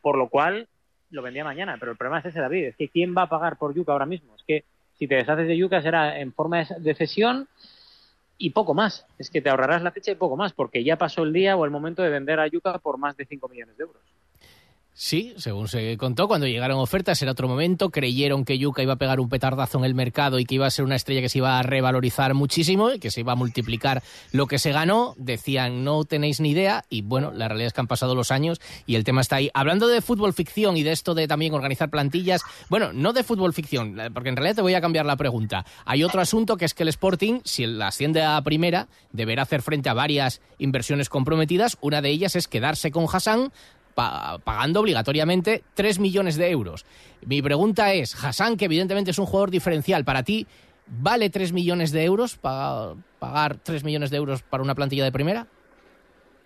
Por 0.00 0.16
lo 0.16 0.28
cual, 0.28 0.68
lo 1.10 1.22
vendía 1.22 1.44
mañana, 1.44 1.76
pero 1.78 1.92
el 1.92 1.98
problema 1.98 2.20
es 2.20 2.26
ese, 2.26 2.40
David, 2.40 2.66
es 2.66 2.76
que 2.76 2.88
¿quién 2.88 3.14
va 3.16 3.22
a 3.22 3.28
pagar 3.28 3.56
por 3.56 3.74
Yuca 3.74 3.92
ahora 3.92 4.06
mismo? 4.06 4.34
Es 4.36 4.42
que 4.44 4.64
si 4.98 5.06
te 5.06 5.16
deshaces 5.16 5.46
de 5.46 5.56
Yuca 5.56 5.82
será 5.82 6.20
en 6.20 6.32
forma 6.32 6.64
de 6.64 6.94
cesión 6.94 7.48
y 8.38 8.50
poco 8.50 8.74
más. 8.74 9.06
Es 9.18 9.30
que 9.30 9.42
te 9.42 9.50
ahorrarás 9.50 9.82
la 9.82 9.92
fecha 9.92 10.12
y 10.12 10.14
poco 10.14 10.36
más, 10.36 10.52
porque 10.52 10.82
ya 10.82 10.96
pasó 10.96 11.22
el 11.22 11.32
día 11.32 11.56
o 11.56 11.64
el 11.64 11.70
momento 11.70 12.02
de 12.02 12.10
vender 12.10 12.40
a 12.40 12.46
Yuca 12.46 12.78
por 12.78 12.96
más 12.96 13.16
de 13.16 13.26
5 13.26 13.48
millones 13.48 13.76
de 13.76 13.84
euros. 13.84 14.02
Sí, 14.92 15.32
según 15.38 15.66
se 15.66 15.96
contó, 15.96 16.28
cuando 16.28 16.46
llegaron 16.46 16.78
ofertas 16.78 17.22
era 17.22 17.32
otro 17.32 17.48
momento, 17.48 17.88
creyeron 17.88 18.44
que 18.44 18.58
Yuka 18.58 18.82
iba 18.82 18.94
a 18.94 18.96
pegar 18.96 19.18
un 19.18 19.30
petardazo 19.30 19.78
en 19.78 19.84
el 19.84 19.94
mercado 19.94 20.38
y 20.38 20.44
que 20.44 20.56
iba 20.56 20.66
a 20.66 20.70
ser 20.70 20.84
una 20.84 20.96
estrella 20.96 21.22
que 21.22 21.30
se 21.30 21.38
iba 21.38 21.58
a 21.58 21.62
revalorizar 21.62 22.34
muchísimo 22.34 22.92
y 22.92 22.98
que 22.98 23.10
se 23.10 23.20
iba 23.20 23.32
a 23.32 23.36
multiplicar 23.36 24.02
lo 24.32 24.46
que 24.46 24.58
se 24.58 24.72
ganó, 24.72 25.14
decían 25.16 25.84
no 25.84 26.04
tenéis 26.04 26.40
ni 26.40 26.50
idea 26.50 26.84
y 26.90 27.00
bueno, 27.00 27.32
la 27.32 27.48
realidad 27.48 27.68
es 27.68 27.72
que 27.72 27.80
han 27.80 27.86
pasado 27.86 28.14
los 28.14 28.30
años 28.30 28.60
y 28.84 28.96
el 28.96 29.04
tema 29.04 29.22
está 29.22 29.36
ahí. 29.36 29.50
Hablando 29.54 29.88
de 29.88 30.02
fútbol 30.02 30.34
ficción 30.34 30.76
y 30.76 30.82
de 30.82 30.92
esto 30.92 31.14
de 31.14 31.26
también 31.26 31.54
organizar 31.54 31.88
plantillas, 31.88 32.42
bueno, 32.68 32.92
no 32.92 33.14
de 33.14 33.24
fútbol 33.24 33.54
ficción, 33.54 33.96
porque 34.12 34.28
en 34.28 34.36
realidad 34.36 34.56
te 34.56 34.62
voy 34.62 34.74
a 34.74 34.82
cambiar 34.82 35.06
la 35.06 35.16
pregunta. 35.16 35.64
Hay 35.86 36.04
otro 36.04 36.20
asunto 36.20 36.58
que 36.58 36.66
es 36.66 36.74
que 36.74 36.82
el 36.82 36.90
Sporting, 36.90 37.40
si 37.44 37.64
la 37.64 37.86
asciende 37.86 38.22
a 38.22 38.42
primera, 38.42 38.88
deberá 39.12 39.44
hacer 39.44 39.62
frente 39.62 39.88
a 39.88 39.94
varias 39.94 40.42
inversiones 40.58 41.08
comprometidas, 41.08 41.78
una 41.80 42.02
de 42.02 42.10
ellas 42.10 42.36
es 42.36 42.48
quedarse 42.48 42.90
con 42.90 43.06
Hassan 43.10 43.50
pagando 43.94 44.80
obligatoriamente 44.80 45.62
3 45.74 45.98
millones 45.98 46.36
de 46.36 46.50
euros. 46.50 46.84
Mi 47.24 47.42
pregunta 47.42 47.92
es, 47.92 48.14
Hassan, 48.22 48.56
que 48.56 48.64
evidentemente 48.66 49.10
es 49.10 49.18
un 49.18 49.26
jugador 49.26 49.50
diferencial, 49.50 50.04
¿para 50.04 50.22
ti 50.22 50.46
vale 50.86 51.30
3 51.30 51.52
millones 51.52 51.92
de 51.92 52.04
euros 52.04 52.36
pagar 52.36 53.56
3 53.62 53.84
millones 53.84 54.10
de 54.10 54.16
euros 54.16 54.42
para 54.42 54.62
una 54.62 54.74
plantilla 54.74 55.04
de 55.04 55.12
primera? 55.12 55.46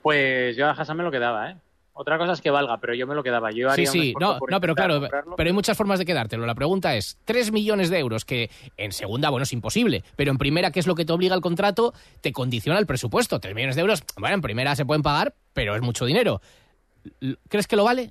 Pues 0.02 0.57
yo 0.57 0.66
a 0.66 0.72
Hassan 0.72 0.96
me 0.96 1.02
lo 1.02 1.11
quedaba, 1.11 1.50
¿eh? 1.50 1.57
Otra 1.96 2.18
cosa 2.18 2.33
es 2.33 2.40
que 2.40 2.50
valga, 2.50 2.78
pero 2.78 2.92
yo 2.92 3.07
me 3.07 3.14
lo 3.14 3.22
quedaba. 3.22 3.52
Yo 3.52 3.70
sí, 3.70 3.87
sí, 3.87 4.14
no, 4.18 4.38
no, 4.50 4.61
pero 4.61 4.74
claro, 4.74 5.00
pero 5.37 5.48
hay 5.48 5.52
muchas 5.52 5.76
formas 5.76 6.00
de 6.00 6.04
quedártelo. 6.04 6.44
La 6.44 6.57
pregunta 6.57 6.96
es, 6.96 7.18
3 7.24 7.52
millones 7.52 7.88
de 7.88 8.00
euros, 8.00 8.24
que 8.24 8.50
en 8.76 8.90
segunda, 8.90 9.30
bueno, 9.30 9.44
es 9.44 9.52
imposible, 9.52 10.02
pero 10.16 10.33
en 10.33 10.38
primera, 10.38 10.72
¿qué 10.72 10.80
es 10.80 10.88
lo 10.88 10.96
que 10.96 11.04
te 11.04 11.12
obliga 11.12 11.37
el 11.37 11.40
contrato? 11.40 11.94
Te 12.20 12.33
condiciona 12.33 12.80
el 12.80 12.87
presupuesto. 12.87 13.38
3 13.38 13.54
millones 13.54 13.76
de 13.76 13.83
euros, 13.83 14.02
bueno, 14.16 14.35
en 14.35 14.42
primera 14.42 14.74
se 14.74 14.85
pueden 14.85 15.02
pagar, 15.02 15.35
pero 15.52 15.76
es 15.76 15.83
mucho 15.83 16.04
dinero. 16.04 16.40
¿Crees 17.49 17.67
que 17.67 17.77
lo 17.77 17.85
vale? 17.85 18.11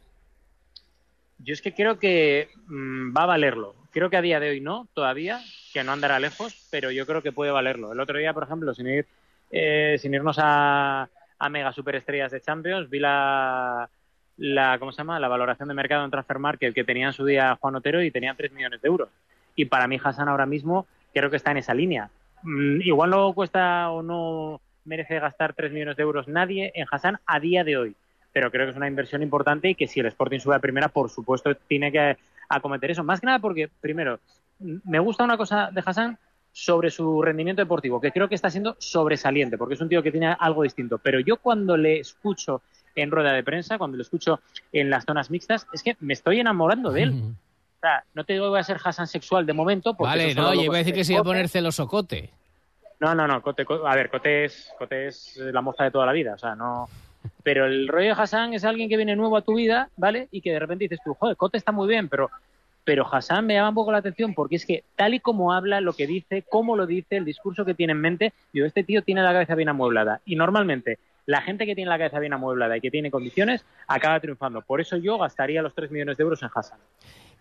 Yo 1.39 1.53
es 1.53 1.61
que 1.61 1.73
creo 1.73 1.99
que 1.99 2.49
mm, 2.67 3.15
va 3.15 3.23
a 3.23 3.27
valerlo. 3.27 3.75
Creo 3.91 4.09
que 4.09 4.17
a 4.17 4.21
día 4.21 4.39
de 4.39 4.49
hoy 4.49 4.61
no, 4.61 4.87
todavía, 4.93 5.39
que 5.73 5.83
no 5.83 5.91
andará 5.91 6.19
lejos, 6.19 6.67
pero 6.71 6.89
yo 6.89 7.05
creo 7.05 7.21
que 7.21 7.31
puede 7.31 7.51
valerlo. 7.51 7.91
El 7.91 7.99
otro 7.99 8.17
día, 8.17 8.33
por 8.33 8.43
ejemplo, 8.43 8.73
sin, 8.73 8.87
ir, 8.87 9.05
eh, 9.51 9.97
sin 9.99 10.13
irnos 10.13 10.37
a, 10.39 11.09
a 11.37 11.49
mega 11.49 11.73
superestrellas 11.73 12.31
de 12.31 12.41
Champions, 12.41 12.89
vi 12.89 12.99
la, 12.99 13.89
la, 14.37 14.79
¿cómo 14.79 14.91
se 14.91 14.99
llama? 14.99 15.19
la 15.19 15.27
valoración 15.27 15.67
de 15.67 15.75
mercado 15.75 16.05
en 16.05 16.11
Transfer 16.11 16.39
Market 16.39 16.73
que 16.73 16.83
tenía 16.83 17.07
en 17.07 17.13
su 17.13 17.25
día 17.25 17.57
Juan 17.59 17.75
Otero 17.75 18.01
y 18.01 18.11
tenía 18.11 18.33
3 18.33 18.51
millones 18.51 18.81
de 18.81 18.87
euros. 18.87 19.09
Y 19.55 19.65
para 19.65 19.87
mí 19.87 19.99
Hassan 20.01 20.29
ahora 20.29 20.45
mismo 20.45 20.87
creo 21.13 21.29
que 21.29 21.37
está 21.37 21.51
en 21.51 21.57
esa 21.57 21.73
línea. 21.73 22.09
Mm, 22.43 22.81
igual 22.81 23.09
no 23.09 23.33
cuesta 23.33 23.91
o 23.91 24.01
no 24.01 24.61
merece 24.85 25.19
gastar 25.19 25.53
3 25.53 25.71
millones 25.71 25.97
de 25.97 26.03
euros 26.03 26.27
nadie 26.27 26.71
en 26.75 26.85
Hassan 26.89 27.19
a 27.25 27.39
día 27.39 27.63
de 27.63 27.77
hoy 27.77 27.95
pero 28.33 28.51
creo 28.51 28.65
que 28.65 28.71
es 28.71 28.77
una 28.77 28.87
inversión 28.87 29.21
importante 29.21 29.69
y 29.69 29.75
que 29.75 29.87
si 29.87 29.99
el 29.99 30.07
Sporting 30.07 30.39
sube 30.39 30.55
a 30.55 30.59
primera, 30.59 30.89
por 30.89 31.09
supuesto, 31.09 31.55
tiene 31.55 31.91
que 31.91 32.17
acometer 32.49 32.91
eso. 32.91 33.03
Más 33.03 33.21
que 33.21 33.27
nada 33.27 33.39
porque, 33.39 33.69
primero, 33.79 34.19
me 34.59 34.99
gusta 34.99 35.23
una 35.23 35.37
cosa 35.37 35.69
de 35.71 35.83
Hassan 35.85 36.17
sobre 36.51 36.89
su 36.89 37.21
rendimiento 37.21 37.61
deportivo, 37.61 38.01
que 38.01 38.11
creo 38.11 38.27
que 38.27 38.35
está 38.35 38.49
siendo 38.49 38.75
sobresaliente, 38.79 39.57
porque 39.57 39.75
es 39.75 39.81
un 39.81 39.89
tío 39.89 40.03
que 40.03 40.11
tiene 40.11 40.35
algo 40.39 40.63
distinto. 40.63 40.97
Pero 40.97 41.19
yo 41.19 41.37
cuando 41.37 41.77
le 41.77 41.99
escucho 41.99 42.61
en 42.95 43.11
rueda 43.11 43.33
de 43.33 43.43
prensa, 43.43 43.77
cuando 43.77 43.97
le 43.97 44.03
escucho 44.03 44.39
en 44.71 44.89
las 44.89 45.05
zonas 45.05 45.31
mixtas, 45.31 45.67
es 45.71 45.83
que 45.83 45.95
me 45.99 46.13
estoy 46.13 46.39
enamorando 46.39 46.91
de 46.91 47.03
él. 47.03 47.23
O 47.77 47.79
sea, 47.79 48.03
no 48.13 48.23
te 48.23 48.33
digo 48.33 48.45
que 48.45 48.49
voy 48.49 48.59
a 48.59 48.63
ser 48.63 48.79
Hassan 48.83 49.07
sexual 49.07 49.45
de 49.45 49.53
momento. 49.53 49.95
Porque 49.95 50.09
vale, 50.09 50.35
no, 50.35 50.53
yo 50.53 50.63
iba 50.63 50.75
a 50.75 50.77
decir 50.77 50.93
que 50.93 51.03
se 51.03 51.13
iba 51.13 51.21
a 51.21 51.25
poner 51.25 51.49
celoso 51.49 51.87
Cote. 51.87 52.31
No, 52.99 53.13
no, 53.13 53.27
no, 53.27 53.41
Cote, 53.41 53.65
a 53.85 53.95
ver, 53.95 54.09
Cote 54.09 54.45
es, 54.45 54.71
Cote 54.77 55.07
es 55.07 55.35
la 55.37 55.61
moza 55.61 55.83
de 55.83 55.91
toda 55.91 56.05
la 56.05 56.13
vida, 56.13 56.35
o 56.35 56.37
sea, 56.37 56.55
no, 56.55 56.87
pero 57.43 57.65
el 57.65 57.87
rollo 57.87 58.15
de 58.15 58.21
Hassan 58.21 58.53
es 58.53 58.63
alguien 58.63 58.89
que 58.89 58.97
viene 58.97 59.15
nuevo 59.15 59.37
a 59.37 59.41
tu 59.41 59.55
vida, 59.55 59.89
¿vale? 59.97 60.27
Y 60.31 60.41
que 60.41 60.51
de 60.51 60.59
repente 60.59 60.85
dices 60.85 60.99
tú, 61.03 61.13
joder, 61.13 61.35
Cote 61.35 61.57
está 61.57 61.71
muy 61.71 61.87
bien, 61.87 62.09
pero, 62.09 62.29
pero 62.83 63.07
Hassan 63.11 63.45
me 63.45 63.55
llama 63.55 63.69
un 63.69 63.75
poco 63.75 63.91
la 63.91 63.99
atención 63.99 64.33
porque 64.33 64.55
es 64.55 64.65
que 64.65 64.83
tal 64.95 65.13
y 65.13 65.19
como 65.19 65.53
habla, 65.53 65.81
lo 65.81 65.93
que 65.93 66.07
dice, 66.07 66.43
cómo 66.49 66.75
lo 66.75 66.85
dice, 66.85 67.17
el 67.17 67.25
discurso 67.25 67.65
que 67.65 67.73
tiene 67.73 67.91
en 67.93 68.01
mente, 68.01 68.33
yo, 68.53 68.65
este 68.65 68.83
tío 68.83 69.01
tiene 69.01 69.21
la 69.21 69.33
cabeza 69.33 69.55
bien 69.55 69.69
amueblada. 69.69 70.21
Y 70.25 70.35
normalmente 70.35 70.99
la 71.25 71.41
gente 71.41 71.65
que 71.65 71.75
tiene 71.75 71.89
la 71.89 71.97
cabeza 71.97 72.19
bien 72.19 72.33
amueblada 72.33 72.77
y 72.77 72.81
que 72.81 72.91
tiene 72.91 73.11
condiciones 73.11 73.65
acaba 73.87 74.19
triunfando. 74.19 74.61
Por 74.61 74.81
eso 74.81 74.97
yo 74.97 75.17
gastaría 75.17 75.61
los 75.61 75.73
3 75.73 75.91
millones 75.91 76.17
de 76.17 76.23
euros 76.23 76.43
en 76.43 76.49
Hassan. 76.53 76.79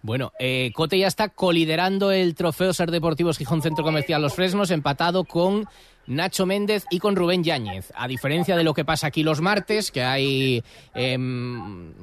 Bueno, 0.02 0.32
eh, 0.40 0.72
Cote 0.74 0.98
ya 0.98 1.06
está 1.06 1.28
coliderando 1.28 2.10
el 2.10 2.34
trofeo 2.34 2.72
Ser 2.72 2.90
Deportivos 2.90 3.38
Gijón 3.38 3.62
Centro 3.62 3.84
Comercial 3.84 4.20
Los 4.20 4.34
Fresnos, 4.34 4.72
empatado 4.72 5.24
con 5.24 5.68
Nacho 6.08 6.44
Méndez 6.44 6.84
y 6.90 6.98
con 6.98 7.14
Rubén 7.14 7.44
Yáñez. 7.44 7.92
A 7.94 8.08
diferencia 8.08 8.56
de 8.56 8.64
lo 8.64 8.74
que 8.74 8.84
pasa 8.84 9.06
aquí 9.06 9.22
los 9.22 9.40
martes, 9.40 9.92
que 9.92 10.02
hay, 10.02 10.64
eh, 10.94 11.16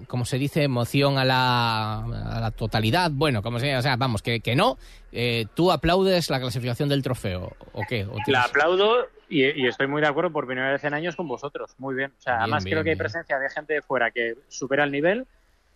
como 0.08 0.24
se 0.24 0.38
dice, 0.38 0.64
emoción 0.64 1.18
a 1.18 1.26
la, 1.26 2.54
totalidad. 2.56 3.12
Bueno, 3.12 3.42
como 3.42 3.60
se 3.60 3.76
o 3.76 3.82
sea, 3.82 3.98
vamos, 3.98 4.22
que, 4.22 4.40
que 4.40 4.56
no. 4.56 4.78
Eh, 5.12 5.48
¿Tú 5.54 5.70
aplaudes 5.70 6.30
la 6.30 6.40
clasificación 6.40 6.88
del 6.88 7.04
trofeo 7.04 7.54
o 7.74 7.84
qué? 7.88 8.08
la 8.28 8.44
aplaudo 8.44 9.08
y, 9.28 9.68
estoy 9.68 9.88
muy 9.88 10.02
de 10.02 10.08
acuerdo 10.08 10.32
por 10.32 10.48
primera 10.48 10.72
vez 10.72 10.84
en 10.86 10.94
años 10.94 11.16
con 11.16 11.28
vosotros. 11.28 11.76
Muy 11.78 11.96
bien. 11.96 12.14
O 12.18 12.22
sea, 12.22 12.40
además 12.40 12.64
creo 12.64 12.84
que 12.84 12.92
hay 12.92 12.96
presencia 12.96 13.38
de 13.38 13.50
gente 13.50 13.74
de 13.74 13.82
fuera 13.82 14.10
que 14.12 14.36
supera 14.48 14.86
el 14.86 14.92
nivel, 14.92 15.28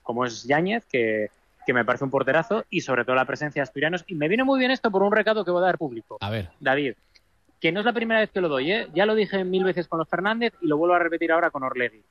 como 0.02 0.26
es 0.26 0.44
Yáñez, 0.44 0.86
que 0.86 1.30
que 1.66 1.74
me 1.74 1.86
parece 1.86 2.04
un 2.04 2.12
porterazo, 2.12 2.66
y 2.70 2.82
sobre 2.82 3.06
todo 3.06 3.16
la 3.16 3.26
presencia 3.26 3.62
de 3.62 3.64
asturianos. 3.64 4.04
Y 4.08 4.16
me 4.16 4.28
viene 4.28 4.44
muy 4.44 4.60
bien 4.60 4.72
esto 4.72 4.92
por 4.92 5.04
un 5.04 5.12
recado 5.12 5.46
que 5.46 5.52
voy 5.52 5.62
a 5.64 5.68
dar 5.68 5.78
público. 5.78 6.18
A 6.22 6.30
ver. 6.30 6.50
David, 6.60 6.96
que 7.60 7.72
no 7.72 7.80
es 7.80 7.86
la 7.86 7.94
primera 7.94 8.20
vez 8.20 8.30
que 8.30 8.42
lo 8.42 8.50
doy, 8.50 8.72
¿eh? 8.72 8.88
ya 8.94 9.06
lo 9.06 9.16
dije 9.16 9.44
mil 9.44 9.64
veces 9.64 9.88
con 9.88 10.00
los 10.00 10.10
Fernández 10.10 10.54
y 10.62 10.68
lo 10.68 10.78
vuelvo 10.78 10.96
a 10.96 11.00
repetir 11.00 11.32
ahora 11.32 11.50
con 11.50 11.64
Orlegui. 11.64 12.04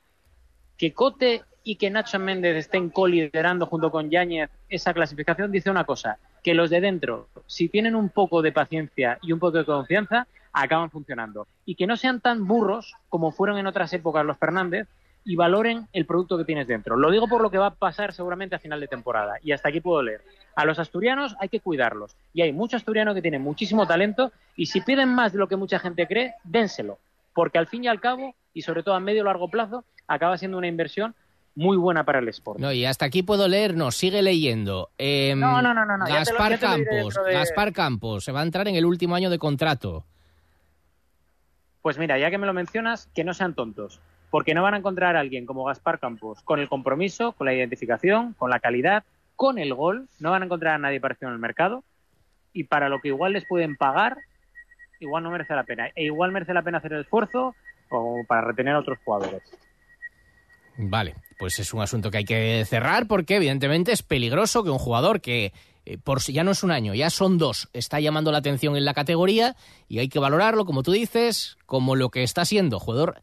Que 0.77 0.93
Cote 0.93 1.43
y 1.63 1.75
que 1.75 1.89
Nacho 1.89 2.19
Méndez 2.19 2.55
estén 2.55 2.89
coliderando 2.89 3.67
junto 3.67 3.91
con 3.91 4.09
Yáñez 4.09 4.49
esa 4.67 4.93
clasificación 4.93 5.51
dice 5.51 5.69
una 5.69 5.83
cosa, 5.83 6.17
que 6.41 6.53
los 6.53 6.69
de 6.69 6.81
dentro, 6.81 7.29
si 7.45 7.69
tienen 7.69 7.95
un 7.95 8.09
poco 8.09 8.41
de 8.41 8.51
paciencia 8.51 9.19
y 9.21 9.31
un 9.31 9.39
poco 9.39 9.59
de 9.59 9.65
confianza, 9.65 10.27
acaban 10.51 10.89
funcionando. 10.89 11.47
Y 11.65 11.75
que 11.75 11.87
no 11.87 11.97
sean 11.97 12.19
tan 12.19 12.47
burros 12.47 12.95
como 13.09 13.31
fueron 13.31 13.57
en 13.57 13.67
otras 13.67 13.93
épocas 13.93 14.25
los 14.25 14.37
Fernández, 14.37 14.87
y 15.25 15.35
valoren 15.35 15.87
el 15.93 16.05
producto 16.05 16.37
que 16.37 16.45
tienes 16.45 16.67
dentro. 16.67 16.97
Lo 16.97 17.11
digo 17.11 17.27
por 17.27 17.41
lo 17.41 17.49
que 17.49 17.57
va 17.57 17.67
a 17.67 17.75
pasar 17.75 18.13
seguramente 18.13 18.55
a 18.55 18.59
final 18.59 18.79
de 18.79 18.87
temporada. 18.87 19.35
Y 19.41 19.51
hasta 19.51 19.69
aquí 19.69 19.79
puedo 19.79 20.01
leer. 20.01 20.21
A 20.55 20.65
los 20.65 20.79
asturianos 20.79 21.35
hay 21.39 21.49
que 21.49 21.59
cuidarlos. 21.59 22.15
Y 22.33 22.41
hay 22.41 22.51
muchos 22.51 22.81
asturianos 22.81 23.15
que 23.15 23.21
tienen 23.21 23.41
muchísimo 23.41 23.87
talento 23.87 24.31
y 24.55 24.65
si 24.67 24.81
piden 24.81 25.09
más 25.09 25.33
de 25.33 25.39
lo 25.39 25.47
que 25.47 25.55
mucha 25.55 25.79
gente 25.79 26.07
cree, 26.07 26.33
dénselo. 26.43 26.99
Porque 27.33 27.57
al 27.57 27.67
fin 27.67 27.83
y 27.85 27.87
al 27.87 28.01
cabo, 28.01 28.35
y 28.53 28.61
sobre 28.61 28.83
todo 28.83 28.95
a 28.95 28.99
medio 28.99 29.21
y 29.21 29.25
largo 29.25 29.49
plazo, 29.49 29.85
acaba 30.07 30.37
siendo 30.37 30.57
una 30.57 30.67
inversión 30.67 31.15
muy 31.55 31.77
buena 31.77 32.03
para 32.03 32.19
el 32.19 32.27
sport. 32.29 32.59
No, 32.59 32.71
y 32.71 32.85
hasta 32.85 33.05
aquí 33.05 33.23
puedo 33.23 33.47
leer, 33.47 33.75
no, 33.75 33.91
sigue 33.91 34.21
leyendo. 34.21 34.89
Em, 34.97 35.39
no, 35.39 35.61
no, 35.61 35.73
no, 35.73 35.85
no, 35.85 36.05
Gaspar 36.05 36.59
Campos, 36.59 37.19
Gaspar 37.31 37.73
Campos, 37.73 38.23
se 38.25 38.31
va 38.31 38.41
a 38.41 38.43
entrar 38.43 38.67
en 38.67 38.75
el 38.75 38.85
último 38.85 39.15
año 39.15 39.29
de 39.29 39.37
contrato. 39.37 40.05
Pues 41.81 41.97
mira, 41.97 42.17
ya 42.17 42.31
que 42.31 42.37
me 42.37 42.47
lo 42.47 42.53
mencionas, 42.53 43.07
que 43.13 43.23
no 43.23 43.33
sean 43.33 43.53
tontos 43.53 43.99
porque 44.33 44.55
no 44.55 44.63
van 44.63 44.73
a 44.73 44.77
encontrar 44.77 45.15
a 45.15 45.19
alguien 45.19 45.45
como 45.45 45.63
Gaspar 45.63 45.99
Campos 45.99 46.41
con 46.41 46.59
el 46.59 46.67
compromiso, 46.67 47.33
con 47.33 47.45
la 47.45 47.53
identificación, 47.53 48.33
con 48.33 48.49
la 48.49 48.59
calidad, 48.59 49.03
con 49.35 49.59
el 49.59 49.75
gol, 49.75 50.09
no 50.19 50.31
van 50.31 50.41
a 50.41 50.45
encontrar 50.45 50.73
a 50.73 50.77
nadie 50.79 50.99
parecido 50.99 51.29
en 51.29 51.35
el 51.35 51.39
mercado 51.39 51.83
y 52.51 52.63
para 52.63 52.89
lo 52.89 52.99
que 52.99 53.09
igual 53.09 53.33
les 53.33 53.45
pueden 53.45 53.77
pagar, 53.77 54.17
igual 54.99 55.21
no 55.21 55.29
merece 55.29 55.53
la 55.53 55.65
pena. 55.65 55.89
E 55.93 56.05
igual 56.05 56.31
merece 56.31 56.55
la 56.55 56.63
pena 56.63 56.79
hacer 56.79 56.93
el 56.93 57.01
esfuerzo 57.01 57.53
para 58.27 58.41
retener 58.41 58.73
a 58.73 58.79
otros 58.79 58.97
jugadores. 59.05 59.43
Vale, 60.77 61.13
pues 61.37 61.59
es 61.59 61.71
un 61.71 61.83
asunto 61.83 62.09
que 62.09 62.17
hay 62.17 62.25
que 62.25 62.65
cerrar 62.65 63.05
porque 63.05 63.35
evidentemente 63.35 63.91
es 63.91 64.01
peligroso 64.01 64.63
que 64.63 64.71
un 64.71 64.79
jugador 64.79 65.21
que 65.21 65.53
eh, 65.85 65.99
por 65.99 66.21
ya 66.21 66.43
no 66.43 66.49
es 66.49 66.63
un 66.63 66.71
año, 66.71 66.95
ya 66.95 67.11
son 67.11 67.37
dos, 67.37 67.69
está 67.71 67.99
llamando 67.99 68.31
la 68.31 68.39
atención 68.39 68.77
en 68.77 68.85
la 68.85 68.95
categoría 68.95 69.55
y 69.87 69.99
hay 69.99 70.09
que 70.09 70.17
valorarlo, 70.17 70.65
como 70.65 70.81
tú 70.81 70.91
dices, 70.91 71.59
como 71.67 71.95
lo 71.95 72.09
que 72.09 72.23
está 72.23 72.45
siendo 72.45 72.79
jugador 72.79 73.21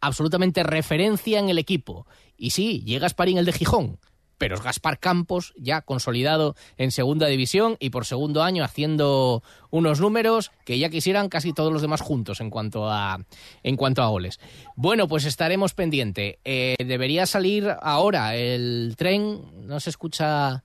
absolutamente 0.00 0.62
referencia 0.62 1.38
en 1.38 1.48
el 1.48 1.58
equipo. 1.58 2.06
Y 2.36 2.50
sí, 2.50 2.82
llega 2.84 3.08
Sparín 3.08 3.38
el 3.38 3.44
de 3.44 3.52
Gijón, 3.52 3.98
pero 4.40 4.54
es 4.54 4.62
Gaspar 4.62 4.98
Campos 4.98 5.52
ya 5.58 5.82
consolidado 5.82 6.56
en 6.78 6.92
segunda 6.92 7.26
división 7.26 7.76
y 7.78 7.90
por 7.90 8.06
segundo 8.06 8.42
año 8.42 8.64
haciendo 8.64 9.42
unos 9.68 10.00
números 10.00 10.50
que 10.64 10.78
ya 10.78 10.88
quisieran 10.88 11.28
casi 11.28 11.52
todos 11.52 11.70
los 11.70 11.82
demás 11.82 12.00
juntos 12.00 12.40
en 12.40 12.48
cuanto 12.48 12.88
a, 12.88 13.22
en 13.62 13.76
cuanto 13.76 14.02
a 14.02 14.08
goles. 14.08 14.40
Bueno, 14.76 15.08
pues 15.08 15.26
estaremos 15.26 15.74
pendiente. 15.74 16.38
Eh, 16.44 16.76
debería 16.78 17.26
salir 17.26 17.70
ahora 17.82 18.34
el 18.34 18.94
tren, 18.96 19.42
no 19.66 19.78
se 19.78 19.90
escucha 19.90 20.64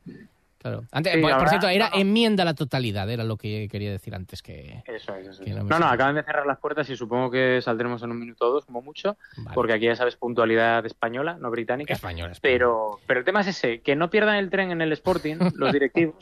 Claro. 0.66 0.84
Antes, 0.91 1.13
Sí, 1.13 1.22
por, 1.22 1.47
cierto, 1.47 1.68
era 1.68 1.91
enmienda 1.93 2.41
a 2.41 2.45
la 2.45 2.55
totalidad, 2.55 3.07
era 3.07 3.24
lo 3.24 3.38
que 3.38 3.68
quería 3.70 3.91
decir 3.91 4.16
antes 4.16 4.41
que... 4.41 4.82
Eso 4.88 5.13
es, 5.13 5.28
eso 5.28 5.43
es. 5.43 5.47
que 5.47 5.53
no 5.53 5.63
No, 5.63 5.86
acaban 5.86 6.16
de 6.16 6.24
cerrar 6.24 6.47
las 6.47 6.57
puertas 6.57 6.89
y 6.89 6.97
supongo 6.97 7.30
que 7.30 7.61
saldremos 7.61 8.01
en 8.01 8.09
un 8.09 8.20
minuto 8.20 8.47
o 8.47 8.51
dos, 8.51 8.66
como 8.66 8.82
mucho, 8.82 9.16
porque 9.53 9.74
aquí 9.74 9.86
ya 9.86 9.95
sabes, 9.95 10.16
puntualidad 10.16 10.84
española, 10.84 11.38
no 11.39 11.51
británica. 11.51 11.93
Española, 11.93 12.34
Pero, 12.41 12.99
pero 13.05 13.20
el 13.20 13.26
tema 13.28 13.41
es 13.41 13.47
ese, 13.47 13.82
que 13.82 13.95
no 13.95 14.09
pierdan 14.09 14.38
el 14.38 14.49
tren 14.49 14.72
en 14.72 14.82
el 14.82 14.91
Sporting, 14.93 15.36
los 15.55 15.72
directivos, 15.72 16.16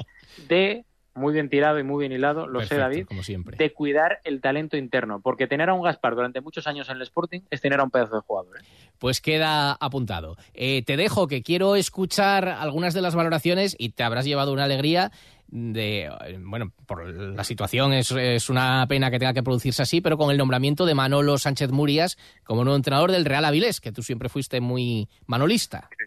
de, 0.49 0.83
muy 1.15 1.33
bien 1.33 1.49
tirado 1.49 1.79
y 1.79 1.83
muy 1.83 2.01
bien 2.01 2.11
hilado, 2.11 2.47
lo 2.47 2.61
sé 2.65 2.77
David, 2.77 3.05
como 3.05 3.23
siempre. 3.23 3.57
de 3.57 3.71
cuidar 3.71 4.19
el 4.23 4.41
talento 4.41 4.77
interno, 4.77 5.21
porque 5.21 5.47
tener 5.47 5.69
a 5.69 5.73
un 5.73 5.83
Gaspar 5.83 6.15
durante 6.15 6.41
muchos 6.41 6.67
años 6.67 6.89
en 6.89 6.97
el 6.97 7.03
Sporting 7.03 7.41
es 7.49 7.61
tener 7.61 7.79
a 7.79 7.83
un 7.83 7.91
pedazo 7.91 8.15
de 8.15 8.21
jugador. 8.21 8.57
¿eh? 8.57 8.65
Pues 8.97 9.21
queda 9.21 9.73
apuntado. 9.73 10.37
Eh, 10.53 10.83
te 10.83 10.97
dejo 10.97 11.27
que 11.27 11.43
quiero 11.43 11.75
escuchar 11.75 12.47
algunas 12.47 12.93
de 12.93 13.01
las 13.01 13.15
valoraciones 13.15 13.75
y 13.77 13.89
te 13.89 14.03
habrás 14.03 14.25
llevado 14.25 14.53
una 14.53 14.63
alegría 14.63 15.11
de, 15.47 16.05
eh, 16.05 16.39
bueno, 16.39 16.71
por 16.87 17.07
la 17.07 17.43
situación 17.43 17.93
es, 17.93 18.09
es 18.11 18.49
una 18.49 18.85
pena 18.87 19.11
que 19.11 19.19
tenga 19.19 19.33
que 19.33 19.43
producirse 19.43 19.83
así, 19.83 20.01
pero 20.01 20.17
con 20.17 20.31
el 20.31 20.37
nombramiento 20.37 20.85
de 20.85 20.95
Manolo 20.95 21.37
Sánchez 21.37 21.71
Murias 21.71 22.17
como 22.43 22.63
nuevo 22.63 22.75
entrenador 22.75 23.11
del 23.11 23.25
Real 23.25 23.45
Avilés, 23.45 23.79
que 23.79 23.91
tú 23.91 24.01
siempre 24.01 24.29
fuiste 24.29 24.61
muy 24.61 25.09
manolista. 25.27 25.89
Sí, 25.89 26.05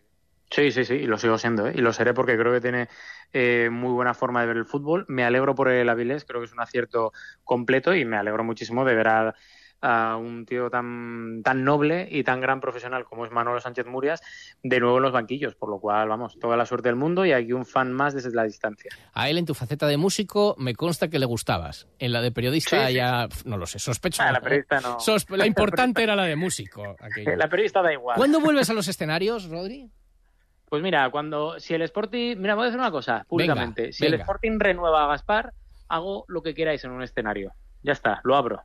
sí, 0.50 0.84
sí, 0.84 0.94
y 0.94 1.06
lo 1.06 1.18
sigo 1.18 1.38
siendo, 1.38 1.66
¿eh? 1.66 1.72
y 1.74 1.80
lo 1.80 1.92
seré 1.92 2.14
porque 2.14 2.36
creo 2.36 2.52
que 2.52 2.60
tiene 2.60 2.88
eh, 3.32 3.68
muy 3.70 3.92
buena 3.92 4.14
forma 4.14 4.40
de 4.40 4.46
ver 4.46 4.56
el 4.56 4.64
fútbol. 4.66 5.04
Me 5.08 5.24
alegro 5.24 5.54
por 5.54 5.68
el 5.68 5.88
Avilés, 5.88 6.24
creo 6.24 6.40
que 6.40 6.46
es 6.46 6.52
un 6.52 6.60
acierto 6.60 7.12
completo 7.44 7.94
y 7.94 8.04
me 8.04 8.16
alegro 8.16 8.44
muchísimo 8.44 8.84
de 8.84 8.94
ver 8.94 9.08
a, 9.08 9.34
a 9.82 10.16
un 10.16 10.46
tío 10.46 10.70
tan, 10.70 11.42
tan 11.44 11.62
noble 11.64 12.08
y 12.10 12.24
tan 12.24 12.40
gran 12.40 12.60
profesional 12.60 13.04
como 13.04 13.26
es 13.26 13.30
Manolo 13.32 13.60
Sánchez 13.60 13.86
Murias 13.86 14.22
de 14.62 14.80
nuevo 14.80 14.96
en 14.96 15.02
los 15.02 15.12
banquillos, 15.12 15.54
por 15.54 15.68
lo 15.68 15.78
cual, 15.80 16.08
vamos, 16.08 16.38
toda 16.40 16.56
la 16.56 16.64
suerte 16.64 16.88
del 16.88 16.96
mundo 16.96 17.26
y 17.26 17.32
aquí 17.32 17.52
un 17.52 17.66
fan 17.66 17.92
más 17.92 18.14
desde 18.14 18.30
la 18.30 18.44
distancia. 18.44 18.90
A 19.12 19.28
él 19.28 19.36
en 19.38 19.44
tu 19.44 19.52
faceta 19.54 19.86
de 19.86 19.96
músico 19.98 20.54
me 20.58 20.74
consta 20.74 21.08
que 21.08 21.18
le 21.18 21.26
gustabas. 21.26 21.86
En 21.98 22.12
la 22.12 22.22
de 22.22 22.32
periodista 22.32 22.80
Sí, 22.86 22.86
sí. 22.88 22.94
ya, 22.94 23.28
no 23.44 23.58
lo 23.58 23.66
sé, 23.66 23.78
sospecho. 23.78 24.22
Ah, 24.22 24.32
la 24.32 24.40
periodista 24.40 24.80
no. 24.80 24.96
Sospe- 24.98 25.36
la 25.36 25.46
importante 25.46 26.02
era 26.02 26.16
la 26.16 26.24
de 26.24 26.36
músico. 26.36 26.96
aquello. 27.00 27.36
La 27.36 27.48
periodista 27.48 27.82
da 27.82 27.92
igual. 27.92 28.16
¿Cuándo 28.16 28.40
vuelves 28.40 28.70
a 28.70 28.74
los 28.74 28.88
escenarios, 28.88 29.44
Rodri? 29.50 29.90
Pues 30.68 30.82
mira, 30.82 31.08
cuando 31.10 31.60
si 31.60 31.74
el 31.74 31.82
Sporting, 31.82 32.36
mira, 32.38 32.54
voy 32.54 32.64
a 32.64 32.66
decir 32.66 32.80
una 32.80 32.90
cosa 32.90 33.24
públicamente, 33.28 33.82
Venga, 33.82 33.92
si 33.92 34.06
el. 34.06 34.14
Sporting 34.14 34.58
renueva 34.58 35.04
a 35.04 35.08
Gaspar, 35.08 35.52
hago 35.88 36.24
lo 36.28 36.42
que 36.42 36.54
queráis 36.54 36.82
en 36.84 36.90
un 36.90 37.02
escenario. 37.02 37.52
Ya 37.82 37.92
está, 37.92 38.20
lo 38.24 38.34
abro. 38.34 38.62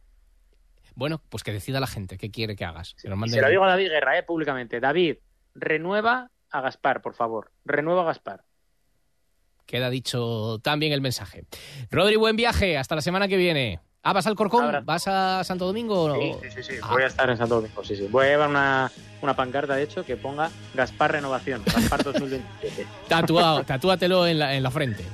Bueno, 0.95 1.21
pues 1.29 1.43
que 1.43 1.53
decida 1.53 1.79
la 1.79 1.87
gente 1.87 2.17
qué 2.17 2.31
quiere 2.31 2.55
que 2.55 2.65
hagas. 2.65 2.93
Se 2.97 3.07
lo 3.07 3.15
digo 3.17 3.63
a 3.63 3.69
David 3.69 3.89
Guerra, 3.89 4.17
eh, 4.17 4.23
públicamente. 4.23 4.79
David, 4.79 5.17
renueva 5.53 6.29
a 6.49 6.61
Gaspar, 6.61 7.01
por 7.01 7.13
favor. 7.13 7.51
Renueva 7.65 8.01
a 8.01 8.05
Gaspar. 8.05 8.43
Queda 9.65 9.89
dicho 9.89 10.59
también 10.59 10.91
el 10.91 11.01
mensaje. 11.01 11.45
Rodri, 11.91 12.15
buen 12.17 12.35
viaje. 12.35 12.77
Hasta 12.77 12.95
la 12.95 13.01
semana 13.01 13.27
que 13.27 13.37
viene. 13.37 13.79
Ah, 14.03 14.13
¿vas 14.13 14.25
al 14.25 14.35
Corcón? 14.35 14.83
¿Vas 14.83 15.07
a 15.07 15.43
Santo 15.43 15.65
Domingo? 15.67 16.05
o- 16.05 16.15
Sí, 16.15 16.33
sí, 16.41 16.63
sí, 16.63 16.73
sí. 16.73 16.79
Voy 16.89 17.03
a 17.03 17.07
estar 17.07 17.29
en 17.29 17.37
Santo 17.37 17.55
Domingo, 17.55 17.83
sí, 17.83 17.95
sí. 17.95 18.07
Voy 18.09 18.25
a 18.25 18.29
llevar 18.29 18.49
una, 18.49 18.91
una 19.21 19.35
pancarta, 19.35 19.75
de 19.75 19.83
hecho, 19.83 20.03
que 20.03 20.17
ponga 20.17 20.49
Gaspar 20.73 21.11
Renovación, 21.11 21.61
Gaspar 21.65 22.03
2027. 22.03 22.87
Tatuado, 23.07 23.63
tatúatelo 23.63 24.25
en 24.25 24.39
la, 24.39 24.55
en 24.55 24.63
la 24.63 24.71
frente. 24.71 25.05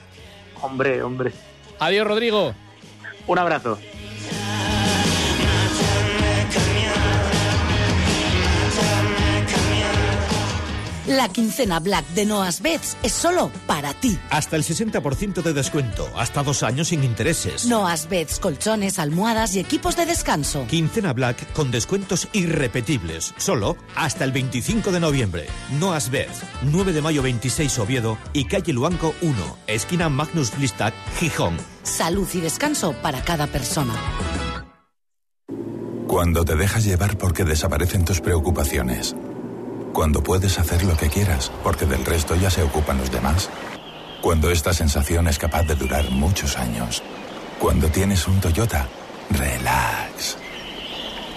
hombre, 0.62 1.04
hombre. 1.04 1.34
Adiós, 1.80 2.08
Rodrigo. 2.08 2.54
Un 3.28 3.40
abrazo. 3.40 3.78
La 11.08 11.30
quincena 11.30 11.80
Black 11.80 12.06
de 12.10 12.26
Noas 12.26 12.62
Beds 12.62 12.98
es 13.02 13.14
solo 13.14 13.50
para 13.66 13.94
ti. 13.94 14.20
Hasta 14.30 14.58
el 14.58 14.64
60% 14.64 15.42
de 15.42 15.54
descuento, 15.54 16.06
hasta 16.18 16.44
dos 16.44 16.64
años 16.64 16.90
sin 16.90 17.02
intereses. 17.02 17.66
Noas 17.66 18.10
Beds, 18.10 18.40
colchones, 18.40 19.00
almohadas 19.00 19.56
y 19.56 19.60
equipos 19.60 19.96
de 19.96 20.06
descanso. 20.06 20.66
Quincena 20.68 21.14
Black 21.14 21.54
con 21.54 21.72
descuentos 21.72 22.28
irrepetibles, 22.34 23.34
solo 23.38 23.78
hasta 23.96 24.26
el 24.26 24.34
25 24.34 24.92
de 24.92 25.00
noviembre. 25.00 25.48
Noas 25.80 26.12
Beds, 26.12 26.42
9 26.64 26.92
de 26.92 27.02
mayo 27.02 27.22
26 27.22 27.80
Oviedo 27.80 28.18
y 28.34 28.44
calle 28.44 28.74
Luanco 28.74 29.16
1, 29.22 29.58
esquina 29.68 30.10
Magnus 30.10 30.58
Blistac, 30.58 30.94
Gijón. 31.20 31.56
Salud 31.84 32.28
y 32.34 32.42
descanso 32.42 32.92
para 33.02 33.22
cada 33.22 33.48
persona. 33.48 33.94
Cuando 36.06 36.44
te 36.44 36.58
dejas 36.58 36.84
llevar 36.84 37.18
porque 37.18 37.46
desaparecen 37.46 38.04
tus 38.04 38.20
preocupaciones. 38.20 39.16
Cuando 39.98 40.22
puedes 40.22 40.60
hacer 40.60 40.84
lo 40.84 40.96
que 40.96 41.10
quieras 41.10 41.52
porque 41.64 41.88
del 41.88 42.06
resto 42.06 42.36
ya 42.36 42.52
se 42.52 42.62
ocupan 42.62 43.00
los 43.00 43.10
demás. 43.10 43.50
Cuando 44.22 44.52
esta 44.52 44.72
sensación 44.72 45.28
es 45.28 45.40
capaz 45.40 45.64
de 45.64 45.74
durar 45.74 46.12
muchos 46.12 46.56
años. 46.56 47.02
Cuando 47.58 47.88
tienes 47.90 48.28
un 48.28 48.40
Toyota, 48.40 48.88
relax. 49.32 50.38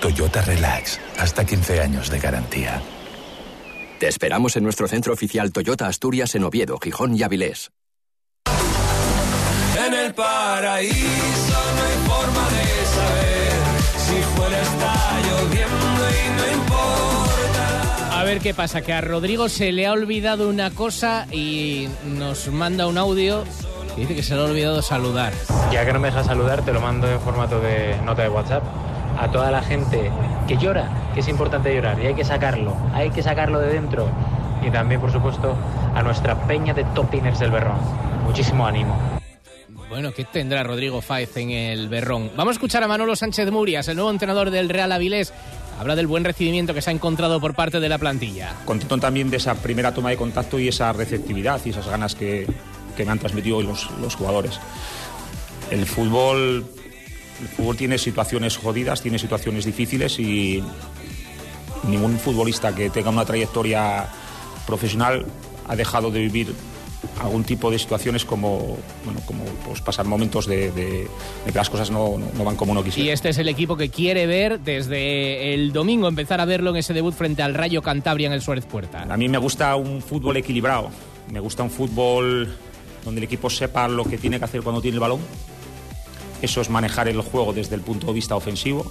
Toyota 0.03 0.43
Relax, 0.43 1.01
hasta 1.19 1.47
15 1.47 1.81
años 1.81 2.11
de 2.11 2.19
garantía. 2.19 2.83
Te 3.99 4.09
esperamos 4.09 4.55
en 4.57 4.65
nuestro 4.65 4.87
centro 4.89 5.15
oficial 5.15 5.53
Toyota 5.53 5.87
Asturias 5.87 6.35
en 6.35 6.45
Oviedo, 6.45 6.79
Gijón 6.79 7.17
y 7.17 7.23
Avilés. 7.23 7.71
En 9.87 9.95
el 9.95 10.13
paraíso 10.13 10.93
no 11.77 11.83
hay 11.83 11.97
forma 12.07 12.49
de 12.51 12.87
saber 12.95 13.53
si 13.97 14.23
fuera 14.37 14.61
está 14.61 15.21
lloviendo. 15.23 15.90
A 18.21 18.25
ver 18.25 18.41
qué 18.41 18.53
pasa, 18.53 18.83
que 18.83 18.93
a 18.93 19.01
Rodrigo 19.01 19.49
se 19.49 19.73
le 19.73 19.87
ha 19.87 19.93
olvidado 19.93 20.51
una 20.51 20.71
cosa 20.71 21.27
y 21.33 21.89
nos 22.05 22.49
manda 22.49 22.87
un 22.87 22.99
audio 22.99 23.45
que 23.95 24.03
dice 24.03 24.15
que 24.15 24.23
se 24.23 24.35
le 24.35 24.43
ha 24.43 24.45
olvidado 24.45 24.83
saludar. 24.83 25.33
Ya 25.73 25.87
que 25.87 25.93
no 25.95 26.01
me 26.01 26.09
dejas 26.09 26.27
saludar, 26.27 26.63
te 26.63 26.71
lo 26.75 26.83
mando 26.83 27.11
en 27.11 27.19
formato 27.19 27.63
de 27.63 27.97
nota 28.05 28.21
de 28.21 28.29
WhatsApp. 28.29 28.63
A 29.19 29.31
toda 29.31 29.51
la 29.51 29.63
gente 29.63 30.11
que 30.47 30.59
llora, 30.59 31.11
que 31.15 31.21
es 31.21 31.29
importante 31.29 31.75
llorar 31.75 31.99
y 31.99 32.09
hay 32.09 32.15
que 32.15 32.27
sacarlo, 32.27 32.77
hay 32.93 33.09
que 33.09 33.23
sacarlo 33.23 33.59
de 33.59 33.73
dentro. 33.73 34.11
Y 34.63 34.71
también, 34.71 35.01
por 35.01 35.11
supuesto, 35.11 35.57
a 35.95 36.03
nuestra 36.03 36.47
peña 36.47 36.75
de 36.75 36.85
topiners 36.95 37.39
del 37.39 37.51
Berrón. 37.51 37.79
Muchísimo 38.27 38.67
ánimo. 38.67 38.99
Bueno, 39.89 40.13
¿qué 40.13 40.25
tendrá 40.25 40.63
Rodrigo 40.63 41.01
Fáez 41.01 41.37
en 41.39 41.51
el 41.51 41.89
Berrón? 41.89 42.31
Vamos 42.37 42.53
a 42.53 42.57
escuchar 42.57 42.85
a 42.85 42.87
Manolo 42.87 43.17
Sánchez 43.17 43.51
Murias, 43.51 43.89
el 43.89 43.97
nuevo 43.97 44.11
entrenador 44.11 44.51
del 44.51 44.69
Real 44.69 44.93
Avilés. 44.93 45.33
Habla 45.81 45.97
del 45.97 46.07
buen 46.07 46.25
recibimiento 46.25 46.75
que 46.75 46.83
se 46.83 46.91
ha 46.91 46.93
encontrado 46.93 47.41
por 47.41 47.55
parte 47.55 47.81
de 47.81 47.89
la 47.89 47.97
plantilla. 47.97 48.55
Contento 48.67 48.99
también 48.99 49.31
de 49.31 49.39
esa 49.39 49.55
primera 49.55 49.95
toma 49.95 50.11
de 50.11 50.19
contacto 50.19 50.59
y 50.59 50.69
esa 50.69 50.93
receptividad 50.93 51.59
y 51.65 51.71
esas 51.71 51.89
ganas 51.89 52.15
que, 52.15 52.47
que 52.95 53.07
me 53.07 53.13
han 53.13 53.19
transmitido 53.19 53.57
hoy 53.57 53.65
los, 53.65 53.91
los 53.99 54.15
jugadores. 54.15 54.61
El 55.71 55.87
fútbol, 55.87 56.67
el 57.41 57.49
fútbol 57.49 57.79
tiene 57.79 57.97
situaciones 57.97 58.59
jodidas, 58.59 59.01
tiene 59.01 59.19
situaciones 59.19 59.65
difíciles 59.65 60.19
y 60.19 60.63
ningún 61.85 62.19
futbolista 62.19 62.75
que 62.75 62.91
tenga 62.91 63.09
una 63.09 63.25
trayectoria 63.25 64.07
profesional 64.67 65.25
ha 65.67 65.77
dejado 65.77 66.11
de 66.11 66.21
vivir 66.21 66.55
algún 67.21 67.45
tipo 67.45 67.71
de 67.71 67.79
situaciones 67.79 68.25
como, 68.25 68.79
bueno, 69.05 69.21
como 69.27 69.45
pues, 69.67 69.81
pasar 69.81 70.07
momentos 70.07 70.47
de, 70.47 70.71
de- 70.73 71.07
de 71.45 71.53
que 71.53 71.59
las 71.59 71.69
cosas 71.71 71.91
no, 71.91 72.17
no- 72.19 72.27
no 72.37 72.45
van 72.45 72.57
como 72.57 72.73
uno 72.73 72.83
quisiera. 72.83 73.09
Y 73.09 73.13
este 73.13 73.29
es 73.29 73.39
el 73.39 73.49
equipo 73.49 73.77
que 73.77 73.91
quiere 73.91 74.27
ver 74.27 74.61
desde 74.61 75.53
el 75.55 75.73
domingo, 75.73 76.09
empezar 76.09 76.41
a 76.41 76.45
verlo 76.45 76.71
en 76.71 76.77
ese 76.77 76.95
debut 76.95 77.15
frente 77.15 77.43
al 77.43 77.55
Rayo 77.55 77.83
Cantabria 77.83 78.27
en 78.27 78.33
el 78.33 78.41
Suárez 78.43 78.65
Puerta. 78.65 79.03
A 79.03 79.17
mí 79.17 79.29
me 79.29 79.39
gusta 79.39 79.77
un 79.77 80.01
fútbol 80.03 80.37
equilibrado. 80.39 80.91
Me 81.31 81.41
gusta 81.41 81.63
un 81.63 81.71
fútbol 81.71 82.49
donde 83.05 83.21
el 83.21 83.25
equipo 83.25 83.49
sepa 83.51 83.87
lo 83.89 84.05
que 84.05 84.19
tiene 84.19 84.39
que 84.39 84.45
hacer 84.47 84.63
cuando 84.63 84.81
tiene 84.81 84.97
el 84.97 85.01
balón. 85.01 85.21
Eso 86.43 86.61
es 86.61 86.71
manejar 86.71 87.09
el 87.09 87.21
juego 87.21 87.53
desde 87.53 87.75
el 87.75 87.83
punto 87.83 88.09
de 88.09 88.13
vista 88.13 88.37
ofensivo. 88.37 88.91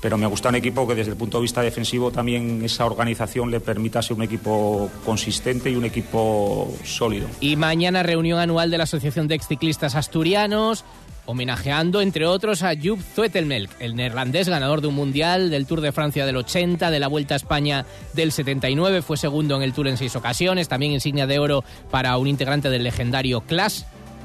Pero 0.00 0.18
me 0.18 0.26
gusta 0.26 0.48
un 0.48 0.56
equipo 0.56 0.86
que 0.86 0.94
desde 0.94 1.12
el 1.12 1.16
punto 1.16 1.38
de 1.38 1.42
vista 1.42 1.62
defensivo 1.62 2.10
también 2.10 2.62
esa 2.64 2.84
organización 2.84 3.50
le 3.50 3.60
permita 3.60 4.02
ser 4.02 4.16
un 4.16 4.22
equipo 4.22 4.90
consistente 5.04 5.70
y 5.70 5.76
un 5.76 5.84
equipo 5.84 6.72
sólido. 6.84 7.28
Y 7.40 7.56
mañana 7.56 8.02
reunión 8.02 8.38
anual 8.38 8.70
de 8.70 8.78
la 8.78 8.84
Asociación 8.84 9.28
de 9.28 9.34
Exciclistas 9.34 9.94
Asturianos, 9.94 10.84
homenajeando, 11.26 12.00
entre 12.00 12.26
otros, 12.26 12.62
a 12.62 12.72
Joop 12.80 13.00
Zoetemelk, 13.00 13.70
el 13.80 13.94
neerlandés 13.94 14.48
ganador 14.48 14.80
de 14.80 14.88
un 14.88 14.94
mundial, 14.94 15.50
del 15.50 15.66
Tour 15.66 15.80
de 15.80 15.92
Francia 15.92 16.26
del 16.26 16.36
80, 16.36 16.90
de 16.90 17.00
la 17.00 17.08
Vuelta 17.08 17.34
a 17.34 17.36
España 17.36 17.86
del 18.12 18.32
79, 18.32 19.02
fue 19.02 19.16
segundo 19.16 19.56
en 19.56 19.62
el 19.62 19.72
Tour 19.72 19.88
en 19.88 19.96
seis 19.96 20.16
ocasiones, 20.16 20.68
también 20.68 20.92
insignia 20.92 21.26
de 21.26 21.38
oro 21.38 21.64
para 21.90 22.16
un 22.16 22.26
integrante 22.26 22.70
del 22.70 22.82
legendario 22.82 23.42
Clash, 23.42 23.82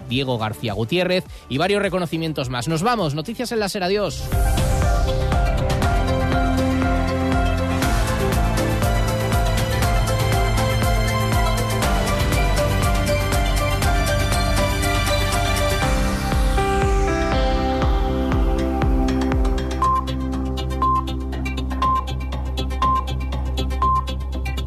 Diego 0.07 0.37
García 0.37 0.73
Gutiérrez, 0.73 1.25
y 1.49 1.57
varios 1.57 1.81
reconocimientos 1.81 2.49
más. 2.49 2.67
Nos 2.67 2.83
vamos, 2.83 3.15
noticias 3.15 3.51
en 3.51 3.59
la 3.59 3.69
adiós. 3.83 4.23